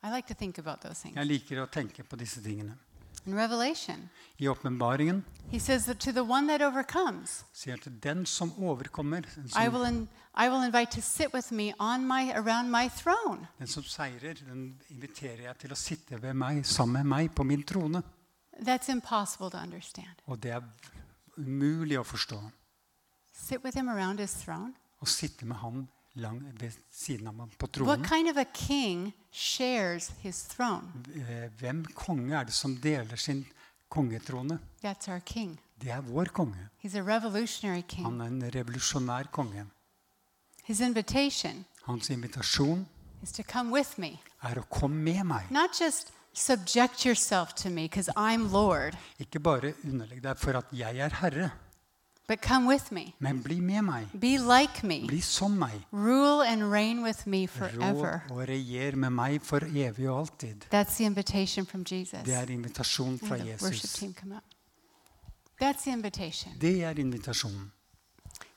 I 0.03 0.09
like 0.15 0.27
to 0.27 0.33
think 0.33 0.57
about 0.57 0.79
those 0.81 1.01
things. 1.01 1.15
Jeg 1.17 1.25
liker 1.25 1.63
å 1.63 1.67
tenke 1.71 2.03
på 2.03 2.15
disse 2.15 2.41
tingene. 2.43 2.77
In 3.25 3.35
Revelation, 3.35 4.09
I 4.39 4.47
åpenbaringen 4.47 5.23
sier 5.51 7.71
han 7.71 7.79
til 7.83 7.99
den 8.03 8.25
som 8.25 8.53
overkommer, 8.63 9.21
den 9.35 9.45
I 9.45 9.49
som, 9.49 9.73
will, 9.73 9.83
in, 9.85 10.07
I 10.37 10.47
will 10.49 10.63
invite 10.63 10.91
to 10.91 11.01
sit 11.01 11.33
with 11.33 11.51
me 11.51 11.73
on 11.79 12.07
my, 12.07 12.31
around 12.31 12.71
my 12.71 12.87
throne. 12.87 13.47
den 13.59 13.67
som 13.67 13.83
seirer, 13.83 14.33
den 14.47 14.79
inviterer 14.89 15.41
jeg 15.49 15.57
til 15.57 15.71
å 15.71 15.75
sitte 15.75 16.21
ved 16.21 16.33
meg, 16.33 16.65
sammen 16.65 16.93
med 16.93 17.05
meg 17.05 17.35
på 17.35 17.43
min 17.43 17.63
trone. 17.63 18.01
That's 18.65 18.89
impossible 18.89 19.49
to 19.51 19.57
understand. 19.57 20.15
Og 20.27 20.39
det 20.43 20.51
er 20.51 20.61
umulig 21.37 21.97
å 21.99 22.03
forstå. 22.03 22.39
Sit 23.33 23.63
with 23.63 23.77
him 23.77 23.89
around 23.89 24.19
his 24.19 24.33
throne? 24.33 24.73
Å 25.01 25.07
sitte 25.07 25.45
med 25.45 25.57
ham 25.57 25.87
lang 26.15 26.41
ved 26.59 26.73
siden 26.91 27.27
av 27.27 27.37
ham 27.39 27.49
på 27.57 27.67
What 27.67 27.73
tronen. 27.73 28.05
kind 28.05 28.29
of 28.29 28.37
a 28.37 28.45
king 28.45 29.13
shares 29.31 30.11
his 30.21 30.41
throne? 30.43 30.91
Eh, 31.15 31.49
Hvem 31.59 31.85
konge 31.95 32.33
er 32.35 32.43
det 32.45 32.53
som 32.53 32.75
deler 32.75 33.15
sin 33.17 33.45
kongetrone? 33.89 34.59
That's 34.83 35.07
our 35.07 35.19
king. 35.21 35.57
Det 35.79 35.89
er 35.91 36.01
vår 36.01 36.25
konge. 36.35 36.69
He's 36.83 36.95
a 36.99 37.01
revolutionary 37.03 37.83
king. 37.87 38.03
Han 38.05 38.19
er 38.21 38.25
en 38.27 38.41
revolusjonær 38.51 39.31
konge. 39.31 39.65
His 40.65 40.81
invitation 40.81 41.65
Hans 41.85 42.09
invitasjon 42.09 42.85
is 43.23 43.31
to 43.31 43.43
come 43.43 43.71
with 43.71 43.97
me. 43.97 44.19
er 44.43 44.59
å 44.59 44.63
komme 44.69 44.95
med 45.03 45.23
meg. 45.25 45.49
Not 45.51 45.79
just 45.79 46.11
subject 46.39 47.05
yourself 47.05 47.53
to 47.55 47.69
me 47.69 47.83
because 47.87 48.09
I'm 48.15 48.51
Lord, 48.51 48.97
Ikke 49.19 49.39
bare 49.39 49.73
underlegg 49.83 50.23
deg 50.23 50.37
for 50.37 50.57
at 50.57 50.65
jeg 50.73 50.97
er 50.97 51.09
herre, 51.21 51.49
but 52.27 52.39
come 52.41 52.67
with 52.67 52.91
me. 52.93 53.13
men 53.19 53.43
bli 53.43 53.59
med 53.59 53.81
meg. 53.81 54.07
Be 54.21 54.37
like 54.37 54.83
me. 54.87 55.07
Bli 55.07 55.19
som 55.21 55.51
meg. 55.51 55.81
Rule 55.91 56.47
and 56.47 56.63
reign 56.71 57.03
with 57.03 57.27
me 57.27 57.47
Råd 57.47 57.49
forever. 57.49 58.19
og 58.29 58.47
regjer 58.47 58.95
med 58.95 59.09
meg 59.09 59.41
for 59.41 59.59
evig 59.59 60.09
og 60.09 60.19
alltid. 60.19 60.65
That's 60.73 60.95
the 60.95 61.05
invitation 61.05 61.65
from 61.65 61.85
Jesus. 61.91 62.19
Det 62.25 62.33
er 62.33 62.49
invitasjon 62.49 63.19
fra 63.19 63.37
the 63.37 63.45
worship 63.61 63.71
Jesus. 63.83 63.93
team 63.93 64.13
come 64.13 64.35
up. 64.35 64.43
That's 65.61 65.81
the 65.83 65.91
invitation. 65.91 66.53
Det 66.61 66.83
er 66.83 66.93
invitasjonen. 66.99 67.71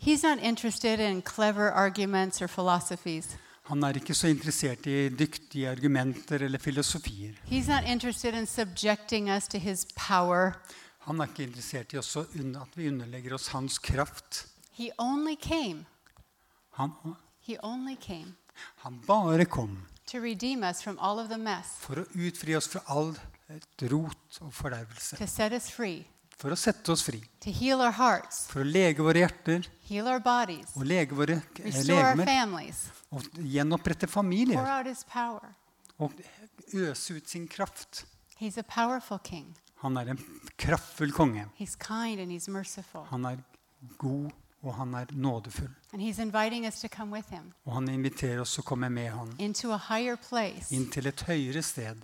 He's 0.01 0.23
not 0.23 0.39
interested 0.43 0.99
in 1.01 1.23
clever 1.23 1.71
arguments 1.71 2.43
or 2.43 2.47
philosophies. 2.47 3.37
Han 3.71 3.85
er 3.87 3.99
ikke 4.01 4.15
så 4.15 4.29
interessert 4.33 4.87
i 4.91 5.09
dyktige 5.15 5.71
argumenter 5.71 6.43
eller 6.49 6.59
filosofier. 6.59 7.37
He's 7.47 7.69
not 7.71 7.87
interested 7.87 8.35
in 8.35 8.47
subjecting 8.47 9.31
us 9.31 9.47
to 9.49 9.59
his 9.59 9.87
power. 9.97 10.57
Han 11.07 11.21
er 11.21 11.31
ikke 11.31 11.47
interessert 11.47 11.93
i 11.95 11.99
at 11.99 12.77
vi 12.77 12.89
underlegger 12.89 13.35
oss 13.35 13.49
hans 13.55 13.79
kraft. 13.79 14.47
He 14.73 14.91
only 14.99 15.37
came, 15.37 15.85
Han, 16.73 16.91
he 17.41 17.57
only 17.63 17.97
came 17.97 18.35
han 18.83 19.01
bare 19.07 19.45
kom 19.45 19.87
to 20.07 20.19
redeem 20.19 20.63
us 20.63 20.83
from 20.83 20.99
all 20.99 21.19
of 21.19 21.29
the 21.29 21.39
mess, 21.39 21.77
for 21.81 22.03
å 22.03 22.07
utfri 22.15 22.57
oss 22.57 22.69
fra 22.69 22.83
all 22.89 23.15
et 23.53 23.85
rot 23.93 24.39
og 24.41 24.53
fordervelse. 24.53 25.17
to 25.17 25.27
set 25.27 25.53
us 25.53 25.71
free, 25.71 26.05
For 26.43 26.51
å 26.51 26.59
sette 26.59 26.91
oss 26.91 27.05
fri. 27.07 27.21
hearts, 27.95 28.49
For 28.51 28.65
å 28.65 28.67
lege 28.67 29.05
våre 29.07 29.21
hjerter 29.23 29.69
bodies, 30.25 30.73
og 30.75 30.89
lege 30.91 31.15
våre 31.15 31.37
eh, 31.39 31.83
legemer. 31.87 32.27
families, 32.27 32.81
Og 33.15 33.29
gjenopprette 33.39 34.09
familier. 34.11 34.59
Og 36.03 36.17
øse 36.75 37.15
ut 37.15 37.29
sin 37.31 37.47
kraft. 37.47 38.03
Han 39.85 39.97
er 40.01 40.11
en 40.17 40.19
kraftfull 40.59 41.13
konge. 41.15 41.45
Han 43.13 43.29
er 43.31 43.39
god, 43.99 44.33
og 44.63 44.75
han 44.75 44.95
er 44.99 45.13
nådefull. 45.15 45.71
Og 47.67 47.75
han 47.77 47.89
inviterer 47.93 48.43
oss 48.43 48.59
å 48.59 48.65
komme 48.67 48.91
med 48.91 49.13
place 50.19 50.75
inn 50.75 50.89
til 50.91 51.07
et 51.07 51.23
høyere 51.29 51.63
sted, 51.63 52.03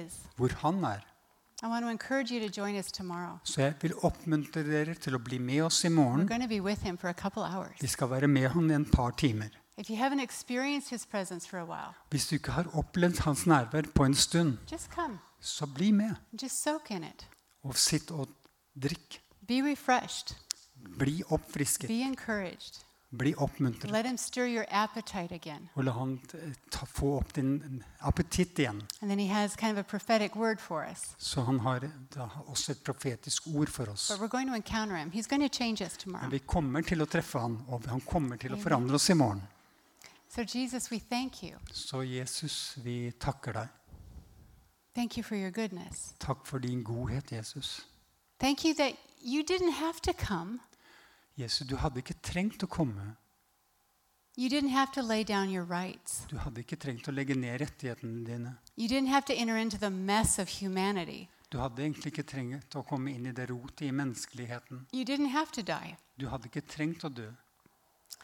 is. 0.00 0.16
hvor 0.36 0.56
han 0.64 0.80
er. 0.84 1.04
Så 3.44 3.60
jeg 3.62 3.74
vil 3.80 3.94
oppmuntre 4.04 4.62
dere 4.66 4.94
til 4.94 5.14
å 5.16 5.18
bli 5.18 5.38
med 5.38 5.62
oss 5.64 5.84
i 5.84 5.88
morgen. 5.88 6.26
Vi 7.80 7.86
skal 7.88 8.10
være 8.10 8.28
med 8.28 8.48
han 8.52 8.70
i 8.70 8.74
en 8.74 8.84
par 8.84 9.10
timer. 9.16 9.48
Hvis 12.10 12.26
du 12.28 12.34
ikke 12.36 12.52
har 12.52 12.68
opplevd 12.76 13.18
hans 13.24 13.46
nærvær 13.46 13.88
på 13.94 14.04
en 14.04 14.14
stund, 14.14 14.58
så 15.40 15.66
bli 15.66 15.92
med. 15.92 16.14
Og 17.64 17.76
sitt 17.76 18.10
og 18.10 18.28
drikk. 18.74 19.20
Bli 20.98 21.22
oppfrisket. 21.28 21.88
Bli 23.10 23.34
oppmuntret. 23.34 23.90
Let 23.90 24.06
him 24.06 24.16
stir 24.18 24.46
your 24.46 24.66
appetite 24.70 25.34
again. 25.34 25.68
Og 25.74 25.84
la 25.84 25.92
han 25.92 26.16
eh, 26.34 26.52
ta, 26.70 26.86
få 26.86 27.16
opp 27.20 27.34
din 27.34 27.84
appetitt 28.00 28.58
igjen. 28.58 28.82
And 29.00 29.10
then 29.10 29.18
he 29.18 29.26
has 29.26 29.56
kind 29.56 29.72
of 29.72 29.78
a 29.78 29.82
prophetic 29.88 30.34
word 30.36 30.60
for 30.60 30.84
us. 30.90 31.14
Så 31.18 31.40
han 31.40 31.60
har 31.60 31.88
da 32.14 32.28
også 32.46 32.72
et 32.72 32.82
profetisk 32.84 33.46
ord 33.54 33.68
for 33.68 33.90
oss. 33.90 34.10
But 34.10 34.20
we're 34.20 34.32
going 34.38 34.48
to 34.48 34.54
encounter 34.54 34.96
him. 34.96 35.10
He's 35.12 35.28
going 35.28 35.48
to 35.50 35.58
change 35.58 35.84
us 35.84 35.92
Men 35.92 35.98
tomorrow. 36.04 36.30
vi 36.30 36.38
kommer 36.38 36.82
til 36.82 37.02
å 37.02 37.06
treffe 37.06 37.38
han, 37.38 37.60
og 37.68 37.86
han 37.86 38.00
kommer 38.00 38.36
til 38.36 38.52
å 38.52 38.58
forandre 38.58 38.94
oss 38.94 39.10
i 39.10 39.14
morgen. 39.14 39.42
So, 40.28 40.42
Jesus, 40.42 40.90
we 40.90 40.98
thank 40.98 41.42
you. 41.42 41.56
Så 41.72 42.02
Jesus, 42.02 42.74
vi 42.84 43.12
takker 43.12 43.52
deg. 43.52 43.68
Thank 44.94 45.16
you 45.16 45.22
for 45.22 45.36
your 45.36 45.50
goodness. 45.50 46.14
Takk 46.18 46.46
for 46.46 46.58
din 46.58 46.82
godhet, 46.84 47.30
Jesus. 47.32 47.86
Thank 48.40 48.64
you 48.64 48.74
that 48.74 48.92
you 49.22 49.42
didn't 49.42 49.72
have 49.72 50.00
to 50.02 50.12
come. 50.12 50.60
Jesus, 51.36 51.66
du 51.68 51.76
hadde 51.76 52.00
ikke 52.00 52.16
trengt 52.24 52.64
å 52.64 52.68
komme. 52.68 53.14
You 54.36 54.48
didn't 54.50 54.70
have 54.70 54.92
to 54.92 55.02
lay 55.02 55.24
down 55.24 55.50
your 55.50 55.64
rights. 55.64 56.26
Du 56.28 56.36
hadde 56.36 56.60
ikke 56.60 56.76
trengt 56.76 57.08
å 57.08 57.12
legge 57.12 57.36
ned 57.36 57.60
rettighetene 57.60 58.24
dine. 58.24 58.56
You 58.76 58.88
didn't 58.88 59.08
have 59.08 59.24
to 59.26 59.34
enter 59.34 59.56
into 59.56 59.78
the 59.78 59.90
mess 59.90 60.38
of 60.38 60.48
humanity. 60.60 61.28
Du 61.48 61.58
hadde 61.58 61.80
egentlig 61.84 62.12
ikke 62.12 62.26
trengt 62.26 62.74
å 62.76 62.82
komme 62.84 63.12
inn 63.14 63.28
i 63.30 63.32
det 63.32 63.46
rotet 63.48 63.86
i 63.88 63.92
menneskeligheten. 63.94 64.86
You 64.92 65.04
didn't 65.04 65.32
have 65.32 65.52
to 65.52 65.62
die. 65.62 65.96
Du 66.18 66.28
hadde 66.28 66.50
ikke 66.50 66.64
trengt 66.66 67.04
å 67.04 67.12
dø. 67.12 67.30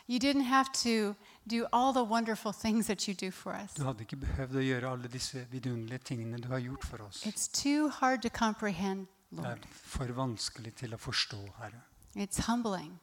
You 0.08 0.18
didn't 0.18 0.48
have 0.50 0.72
to 0.82 1.14
do 1.46 1.66
all 1.72 1.92
the 1.92 2.02
wonderful 2.04 2.52
things 2.52 2.88
that 2.88 3.06
you 3.08 3.14
do 3.14 3.30
for 3.30 3.54
us. 3.54 3.72
Du 3.74 3.84
hadde 3.84 4.04
ikke 4.04 4.18
behøvd 4.24 4.58
å 4.58 4.64
gjøre 4.66 4.90
alle 4.96 5.08
disse 5.08 5.46
vidunderlige 5.52 6.02
tingene 6.12 6.40
du 6.42 6.48
har 6.52 6.60
gjort 6.60 6.84
for 6.84 7.04
oss. 7.06 7.22
It's 7.24 7.46
too 7.48 7.88
hard 7.88 8.22
to 8.22 8.28
comprehend, 8.28 9.06
Det 9.30 9.46
er 9.46 9.64
for 9.70 10.12
vanskelig 10.12 10.74
til 10.76 10.92
å 10.92 11.00
forstå, 11.00 11.40
Herre. 11.60 11.80
It's 12.14 12.46
humbling. 12.46 12.98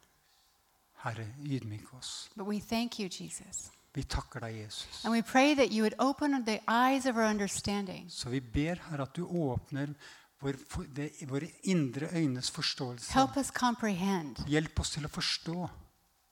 Herre, 1.04 1.28
ydmyk 1.44 1.94
oss. 1.98 2.30
But 2.36 2.48
we 2.48 2.60
thank 2.60 3.00
you, 3.00 3.10
Jesus. 3.10 3.72
Vi 3.94 4.04
takker 4.04 4.40
deg, 4.40 4.56
Jesus. 4.56 5.06
And 5.06 5.14
we 5.14 5.22
pray 5.22 5.56
that 5.56 5.72
you 5.72 5.84
would 5.84 5.96
open 6.00 6.44
the 6.46 6.60
eyes 6.68 7.06
of 7.06 7.16
our 7.18 7.26
understanding 7.26 8.10
Så 8.10 8.30
vi 8.30 8.40
ber 8.40 8.76
Herre 8.90 9.02
at 9.02 9.16
du 9.16 9.24
åpner 9.24 9.94
vår, 10.40 10.56
for, 10.70 10.84
det, 10.96 11.10
våre 11.28 11.48
indre 11.64 12.08
øynes 12.14 12.52
forståelse. 12.52 13.14
Help 13.14 13.38
us 13.38 13.52
comprehend. 13.52 14.38
Hjelp 14.48 14.80
oss 14.80 14.92
til 14.92 15.06
å 15.06 15.10
forstå. 15.10 15.70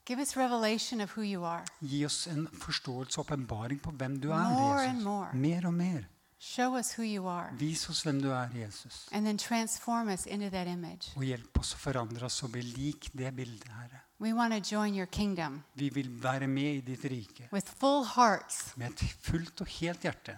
Give 0.07 0.21
us 0.21 0.37
revelation 0.37 1.01
of 1.01 1.17
who 1.17 1.23
you 1.23 1.43
are. 1.43 1.65
Gi 1.81 2.05
oss 2.05 2.27
en 2.27 2.47
forståelse 2.47 3.19
og 3.19 3.25
åpenbaring 3.25 3.81
på 3.83 3.91
hvem 3.91 4.19
du 4.21 4.29
er, 4.31 4.37
More 4.53 4.83
and 4.85 4.91
Jesus. 4.97 5.03
more. 5.03 5.33
Mer 5.33 5.67
og 5.67 5.73
mer. 5.73 6.05
Show 6.39 6.75
us 6.77 6.91
who 6.97 7.03
you 7.03 7.27
are. 7.27 7.49
Vis 7.57 7.89
oss 7.89 8.03
hvem 8.05 8.21
du 8.21 8.29
er, 8.29 8.47
Jesus. 8.55 9.07
And 9.11 9.25
then 9.25 9.37
transform 9.37 10.07
us 10.09 10.25
into 10.27 10.49
that 10.49 10.67
image. 10.67 11.11
Og 11.15 11.23
hjelp 11.23 11.59
oss 11.59 11.73
å 11.73 11.77
forandre 11.81 12.25
oss 12.25 12.43
og 12.43 12.51
bli 12.51 12.61
lik 12.61 13.09
det 13.17 13.31
bildet, 13.35 13.67
Herre. 13.73 14.01
We 14.19 14.33
want 14.33 14.53
to 14.53 14.75
join 14.75 14.95
your 14.95 15.05
kingdom 15.05 15.63
Vi 15.75 15.89
vil 15.93 16.09
være 16.23 16.47
med 16.47 16.75
i 16.75 16.81
ditt 16.81 17.03
rike 17.05 17.49
with 17.53 17.67
full 17.79 18.03
hearts. 18.15 18.73
med 18.77 18.89
et 18.91 18.99
fullt 19.21 19.61
og 19.61 19.67
helt 19.67 20.01
hjerte. 20.01 20.35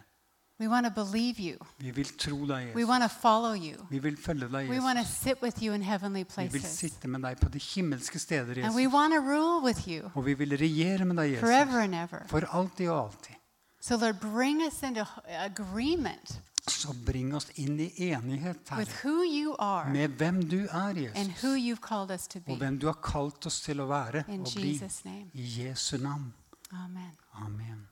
We 0.60 0.68
want 0.68 0.86
to 0.86 0.91
believe 0.91 1.39
you. 1.39 1.58
Vi 1.80 1.91
vil 1.91 2.10
tro 2.18 2.36
deg, 2.47 2.74
We 2.76 2.82
Jesus. 2.82 2.89
want 2.89 3.04
to 3.04 3.08
follow 3.22 3.54
you. 3.56 3.86
Vi 3.89 4.00
vil 4.00 4.18
følge 4.18 4.50
deg, 4.52 4.70
We 4.70 4.80
want 4.82 4.97
to 5.00 5.04
Jesus. 5.04 5.18
sit 5.18 5.41
with 5.41 5.64
you 5.64 5.74
in 5.74 5.82
heavenly 5.82 6.24
Vi 6.24 6.47
vil 6.47 6.50
places. 6.62 6.80
sitte 6.80 7.08
med 7.08 7.22
deg 7.22 7.39
på 7.39 7.50
de 7.50 7.60
himmelske 7.60 8.20
steder, 8.20 8.64
And 8.66 8.76
we 8.76 8.82
Jesus. 8.84 8.93
want 8.93 9.14
to 9.14 9.20
rule 9.22 9.64
with 9.64 9.88
you 9.88 10.12
Og 10.16 10.26
vi 10.26 10.34
vil 10.34 10.58
regjere 10.58 11.06
med 11.06 11.16
deg, 11.18 11.39
forever 11.39 11.80
Jesus. 11.82 11.84
and 11.84 11.95
ever. 11.95 12.24
For 12.28 12.39
alltid 12.52 12.89
og 12.89 13.04
alltid. 13.06 13.36
So, 13.82 13.95
Lord, 13.95 14.19
bring 14.19 14.61
us 14.61 14.84
into 14.84 15.05
agreement 15.27 16.41
Så 16.67 16.93
bring 17.05 17.36
oss 17.36 17.47
inn 17.55 17.80
i 17.80 17.89
enighet, 17.97 18.57
with 18.77 18.91
Herre, 18.91 19.03
who 19.03 19.23
you 19.23 19.55
are 19.59 19.89
med 19.89 20.07
hvem 20.07 20.49
du 20.49 20.65
er, 20.71 21.11
and 21.15 21.30
Jesus. 21.30 21.43
you've 21.43 21.82
called 21.82 22.11
us 22.11 22.27
to 22.27 22.39
Og 22.47 22.57
hvem 22.57 22.80
du 22.80 22.86
har 22.86 22.99
kalt 23.03 23.45
oss 23.45 23.61
til 23.61 23.80
å 23.82 23.86
være 23.89 24.23
In 24.27 24.41
og 24.41 24.51
bli. 24.55 24.73
Jesus' 24.77 25.05
name. 25.05 25.32
I 25.34 25.47
Jesu 25.61 25.97
navn. 25.97 26.34
Amen. 26.71 27.11
Amen. 27.34 27.88